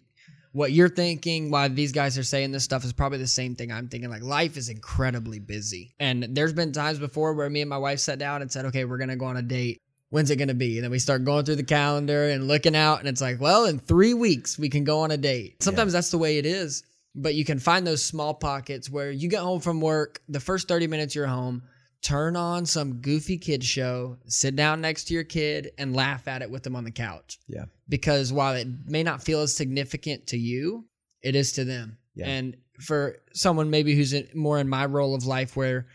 what 0.52 0.72
you're 0.72 0.88
thinking 0.88 1.50
why 1.50 1.68
these 1.68 1.92
guys 1.92 2.18
are 2.18 2.22
saying 2.22 2.52
this 2.52 2.64
stuff 2.64 2.84
is 2.84 2.92
probably 2.92 3.18
the 3.18 3.26
same 3.26 3.54
thing 3.54 3.72
I'm 3.72 3.88
thinking 3.88 4.11
like 4.11 4.22
life 4.22 4.56
is 4.56 4.68
incredibly 4.68 5.38
busy. 5.38 5.94
And 5.98 6.26
there's 6.30 6.52
been 6.52 6.72
times 6.72 6.98
before 6.98 7.34
where 7.34 7.48
me 7.48 7.62
and 7.62 7.70
my 7.70 7.78
wife 7.78 8.00
sat 8.00 8.18
down 8.18 8.42
and 8.42 8.50
said, 8.52 8.66
"Okay, 8.66 8.84
we're 8.84 8.98
going 8.98 9.09
to 9.09 9.16
go 9.16 9.26
on 9.26 9.36
a 9.36 9.42
date. 9.42 9.80
When's 10.11 10.30
it 10.30 10.36
going 10.36 10.48
to 10.48 10.54
be?" 10.54 10.76
And 10.76 10.84
then 10.84 10.90
we 10.90 10.98
start 10.98 11.24
going 11.24 11.44
through 11.44 11.56
the 11.56 11.62
calendar 11.62 12.28
and 12.28 12.48
looking 12.48 12.76
out 12.76 13.00
and 13.00 13.09
it's 13.09 13.20
like, 13.20 13.40
"Well, 13.40 13.64
in 13.66 13.78
3 13.78 14.14
weeks 14.14 14.59
we 14.59 14.68
can 14.68 14.84
go 14.84 15.00
on 15.00 15.11
a 15.11 15.16
date." 15.16 15.62
Sometimes 15.62 15.92
that's 15.92 16.11
the 16.11 16.18
way 16.18 16.38
it 16.38 16.46
is, 16.46 16.82
but 17.14 17.34
you 17.34 17.44
can 17.44 17.59
find 17.59 17.86
those 17.86 18.04
small 18.04 18.34
pockets 18.34 18.90
where 18.90 19.11
you 19.11 19.28
get 19.28 19.40
home 19.40 19.61
from 19.61 19.80
work, 19.80 20.20
the 20.28 20.40
first 20.40 20.68
30 20.68 20.86
minutes 20.86 21.14
you're 21.14 21.26
home, 21.26 21.62
turn 22.03 22.36
on 22.36 22.64
some 22.64 22.94
goofy 23.01 23.38
kid 23.38 23.64
show, 23.64 24.16
sit 24.26 24.57
down 24.57 24.80
next 24.80 25.05
to 25.05 25.14
your 25.14 25.24
kid, 25.24 25.72
and 25.78 25.96
laugh 25.96 26.28
at 26.28 26.42
it 26.42 26.51
with 26.51 26.62
them 26.62 26.76
on 26.76 26.84
the 26.84 26.90
couch. 26.90 27.38
Yeah. 27.49 27.64
Because 27.88 28.32
while 28.32 28.55
it 28.55 28.68
may 28.86 29.03
not 29.03 29.22
feel 29.22 29.40
as 29.40 29.55
significant 29.55 30.28
to 30.28 30.38
you, 30.38 30.86
it 31.22 31.34
is 31.34 31.53
to 31.53 31.64
them. 31.64 31.99
Yeah. 32.14 32.28
And 32.28 32.57
for 32.80 33.16
someone 33.32 33.70
maybe 33.70 33.94
who's 33.94 34.12
in, 34.12 34.28
more 34.34 34.59
in 34.59 34.68
my 34.68 34.86
role 34.86 35.14
of 35.14 35.26
life 35.26 35.57
where 35.57 35.86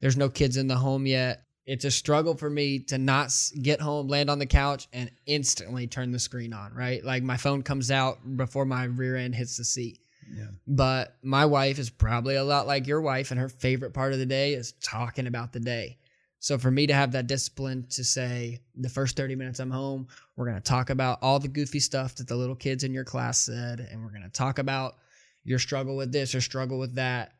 there's 0.00 0.16
no 0.16 0.28
kids 0.28 0.56
in 0.56 0.66
the 0.66 0.76
home 0.76 1.06
yet, 1.06 1.42
it's 1.66 1.84
a 1.84 1.90
struggle 1.90 2.34
for 2.34 2.48
me 2.48 2.80
to 2.84 2.98
not 2.98 3.32
get 3.62 3.80
home, 3.80 4.08
land 4.08 4.30
on 4.30 4.38
the 4.38 4.46
couch, 4.46 4.88
and 4.92 5.10
instantly 5.26 5.86
turn 5.86 6.10
the 6.10 6.18
screen 6.18 6.52
on, 6.52 6.74
right? 6.74 7.04
Like 7.04 7.22
my 7.22 7.36
phone 7.36 7.62
comes 7.62 7.90
out 7.90 8.18
before 8.36 8.64
my 8.64 8.84
rear 8.84 9.16
end 9.16 9.34
hits 9.34 9.56
the 9.56 9.64
seat. 9.64 10.00
Yeah. 10.28 10.46
But 10.66 11.16
my 11.22 11.46
wife 11.46 11.78
is 11.78 11.90
probably 11.90 12.36
a 12.36 12.44
lot 12.44 12.66
like 12.66 12.86
your 12.86 13.00
wife, 13.00 13.30
and 13.30 13.40
her 13.40 13.48
favorite 13.48 13.92
part 13.92 14.12
of 14.12 14.18
the 14.18 14.26
day 14.26 14.54
is 14.54 14.72
talking 14.82 15.26
about 15.26 15.52
the 15.52 15.60
day. 15.60 15.98
So 16.40 16.56
for 16.56 16.70
me 16.70 16.86
to 16.86 16.94
have 16.94 17.12
that 17.12 17.26
discipline 17.26 17.86
to 17.90 18.02
say 18.02 18.60
the 18.74 18.88
first 18.88 19.14
30 19.14 19.36
minutes 19.36 19.60
I'm 19.60 19.70
home, 19.70 20.08
we're 20.36 20.46
going 20.46 20.56
to 20.56 20.62
talk 20.62 20.88
about 20.88 21.18
all 21.20 21.38
the 21.38 21.48
goofy 21.48 21.80
stuff 21.80 22.14
that 22.16 22.28
the 22.28 22.36
little 22.36 22.56
kids 22.56 22.82
in 22.82 22.94
your 22.94 23.04
class 23.04 23.38
said, 23.38 23.80
and 23.80 24.02
we're 24.02 24.10
going 24.10 24.22
to 24.22 24.30
talk 24.30 24.58
about 24.58 24.94
your 25.44 25.58
struggle 25.58 25.96
with 25.96 26.12
this 26.12 26.34
or 26.34 26.40
struggle 26.40 26.78
with 26.78 26.94
that. 26.94 27.34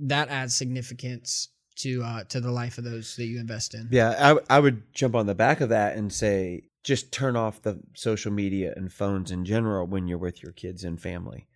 That 0.00 0.28
adds 0.28 0.56
significance 0.56 1.48
to 1.76 2.02
uh, 2.02 2.24
to 2.24 2.40
the 2.40 2.50
life 2.50 2.78
of 2.78 2.84
those 2.84 3.14
that 3.16 3.24
you 3.24 3.38
invest 3.38 3.74
in. 3.74 3.88
Yeah, 3.92 4.34
I, 4.50 4.56
I 4.56 4.58
would 4.58 4.92
jump 4.92 5.14
on 5.14 5.26
the 5.26 5.34
back 5.34 5.60
of 5.60 5.68
that 5.68 5.96
and 5.96 6.12
say 6.12 6.64
just 6.82 7.12
turn 7.12 7.36
off 7.36 7.62
the 7.62 7.80
social 7.94 8.32
media 8.32 8.74
and 8.76 8.92
phones 8.92 9.30
in 9.30 9.44
general 9.44 9.86
when 9.86 10.08
you're 10.08 10.18
with 10.18 10.42
your 10.42 10.52
kids 10.52 10.82
and 10.82 11.00
family. 11.00 11.46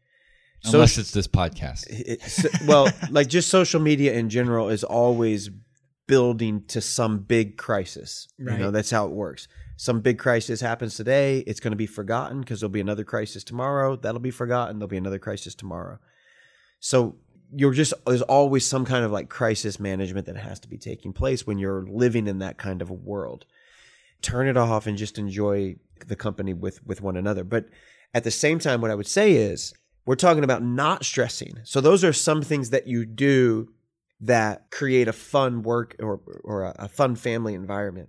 Unless 0.67 0.95
Soci- 0.95 0.99
it's 0.99 1.11
this 1.13 1.29
podcast. 1.29 1.87
it's, 1.89 2.65
well, 2.67 2.89
like 3.11 3.29
just 3.29 3.49
social 3.49 3.81
media 3.81 4.15
in 4.15 4.29
general 4.29 4.69
is 4.69 4.85
always 4.85 5.51
building 6.07 6.63
to 6.69 6.81
some 6.81 7.19
big 7.19 7.57
crisis. 7.57 8.29
You 8.39 8.59
know, 8.59 8.71
that's 8.71 8.91
how 8.91 9.07
it 9.07 9.13
works. 9.13 9.49
Some 9.77 10.01
big 10.01 10.19
crisis 10.19 10.61
happens 10.61 10.97
today, 10.97 11.41
it's 11.41 11.61
going 11.61 11.73
to 11.73 11.77
be 11.77 11.87
forgotten 11.87 12.41
because 12.41 12.61
there'll 12.61 12.71
be 12.71 12.81
another 12.81 13.05
crisis 13.05 13.45
tomorrow. 13.45 13.97
That'll 13.97 14.21
be 14.21 14.31
forgotten. 14.31 14.79
There'll 14.79 14.89
be 14.89 14.97
another 14.97 15.19
crisis 15.19 15.55
tomorrow. 15.55 15.99
So 16.81 17.17
you're 17.55 17.73
just 17.73 17.93
there's 18.07 18.23
always 18.23 18.67
some 18.67 18.85
kind 18.85 19.05
of 19.05 19.13
like 19.13 19.29
crisis 19.29 19.79
management 19.79 20.27
that 20.27 20.37
has 20.37 20.61
to 20.61 20.69
be 20.69 20.79
taking 20.79 21.13
place 21.13 21.47
when 21.47 21.59
you're 21.59 21.87
living 21.89 22.27
in 22.27 22.39
that 22.39 22.57
kind 22.57 22.81
of 22.81 22.91
a 22.91 22.95
world. 22.95 23.45
Turn 24.23 24.49
it 24.49 24.57
off 24.57 24.87
and 24.87 24.97
just 24.97 25.19
enjoy 25.19 25.77
the 26.07 26.17
company 26.17 26.55
with 26.55 26.85
with 26.87 27.03
one 27.03 27.17
another. 27.17 27.45
But 27.45 27.67
at 28.15 28.25
the 28.25 28.31
same 28.31 28.59
time, 28.59 28.81
what 28.81 28.91
I 28.91 28.95
would 28.95 29.07
say 29.07 29.33
is 29.35 29.75
we're 30.07 30.15
talking 30.15 30.45
about 30.45 30.63
not 30.63 31.05
stressing. 31.05 31.59
So 31.65 31.81
those 31.81 32.05
are 32.05 32.13
some 32.13 32.41
things 32.41 32.71
that 32.71 32.87
you 32.87 33.05
do 33.05 33.69
that 34.21 34.71
create 34.71 35.09
a 35.09 35.13
fun 35.13 35.63
work 35.63 35.97
or 35.99 36.21
or 36.43 36.63
a, 36.63 36.75
a 36.79 36.89
fun 36.89 37.17
family 37.17 37.55
environment. 37.55 38.09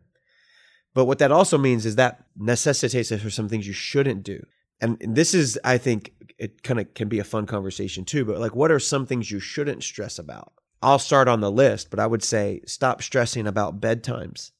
But 0.93 1.05
what 1.05 1.19
that 1.19 1.31
also 1.31 1.57
means 1.57 1.85
is 1.85 1.95
that 1.95 2.25
necessitates 2.37 3.09
for 3.09 3.29
some 3.29 3.49
things 3.49 3.67
you 3.67 3.73
shouldn't 3.73 4.23
do. 4.23 4.45
And 4.79 4.97
and 5.01 5.15
this 5.15 5.33
is, 5.33 5.59
I 5.63 5.77
think, 5.77 6.13
it 6.37 6.63
kind 6.63 6.79
of 6.79 6.93
can 6.93 7.09
be 7.09 7.19
a 7.19 7.23
fun 7.23 7.45
conversation 7.45 8.05
too. 8.05 8.23
But 8.23 8.39
like, 8.39 8.55
what 8.55 8.71
are 8.71 8.79
some 8.79 9.05
things 9.05 9.31
you 9.31 9.39
shouldn't 9.39 9.83
stress 9.83 10.17
about? 10.17 10.53
I'll 10.81 10.99
start 10.99 11.27
on 11.27 11.41
the 11.41 11.51
list, 11.51 11.89
but 11.89 11.99
I 11.99 12.05
would 12.07 12.23
say 12.23 12.61
stop 12.65 13.01
stressing 13.01 13.47
about 13.47 13.81
bedtimes. 13.81 14.51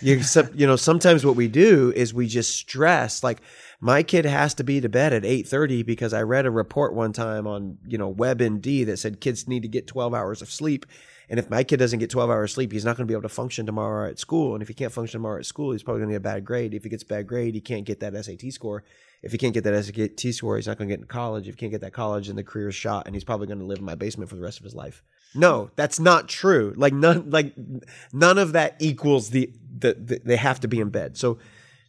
You, 0.00 0.22
some- 0.22 0.50
you 0.54 0.66
know, 0.66 0.76
sometimes 0.76 1.24
what 1.24 1.36
we 1.36 1.48
do 1.48 1.92
is 1.94 2.12
we 2.12 2.26
just 2.26 2.56
stress 2.56 3.22
like 3.22 3.40
my 3.80 4.02
kid 4.02 4.24
has 4.24 4.54
to 4.54 4.64
be 4.64 4.80
to 4.80 4.88
bed 4.88 5.12
at 5.12 5.24
8:30 5.24 5.84
because 5.84 6.12
I 6.12 6.22
read 6.22 6.46
a 6.46 6.50
report 6.50 6.94
one 6.94 7.12
time 7.12 7.46
on, 7.46 7.78
you 7.86 7.98
know, 7.98 8.12
WebMD 8.12 8.86
that 8.86 8.98
said 8.98 9.20
kids 9.20 9.46
need 9.46 9.62
to 9.62 9.68
get 9.68 9.86
12 9.86 10.14
hours 10.14 10.42
of 10.42 10.50
sleep. 10.50 10.86
And 11.28 11.38
if 11.38 11.48
my 11.48 11.64
kid 11.64 11.78
doesn't 11.78 11.98
get 11.98 12.10
12 12.10 12.28
hours 12.30 12.50
of 12.50 12.54
sleep, 12.54 12.72
he's 12.72 12.84
not 12.84 12.96
going 12.96 13.06
to 13.06 13.10
be 13.10 13.14
able 13.14 13.22
to 13.22 13.28
function 13.30 13.64
tomorrow 13.64 14.08
at 14.10 14.18
school. 14.18 14.54
And 14.54 14.62
if 14.62 14.68
he 14.68 14.74
can't 14.74 14.92
function 14.92 15.18
tomorrow 15.20 15.38
at 15.38 15.46
school, 15.46 15.72
he's 15.72 15.82
probably 15.82 16.00
going 16.00 16.10
to 16.10 16.14
get 16.14 16.18
a 16.18 16.20
bad 16.34 16.44
grade. 16.44 16.74
If 16.74 16.84
he 16.84 16.90
gets 16.90 17.02
a 17.02 17.06
bad 17.06 17.26
grade, 17.26 17.54
he 17.54 17.60
can't 17.60 17.84
get 17.86 18.00
that 18.00 18.14
SAT 18.24 18.52
score. 18.52 18.84
If 19.22 19.32
he 19.32 19.38
can't 19.38 19.54
get 19.54 19.64
that 19.64 19.84
SAT 19.84 20.34
score, 20.34 20.56
he's 20.56 20.66
not 20.66 20.76
going 20.76 20.88
to 20.88 20.92
get 20.92 21.00
into 21.00 21.12
college. 21.12 21.48
If 21.48 21.54
he 21.54 21.58
can't 21.60 21.72
get 21.72 21.80
that 21.80 21.94
college, 21.94 22.26
then 22.26 22.36
the 22.36 22.44
career 22.44 22.70
shot, 22.70 23.06
and 23.06 23.16
he's 23.16 23.24
probably 23.24 23.46
going 23.46 23.58
to 23.58 23.64
live 23.64 23.78
in 23.78 23.84
my 23.84 23.94
basement 23.94 24.28
for 24.28 24.36
the 24.36 24.42
rest 24.42 24.58
of 24.58 24.64
his 24.64 24.74
life. 24.74 25.02
No, 25.34 25.70
that's 25.76 25.98
not 25.98 26.28
true. 26.28 26.74
Like 26.76 26.92
none, 26.92 27.30
like 27.30 27.54
none 28.12 28.38
of 28.38 28.52
that 28.52 28.76
equals 28.78 29.30
the, 29.30 29.52
the, 29.76 29.94
the 29.94 30.20
they 30.24 30.36
have 30.36 30.60
to 30.60 30.68
be 30.68 30.80
in 30.80 30.90
bed. 30.90 31.16
So 31.16 31.38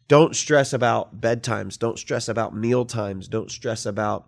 don't 0.08 0.36
stress 0.36 0.74
about 0.74 1.20
bedtimes. 1.20 1.78
Don't 1.78 2.00
stress 2.00 2.28
about 2.28 2.56
meal 2.56 2.86
times. 2.86 3.28
Don't 3.28 3.52
stress 3.52 3.86
about 3.86 4.28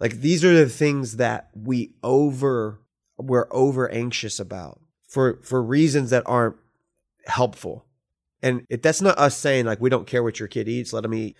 like 0.00 0.20
these 0.20 0.44
are 0.44 0.54
the 0.54 0.68
things 0.68 1.16
that 1.16 1.50
we 1.54 1.94
over 2.02 2.80
we're 3.18 3.48
over 3.50 3.88
anxious 3.90 4.40
about 4.40 4.80
for 5.08 5.40
for 5.42 5.62
reasons 5.62 6.10
that 6.10 6.24
aren't 6.26 6.56
helpful. 7.26 7.86
And 8.42 8.66
it, 8.68 8.82
that's 8.82 9.00
not 9.00 9.18
us 9.18 9.36
saying 9.36 9.66
like 9.66 9.80
we 9.80 9.90
don't 9.90 10.06
care 10.06 10.22
what 10.22 10.40
your 10.40 10.48
kid 10.48 10.68
eats, 10.68 10.92
let 10.92 11.02
them 11.02 11.14
eat 11.14 11.36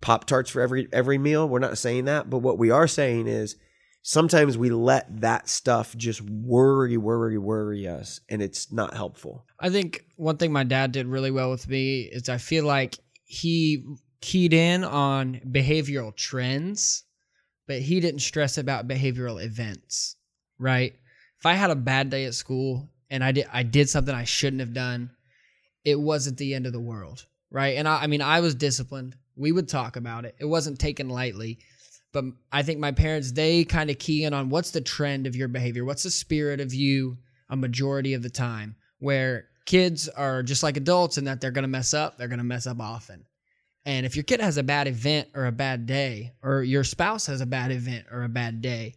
pop 0.00 0.26
tarts 0.26 0.50
for 0.50 0.60
every 0.60 0.88
every 0.92 1.18
meal. 1.18 1.48
We're 1.48 1.58
not 1.58 1.78
saying 1.78 2.04
that, 2.06 2.28
but 2.28 2.38
what 2.38 2.58
we 2.58 2.70
are 2.70 2.86
saying 2.86 3.26
is 3.26 3.56
sometimes 4.02 4.56
we 4.56 4.70
let 4.70 5.20
that 5.20 5.48
stuff 5.48 5.96
just 5.96 6.20
worry, 6.22 6.96
worry, 6.96 7.38
worry 7.38 7.86
us, 7.86 8.20
and 8.28 8.42
it's 8.42 8.72
not 8.72 8.94
helpful. 8.94 9.44
I 9.60 9.70
think 9.70 10.04
one 10.16 10.36
thing 10.36 10.52
my 10.52 10.64
dad 10.64 10.92
did 10.92 11.06
really 11.06 11.30
well 11.30 11.50
with 11.50 11.68
me 11.68 12.02
is 12.02 12.28
I 12.28 12.38
feel 12.38 12.64
like 12.64 12.98
he 13.24 13.84
keyed 14.20 14.54
in 14.54 14.84
on 14.84 15.40
behavioral 15.46 16.14
trends, 16.14 17.04
but 17.66 17.80
he 17.80 18.00
didn't 18.00 18.20
stress 18.20 18.58
about 18.58 18.88
behavioral 18.88 19.42
events, 19.42 20.16
right? 20.58 20.94
If 21.38 21.46
I 21.46 21.54
had 21.54 21.70
a 21.70 21.76
bad 21.76 22.10
day 22.10 22.24
at 22.24 22.34
school 22.34 22.88
and 23.10 23.22
I 23.22 23.32
did 23.32 23.46
I 23.52 23.62
did 23.62 23.88
something 23.88 24.14
I 24.14 24.24
shouldn't 24.24 24.60
have 24.60 24.74
done, 24.74 25.10
it 25.84 26.00
wasn't 26.00 26.38
the 26.38 26.54
end 26.54 26.66
of 26.66 26.72
the 26.72 26.80
world, 26.80 27.26
right? 27.50 27.76
And 27.76 27.86
I, 27.86 28.02
I 28.02 28.06
mean, 28.06 28.22
I 28.22 28.40
was 28.40 28.54
disciplined. 28.54 29.16
We 29.36 29.52
would 29.52 29.68
talk 29.68 29.96
about 29.96 30.24
it. 30.24 30.34
It 30.40 30.46
wasn't 30.46 30.80
taken 30.80 31.08
lightly 31.08 31.60
but 32.12 32.24
I 32.50 32.62
think 32.62 32.78
my 32.78 32.92
parents 32.92 33.32
they 33.32 33.64
kind 33.64 33.90
of 33.90 33.98
key 33.98 34.24
in 34.24 34.32
on 34.32 34.48
what's 34.48 34.70
the 34.70 34.80
trend 34.80 35.26
of 35.26 35.36
your 35.36 35.48
behavior, 35.48 35.84
what's 35.84 36.02
the 36.02 36.10
spirit 36.10 36.60
of 36.60 36.72
you 36.74 37.18
a 37.50 37.56
majority 37.56 38.14
of 38.14 38.22
the 38.22 38.30
time. 38.30 38.76
Where 38.98 39.46
kids 39.64 40.08
are 40.08 40.42
just 40.42 40.62
like 40.62 40.76
adults 40.76 41.18
in 41.18 41.24
that 41.24 41.40
they're 41.40 41.50
going 41.50 41.62
to 41.62 41.68
mess 41.68 41.94
up, 41.94 42.18
they're 42.18 42.28
going 42.28 42.38
to 42.38 42.44
mess 42.44 42.66
up 42.66 42.80
often. 42.80 43.24
And 43.84 44.04
if 44.04 44.16
your 44.16 44.24
kid 44.24 44.40
has 44.40 44.58
a 44.58 44.62
bad 44.62 44.86
event 44.86 45.28
or 45.34 45.46
a 45.46 45.52
bad 45.52 45.86
day, 45.86 46.32
or 46.42 46.62
your 46.62 46.84
spouse 46.84 47.26
has 47.26 47.40
a 47.40 47.46
bad 47.46 47.70
event 47.70 48.06
or 48.10 48.22
a 48.22 48.28
bad 48.28 48.60
day, 48.60 48.94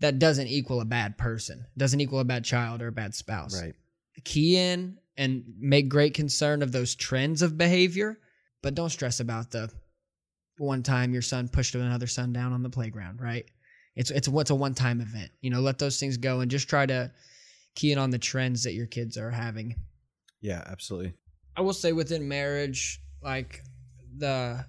that 0.00 0.18
doesn't 0.18 0.46
equal 0.46 0.80
a 0.80 0.84
bad 0.84 1.18
person, 1.18 1.64
doesn't 1.76 2.00
equal 2.00 2.20
a 2.20 2.24
bad 2.24 2.44
child 2.44 2.80
or 2.80 2.88
a 2.88 2.92
bad 2.92 3.14
spouse. 3.14 3.60
Right. 3.60 3.74
Key 4.24 4.56
in 4.56 4.98
and 5.16 5.44
make 5.58 5.88
great 5.88 6.14
concern 6.14 6.62
of 6.62 6.72
those 6.72 6.94
trends 6.94 7.42
of 7.42 7.58
behavior, 7.58 8.18
but 8.62 8.74
don't 8.74 8.90
stress 8.90 9.20
about 9.20 9.50
the 9.50 9.70
one 10.60 10.82
time 10.82 11.12
your 11.12 11.22
son 11.22 11.48
pushed 11.48 11.74
another 11.74 12.06
son 12.06 12.32
down 12.32 12.52
on 12.52 12.62
the 12.62 12.70
playground, 12.70 13.20
right? 13.20 13.46
It's 13.96 14.10
it's 14.10 14.28
what's 14.28 14.50
a 14.50 14.54
one 14.54 14.74
time 14.74 15.00
event. 15.00 15.30
You 15.40 15.50
know, 15.50 15.60
let 15.60 15.78
those 15.78 15.98
things 15.98 16.16
go 16.16 16.40
and 16.40 16.50
just 16.50 16.68
try 16.68 16.86
to 16.86 17.10
key 17.74 17.92
in 17.92 17.98
on 17.98 18.10
the 18.10 18.18
trends 18.18 18.62
that 18.64 18.74
your 18.74 18.86
kids 18.86 19.16
are 19.16 19.30
having. 19.30 19.74
Yeah, 20.40 20.62
absolutely. 20.66 21.14
I 21.56 21.62
will 21.62 21.72
say 21.72 21.92
within 21.92 22.28
marriage, 22.28 23.00
like 23.22 23.62
the 24.16 24.64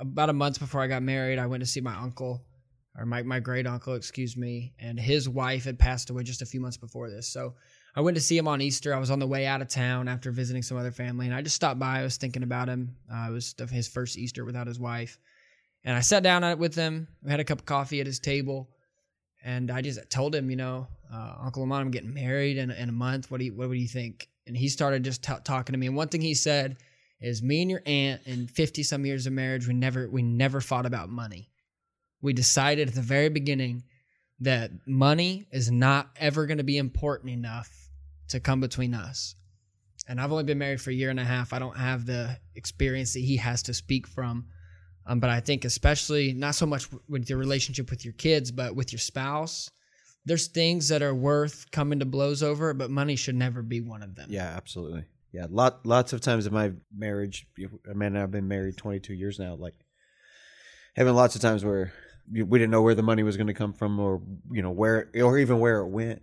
about 0.00 0.30
a 0.30 0.32
month 0.32 0.58
before 0.58 0.80
I 0.80 0.86
got 0.86 1.02
married, 1.02 1.38
I 1.38 1.46
went 1.46 1.62
to 1.62 1.68
see 1.68 1.80
my 1.80 1.94
uncle 1.96 2.44
or 2.96 3.04
my, 3.04 3.22
my 3.22 3.40
great 3.40 3.66
uncle, 3.66 3.94
excuse 3.94 4.36
me, 4.36 4.72
and 4.78 4.98
his 4.98 5.28
wife 5.28 5.64
had 5.64 5.78
passed 5.78 6.10
away 6.10 6.22
just 6.22 6.42
a 6.42 6.46
few 6.46 6.60
months 6.60 6.76
before 6.76 7.10
this. 7.10 7.32
So 7.32 7.54
I 7.96 8.00
went 8.00 8.16
to 8.16 8.20
see 8.20 8.36
him 8.36 8.48
on 8.48 8.60
Easter. 8.60 8.92
I 8.92 8.98
was 8.98 9.10
on 9.10 9.20
the 9.20 9.26
way 9.26 9.46
out 9.46 9.62
of 9.62 9.68
town 9.68 10.08
after 10.08 10.32
visiting 10.32 10.62
some 10.62 10.76
other 10.76 10.90
family, 10.90 11.26
and 11.26 11.34
I 11.34 11.42
just 11.42 11.54
stopped 11.54 11.78
by. 11.78 12.00
I 12.00 12.02
was 12.02 12.16
thinking 12.16 12.42
about 12.42 12.68
him. 12.68 12.96
Uh, 13.12 13.26
it 13.28 13.32
was 13.32 13.54
his 13.70 13.86
first 13.86 14.18
Easter 14.18 14.44
without 14.44 14.66
his 14.66 14.80
wife, 14.80 15.18
and 15.84 15.96
I 15.96 16.00
sat 16.00 16.24
down 16.24 16.58
with 16.58 16.74
him. 16.74 17.06
We 17.22 17.30
had 17.30 17.38
a 17.38 17.44
cup 17.44 17.60
of 17.60 17.66
coffee 17.66 18.00
at 18.00 18.06
his 18.06 18.18
table, 18.18 18.68
and 19.44 19.70
I 19.70 19.80
just 19.80 20.10
told 20.10 20.34
him, 20.34 20.50
you 20.50 20.56
know, 20.56 20.88
uh, 21.12 21.36
Uncle 21.42 21.62
Lamont, 21.62 21.82
I'm 21.82 21.90
getting 21.92 22.12
married 22.12 22.56
in, 22.56 22.72
in 22.72 22.88
a 22.88 22.92
month. 22.92 23.30
What 23.30 23.38
do 23.38 23.44
you 23.44 23.54
What 23.54 23.70
do 23.70 23.74
you 23.74 23.86
think? 23.86 24.28
And 24.48 24.56
he 24.56 24.68
started 24.68 25.04
just 25.04 25.22
t- 25.22 25.32
talking 25.44 25.72
to 25.72 25.78
me. 25.78 25.86
And 25.86 25.96
one 25.96 26.08
thing 26.08 26.20
he 26.20 26.34
said 26.34 26.78
is, 27.20 27.42
"Me 27.42 27.62
and 27.62 27.70
your 27.70 27.82
aunt, 27.86 28.22
in 28.26 28.48
50 28.48 28.82
some 28.82 29.06
years 29.06 29.26
of 29.28 29.32
marriage, 29.32 29.68
we 29.68 29.74
never 29.74 30.10
we 30.10 30.22
never 30.22 30.60
fought 30.60 30.84
about 30.84 31.10
money. 31.10 31.48
We 32.22 32.32
decided 32.32 32.88
at 32.88 32.94
the 32.94 33.02
very 33.02 33.28
beginning." 33.28 33.84
That 34.40 34.72
money 34.84 35.46
is 35.52 35.70
not 35.70 36.10
ever 36.16 36.46
going 36.46 36.58
to 36.58 36.64
be 36.64 36.76
important 36.76 37.30
enough 37.30 37.83
to 38.28 38.40
come 38.40 38.60
between 38.60 38.94
us. 38.94 39.34
And 40.06 40.20
I've 40.20 40.32
only 40.32 40.44
been 40.44 40.58
married 40.58 40.80
for 40.80 40.90
a 40.90 40.94
year 40.94 41.10
and 41.10 41.20
a 41.20 41.24
half. 41.24 41.52
I 41.52 41.58
don't 41.58 41.76
have 41.76 42.04
the 42.04 42.36
experience 42.54 43.14
that 43.14 43.20
he 43.20 43.36
has 43.38 43.62
to 43.64 43.74
speak 43.74 44.06
from. 44.06 44.46
Um, 45.06 45.20
but 45.20 45.30
I 45.30 45.40
think, 45.40 45.64
especially 45.64 46.32
not 46.32 46.54
so 46.54 46.66
much 46.66 46.88
with 47.08 47.28
your 47.28 47.38
relationship 47.38 47.90
with 47.90 48.04
your 48.04 48.14
kids, 48.14 48.50
but 48.50 48.74
with 48.74 48.92
your 48.92 48.98
spouse, 48.98 49.70
there's 50.24 50.46
things 50.46 50.88
that 50.88 51.02
are 51.02 51.14
worth 51.14 51.70
coming 51.70 51.98
to 51.98 52.06
blows 52.06 52.42
over, 52.42 52.72
but 52.72 52.90
money 52.90 53.16
should 53.16 53.34
never 53.34 53.62
be 53.62 53.80
one 53.80 54.02
of 54.02 54.14
them. 54.14 54.28
Yeah, 54.30 54.52
absolutely. 54.56 55.04
Yeah, 55.32 55.46
lot 55.50 55.84
lots 55.84 56.12
of 56.12 56.20
times 56.20 56.46
in 56.46 56.54
my 56.54 56.72
marriage, 56.96 57.46
mean, 57.92 58.16
I've 58.16 58.30
been 58.30 58.48
married 58.48 58.76
22 58.76 59.14
years 59.14 59.38
now. 59.38 59.56
Like 59.56 59.74
having 60.94 61.14
lots 61.14 61.34
of 61.34 61.42
times 61.42 61.64
where 61.64 61.92
we 62.30 62.58
didn't 62.58 62.70
know 62.70 62.82
where 62.82 62.94
the 62.94 63.02
money 63.02 63.22
was 63.22 63.36
going 63.36 63.48
to 63.48 63.54
come 63.54 63.72
from, 63.72 63.98
or 63.98 64.22
you 64.50 64.62
know 64.62 64.70
where, 64.70 65.10
or 65.16 65.38
even 65.38 65.58
where 65.58 65.80
it 65.80 65.88
went. 65.88 66.22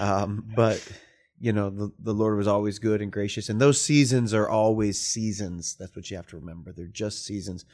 Um, 0.00 0.50
but 0.56 0.82
you 1.40 1.52
know 1.52 1.70
the, 1.70 1.90
the 1.98 2.12
lord 2.12 2.36
was 2.36 2.46
always 2.46 2.78
good 2.78 3.00
and 3.00 3.10
gracious. 3.10 3.48
And 3.48 3.60
those 3.60 3.80
seasons 3.80 4.32
are 4.34 4.48
always 4.48 5.00
seasons. 5.00 5.74
That's 5.78 5.96
what 5.96 6.10
you 6.10 6.16
have 6.16 6.28
to 6.28 6.36
remember. 6.36 6.72
They're 6.72 6.86
just 6.86 7.24
seasons. 7.24 7.64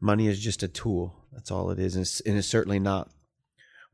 Money 0.00 0.26
is 0.26 0.40
just 0.40 0.62
a 0.62 0.68
tool. 0.68 1.14
That's 1.32 1.50
all 1.50 1.70
it 1.70 1.78
is. 1.78 1.94
And 1.94 2.02
it's, 2.02 2.20
and 2.20 2.38
it's 2.38 2.46
certainly 2.46 2.78
not 2.78 3.10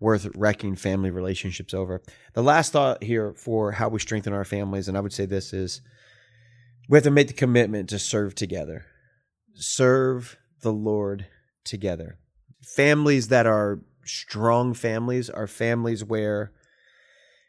worth 0.01 0.27
wrecking 0.37 0.77
family 0.77 1.11
relationships 1.11 1.75
over. 1.75 2.03
The 2.35 2.43
last 2.43 2.73
thought 2.73 3.03
here 3.03 3.35
for 3.35 3.73
how 3.73 3.89
we 3.89 3.99
strengthen 3.99 4.33
our 4.33 4.45
families 4.45 4.89
and 4.89 4.97
i 4.97 5.01
would 5.01 5.13
say 5.13 5.27
this 5.27 5.53
is 5.53 5.81
we 6.89 6.97
have 6.97 7.05
to 7.05 7.11
make 7.11 7.29
the 7.29 7.35
commitment 7.35 7.89
to 7.89 7.99
serve 7.99 8.35
together. 8.35 8.85
Serve 9.55 10.37
the 10.61 10.73
lord 10.73 11.27
together. 11.65 12.19
Families 12.63 13.29
that 13.29 13.47
are 13.47 13.81
strong 14.05 14.75
families 14.75 15.31
are 15.31 15.47
families 15.47 16.05
where 16.05 16.53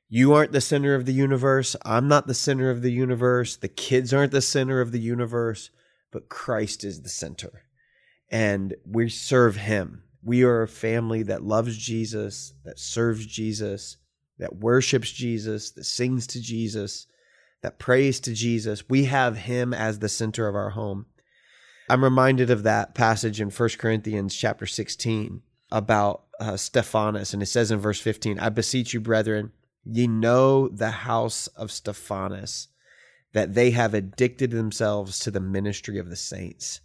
you 0.08 0.34
aren't 0.34 0.52
the 0.52 0.62
center 0.62 0.94
of 0.94 1.06
the 1.06 1.14
universe. 1.14 1.76
I'm 1.84 2.08
not 2.08 2.28
the 2.28 2.34
center 2.34 2.70
of 2.70 2.82
the 2.82 2.92
universe. 2.92 3.56
The 3.56 3.68
kids 3.68 4.14
aren't 4.14 4.32
the 4.32 4.42
center 4.42 4.80
of 4.82 4.92
the 4.92 5.00
universe, 5.00 5.72
but 6.12 6.30
Christ 6.30 6.84
is 6.84 7.02
the 7.02 7.10
center. 7.10 7.64
And 8.30 8.76
we 8.86 9.10
serve 9.10 9.56
him. 9.56 10.04
We 10.24 10.44
are 10.44 10.62
a 10.62 10.68
family 10.68 11.24
that 11.24 11.44
loves 11.44 11.78
Jesus, 11.78 12.54
that 12.64 12.80
serves 12.80 13.26
Jesus, 13.26 13.98
that 14.38 14.56
worships 14.56 15.12
Jesus, 15.12 15.72
that 15.72 15.86
sings 15.86 16.28
to 16.28 16.42
Jesus, 16.42 17.08
that 17.62 17.80
prays 17.80 18.20
to 18.22 18.34
Jesus. 18.34 18.90
We 18.90 19.06
have 19.06 19.38
him 19.38 19.74
as 19.74 20.00
the 20.00 20.10
center 20.10 20.48
of 20.48 20.56
our 20.56 20.72
home. 20.72 21.08
I'm 21.90 22.04
reminded 22.04 22.50
of 22.50 22.64
that 22.64 22.96
passage 22.96 23.40
in 23.40 23.50
1 23.50 23.70
Corinthians 23.78 24.36
chapter 24.36 24.66
16 24.66 25.42
about 25.72 26.24
uh, 26.40 26.58
Stephanas. 26.58 27.34
And 27.34 27.44
it 27.44 27.48
says 27.48 27.72
in 27.72 27.80
verse 27.80 28.00
15, 28.00 28.40
I 28.40 28.50
beseech 28.50 28.94
you, 28.94 29.00
brethren, 29.00 29.52
Ye 29.86 30.08
know 30.08 30.68
the 30.68 30.92
house 30.92 31.48
of 31.48 31.72
Stephanas, 31.72 32.68
that 33.34 33.54
they 33.54 33.72
have 33.72 33.94
addicted 33.94 34.52
themselves 34.52 35.20
to 35.20 35.32
the 35.32 35.40
ministry 35.40 35.98
of 35.98 36.10
the 36.10 36.16
saints. 36.16 36.82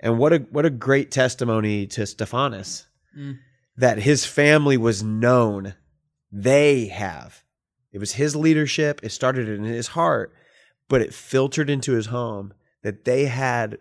And 0.00 0.18
what 0.18 0.32
a 0.32 0.38
what 0.50 0.66
a 0.66 0.70
great 0.70 1.10
testimony 1.10 1.86
to 1.88 2.06
Stephanas 2.06 2.86
mm. 3.16 3.38
that 3.76 3.98
his 3.98 4.26
family 4.26 4.76
was 4.76 5.02
known. 5.02 5.74
They 6.30 6.86
have. 6.88 7.42
It 7.92 7.98
was 7.98 8.12
his 8.12 8.36
leadership. 8.36 9.00
It 9.02 9.10
started 9.10 9.48
in 9.48 9.64
his 9.64 9.88
heart, 9.88 10.34
but 10.88 11.00
it 11.00 11.14
filtered 11.14 11.70
into 11.70 11.92
his 11.92 12.06
home 12.06 12.52
that 12.82 13.04
they 13.04 13.24
had 13.24 13.78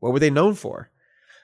what 0.00 0.12
were 0.12 0.18
they 0.18 0.30
known 0.30 0.54
for? 0.54 0.90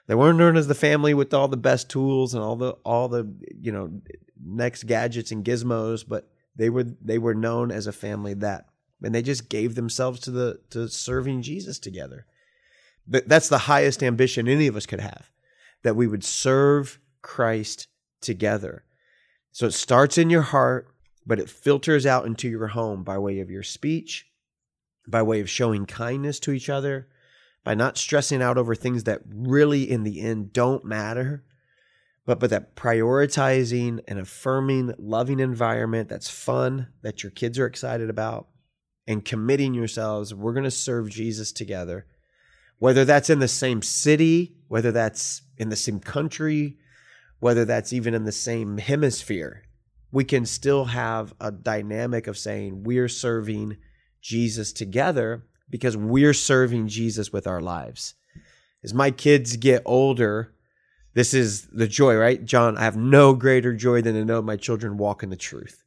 They 0.07 0.15
weren't 0.15 0.37
known 0.37 0.57
as 0.57 0.67
the 0.67 0.75
family 0.75 1.13
with 1.13 1.33
all 1.33 1.47
the 1.47 1.55
best 1.55 1.89
tools 1.89 2.33
and 2.33 2.43
all 2.43 2.55
the 2.55 2.71
all 2.83 3.07
the 3.07 3.31
you 3.61 3.71
know 3.71 4.01
next 4.43 4.83
gadgets 4.83 5.31
and 5.31 5.45
gizmos, 5.45 6.03
but 6.05 6.27
they 6.59 6.69
were 6.69 6.83
they 6.83 7.17
were 7.17 7.33
known 7.33 7.71
as 7.71 7.87
a 7.87 7.93
family 7.93 8.33
that 8.35 8.65
and 9.01 9.15
they 9.15 9.21
just 9.21 9.49
gave 9.49 9.75
themselves 9.75 10.19
to 10.19 10.31
the 10.31 10.59
to 10.69 10.89
serving 10.89 11.41
Jesus 11.41 11.79
together. 11.79 12.25
That's 13.07 13.49
the 13.49 13.59
highest 13.59 14.03
ambition 14.03 14.47
any 14.47 14.67
of 14.67 14.75
us 14.75 14.85
could 14.85 14.99
have, 14.99 15.31
that 15.81 15.95
we 15.95 16.05
would 16.05 16.23
serve 16.23 16.99
Christ 17.23 17.87
together. 18.21 18.83
So 19.51 19.65
it 19.65 19.73
starts 19.73 20.17
in 20.17 20.29
your 20.29 20.43
heart, 20.43 20.89
but 21.25 21.39
it 21.39 21.49
filters 21.49 22.05
out 22.05 22.27
into 22.27 22.47
your 22.47 22.67
home 22.67 23.03
by 23.03 23.17
way 23.17 23.39
of 23.39 23.49
your 23.49 23.63
speech, 23.63 24.27
by 25.07 25.23
way 25.23 25.39
of 25.39 25.49
showing 25.49 25.87
kindness 25.87 26.39
to 26.41 26.51
each 26.51 26.69
other, 26.69 27.07
by 27.63 27.73
not 27.73 27.97
stressing 27.97 28.43
out 28.43 28.59
over 28.59 28.75
things 28.75 29.05
that 29.05 29.21
really 29.25 29.89
in 29.89 30.03
the 30.03 30.21
end 30.21 30.53
don't 30.53 30.85
matter, 30.85 31.43
but 32.29 32.39
but 32.39 32.51
that 32.51 32.75
prioritizing 32.75 33.99
and 34.07 34.19
affirming 34.19 34.93
loving 34.99 35.39
environment 35.39 36.07
that's 36.07 36.29
fun 36.29 36.87
that 37.01 37.23
your 37.23 37.31
kids 37.31 37.57
are 37.57 37.65
excited 37.65 38.07
about 38.07 38.49
and 39.07 39.25
committing 39.25 39.73
yourselves 39.73 40.31
we're 40.31 40.53
going 40.53 40.63
to 40.63 40.69
serve 40.69 41.09
jesus 41.09 41.51
together. 41.51 42.05
Whether 42.77 43.03
that's 43.03 43.31
in 43.31 43.39
the 43.39 43.47
same 43.47 43.81
city 43.81 44.53
whether 44.67 44.91
that's 44.91 45.41
in 45.57 45.69
the 45.69 45.75
same 45.75 45.99
country 45.99 46.77
whether 47.39 47.65
that's 47.65 47.93
even 47.93 48.13
in 48.13 48.25
the 48.25 48.31
same 48.31 48.77
hemisphere 48.77 49.63
we 50.11 50.23
can 50.23 50.45
still 50.45 50.85
have 50.85 51.33
a 51.41 51.49
dynamic 51.51 52.27
of 52.27 52.37
saying 52.37 52.83
we're 52.83 53.09
serving 53.09 53.75
jesus 54.21 54.71
together 54.71 55.45
because 55.67 55.97
we're 55.97 56.35
serving 56.35 56.89
jesus 56.89 57.33
with 57.33 57.47
our 57.47 57.59
lives. 57.59 58.13
As 58.83 58.93
my 58.93 59.09
kids 59.09 59.55
get 59.55 59.81
older 59.83 60.53
this 61.13 61.33
is 61.33 61.67
the 61.67 61.87
joy, 61.87 62.15
right? 62.15 62.43
John, 62.45 62.77
I 62.77 62.83
have 62.83 62.97
no 62.97 63.33
greater 63.33 63.73
joy 63.73 64.01
than 64.01 64.15
to 64.15 64.25
know 64.25 64.41
my 64.41 64.57
children 64.57 64.97
walk 64.97 65.23
in 65.23 65.29
the 65.29 65.35
truth. 65.35 65.83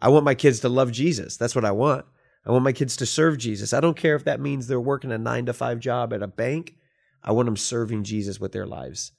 I 0.00 0.08
want 0.08 0.24
my 0.24 0.34
kids 0.34 0.60
to 0.60 0.68
love 0.68 0.92
Jesus. 0.92 1.36
That's 1.36 1.54
what 1.54 1.64
I 1.64 1.70
want. 1.70 2.04
I 2.44 2.50
want 2.50 2.64
my 2.64 2.72
kids 2.72 2.96
to 2.98 3.06
serve 3.06 3.38
Jesus. 3.38 3.72
I 3.72 3.80
don't 3.80 3.96
care 3.96 4.16
if 4.16 4.24
that 4.24 4.40
means 4.40 4.66
they're 4.66 4.80
working 4.80 5.12
a 5.12 5.18
nine 5.18 5.46
to 5.46 5.52
five 5.52 5.78
job 5.80 6.12
at 6.12 6.22
a 6.22 6.26
bank. 6.26 6.74
I 7.22 7.32
want 7.32 7.46
them 7.46 7.56
serving 7.56 8.04
Jesus 8.04 8.38
with 8.38 8.52
their 8.52 8.66
lives. 8.66 9.12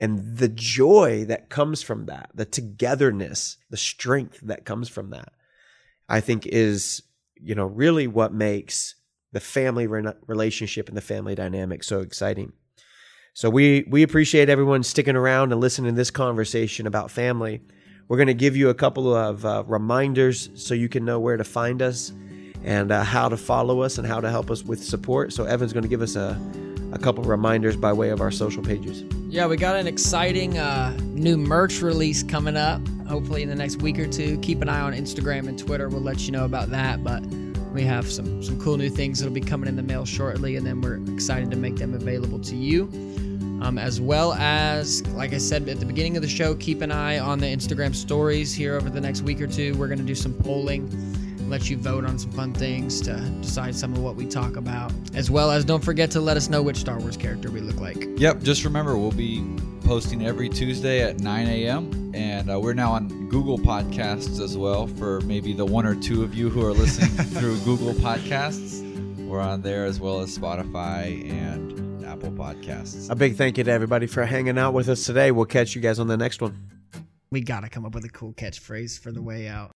and 0.00 0.36
the 0.38 0.48
joy 0.48 1.24
that 1.26 1.48
comes 1.50 1.82
from 1.82 2.06
that, 2.06 2.30
the 2.34 2.44
togetherness, 2.44 3.58
the 3.70 3.76
strength 3.76 4.40
that 4.42 4.64
comes 4.64 4.88
from 4.88 5.10
that, 5.10 5.32
I 6.08 6.20
think 6.20 6.46
is, 6.46 7.02
you 7.36 7.54
know, 7.54 7.66
really 7.66 8.06
what 8.06 8.32
makes 8.32 8.96
the 9.32 9.40
family 9.40 9.86
re- 9.86 10.12
relationship 10.26 10.88
and 10.88 10.96
the 10.96 11.00
family 11.00 11.34
dynamic 11.34 11.84
so 11.84 12.00
exciting. 12.00 12.52
So 13.36 13.50
we 13.50 13.84
we 13.88 14.04
appreciate 14.04 14.48
everyone 14.48 14.84
sticking 14.84 15.16
around 15.16 15.50
and 15.50 15.60
listening 15.60 15.92
to 15.92 15.96
this 15.96 16.12
conversation 16.12 16.86
about 16.86 17.10
family. 17.10 17.60
We're 18.06 18.16
going 18.16 18.28
to 18.28 18.34
give 18.34 18.56
you 18.56 18.68
a 18.68 18.74
couple 18.74 19.12
of 19.12 19.44
uh, 19.44 19.64
reminders 19.66 20.50
so 20.54 20.72
you 20.72 20.88
can 20.88 21.04
know 21.04 21.18
where 21.18 21.36
to 21.36 21.42
find 21.42 21.82
us 21.82 22.12
and 22.62 22.92
uh, 22.92 23.02
how 23.02 23.28
to 23.28 23.36
follow 23.36 23.80
us 23.80 23.98
and 23.98 24.06
how 24.06 24.20
to 24.20 24.30
help 24.30 24.52
us 24.52 24.62
with 24.62 24.82
support. 24.84 25.32
So 25.32 25.44
Evan's 25.44 25.72
going 25.72 25.82
to 25.82 25.88
give 25.88 26.00
us 26.00 26.14
a 26.14 26.40
a 26.92 26.98
couple 26.98 27.24
reminders 27.24 27.74
by 27.76 27.92
way 27.92 28.10
of 28.10 28.20
our 28.20 28.30
social 28.30 28.62
pages. 28.62 29.02
Yeah, 29.28 29.48
we 29.48 29.56
got 29.56 29.74
an 29.74 29.88
exciting 29.88 30.56
uh, 30.56 30.96
new 31.00 31.36
merch 31.36 31.82
release 31.82 32.22
coming 32.22 32.56
up. 32.56 32.80
Hopefully 33.08 33.42
in 33.42 33.48
the 33.48 33.56
next 33.56 33.82
week 33.82 33.98
or 33.98 34.06
two. 34.06 34.38
Keep 34.38 34.62
an 34.62 34.68
eye 34.68 34.80
on 34.80 34.92
Instagram 34.92 35.48
and 35.48 35.58
Twitter. 35.58 35.88
We'll 35.88 36.02
let 36.02 36.20
you 36.20 36.30
know 36.30 36.44
about 36.44 36.70
that. 36.70 37.02
But 37.02 37.24
we 37.74 37.82
have 37.82 38.10
some 38.10 38.42
some 38.42 38.58
cool 38.60 38.76
new 38.76 38.88
things 38.88 39.18
that'll 39.18 39.34
be 39.34 39.40
coming 39.40 39.68
in 39.68 39.76
the 39.76 39.82
mail 39.82 40.04
shortly, 40.04 40.56
and 40.56 40.66
then 40.66 40.80
we're 40.80 41.00
excited 41.14 41.50
to 41.50 41.56
make 41.56 41.76
them 41.76 41.94
available 41.94 42.38
to 42.38 42.56
you. 42.56 42.84
Um, 43.62 43.78
as 43.78 44.00
well 44.00 44.34
as, 44.34 45.06
like 45.08 45.32
I 45.32 45.38
said 45.38 45.68
at 45.68 45.80
the 45.80 45.86
beginning 45.86 46.16
of 46.16 46.22
the 46.22 46.28
show, 46.28 46.54
keep 46.54 46.82
an 46.82 46.92
eye 46.92 47.18
on 47.18 47.38
the 47.38 47.46
Instagram 47.46 47.94
stories 47.94 48.52
here 48.52 48.74
over 48.74 48.90
the 48.90 49.00
next 49.00 49.22
week 49.22 49.40
or 49.40 49.46
two. 49.46 49.74
We're 49.76 49.88
going 49.88 49.98
to 49.98 50.04
do 50.04 50.14
some 50.14 50.34
polling 50.34 50.90
let 51.48 51.68
you 51.68 51.76
vote 51.76 52.04
on 52.04 52.18
some 52.18 52.30
fun 52.32 52.54
things 52.54 53.00
to 53.02 53.20
decide 53.40 53.74
some 53.74 53.92
of 53.92 53.98
what 54.00 54.16
we 54.16 54.26
talk 54.26 54.56
about. 54.56 54.92
As 55.14 55.30
well 55.30 55.50
as 55.50 55.64
don't 55.64 55.84
forget 55.84 56.10
to 56.12 56.20
let 56.20 56.36
us 56.36 56.48
know 56.48 56.62
which 56.62 56.78
Star 56.78 56.98
Wars 56.98 57.16
character 57.16 57.50
we 57.50 57.60
look 57.60 57.76
like. 57.76 58.08
Yep, 58.16 58.42
just 58.42 58.64
remember 58.64 58.96
we'll 58.96 59.12
be 59.12 59.44
posting 59.84 60.26
every 60.26 60.48
Tuesday 60.48 61.02
at 61.02 61.20
9 61.20 61.46
a.m. 61.46 62.12
And 62.14 62.50
uh, 62.50 62.58
we're 62.58 62.74
now 62.74 62.92
on 62.92 63.28
Google 63.28 63.58
Podcasts 63.58 64.40
as 64.40 64.56
well 64.56 64.86
for 64.86 65.20
maybe 65.22 65.52
the 65.52 65.64
one 65.64 65.86
or 65.86 65.94
two 65.94 66.22
of 66.22 66.34
you 66.34 66.48
who 66.48 66.64
are 66.64 66.72
listening 66.72 67.10
through 67.38 67.58
Google 67.60 67.92
Podcasts. 67.94 68.82
We're 69.26 69.40
on 69.40 69.62
there 69.62 69.84
as 69.84 70.00
well 70.00 70.20
as 70.20 70.36
Spotify 70.36 71.30
and 71.30 72.04
Apple 72.04 72.30
Podcasts. 72.30 73.10
A 73.10 73.14
big 73.14 73.36
thank 73.36 73.58
you 73.58 73.64
to 73.64 73.70
everybody 73.70 74.06
for 74.06 74.24
hanging 74.24 74.58
out 74.58 74.74
with 74.74 74.88
us 74.88 75.04
today. 75.04 75.30
We'll 75.30 75.46
catch 75.46 75.74
you 75.74 75.80
guys 75.80 75.98
on 75.98 76.06
the 76.06 76.16
next 76.16 76.40
one. 76.40 76.70
We 77.30 77.40
got 77.40 77.60
to 77.60 77.68
come 77.68 77.84
up 77.84 77.94
with 77.94 78.04
a 78.04 78.10
cool 78.10 78.32
catchphrase 78.32 78.98
for 78.98 79.10
the 79.10 79.22
way 79.22 79.48
out. 79.48 79.72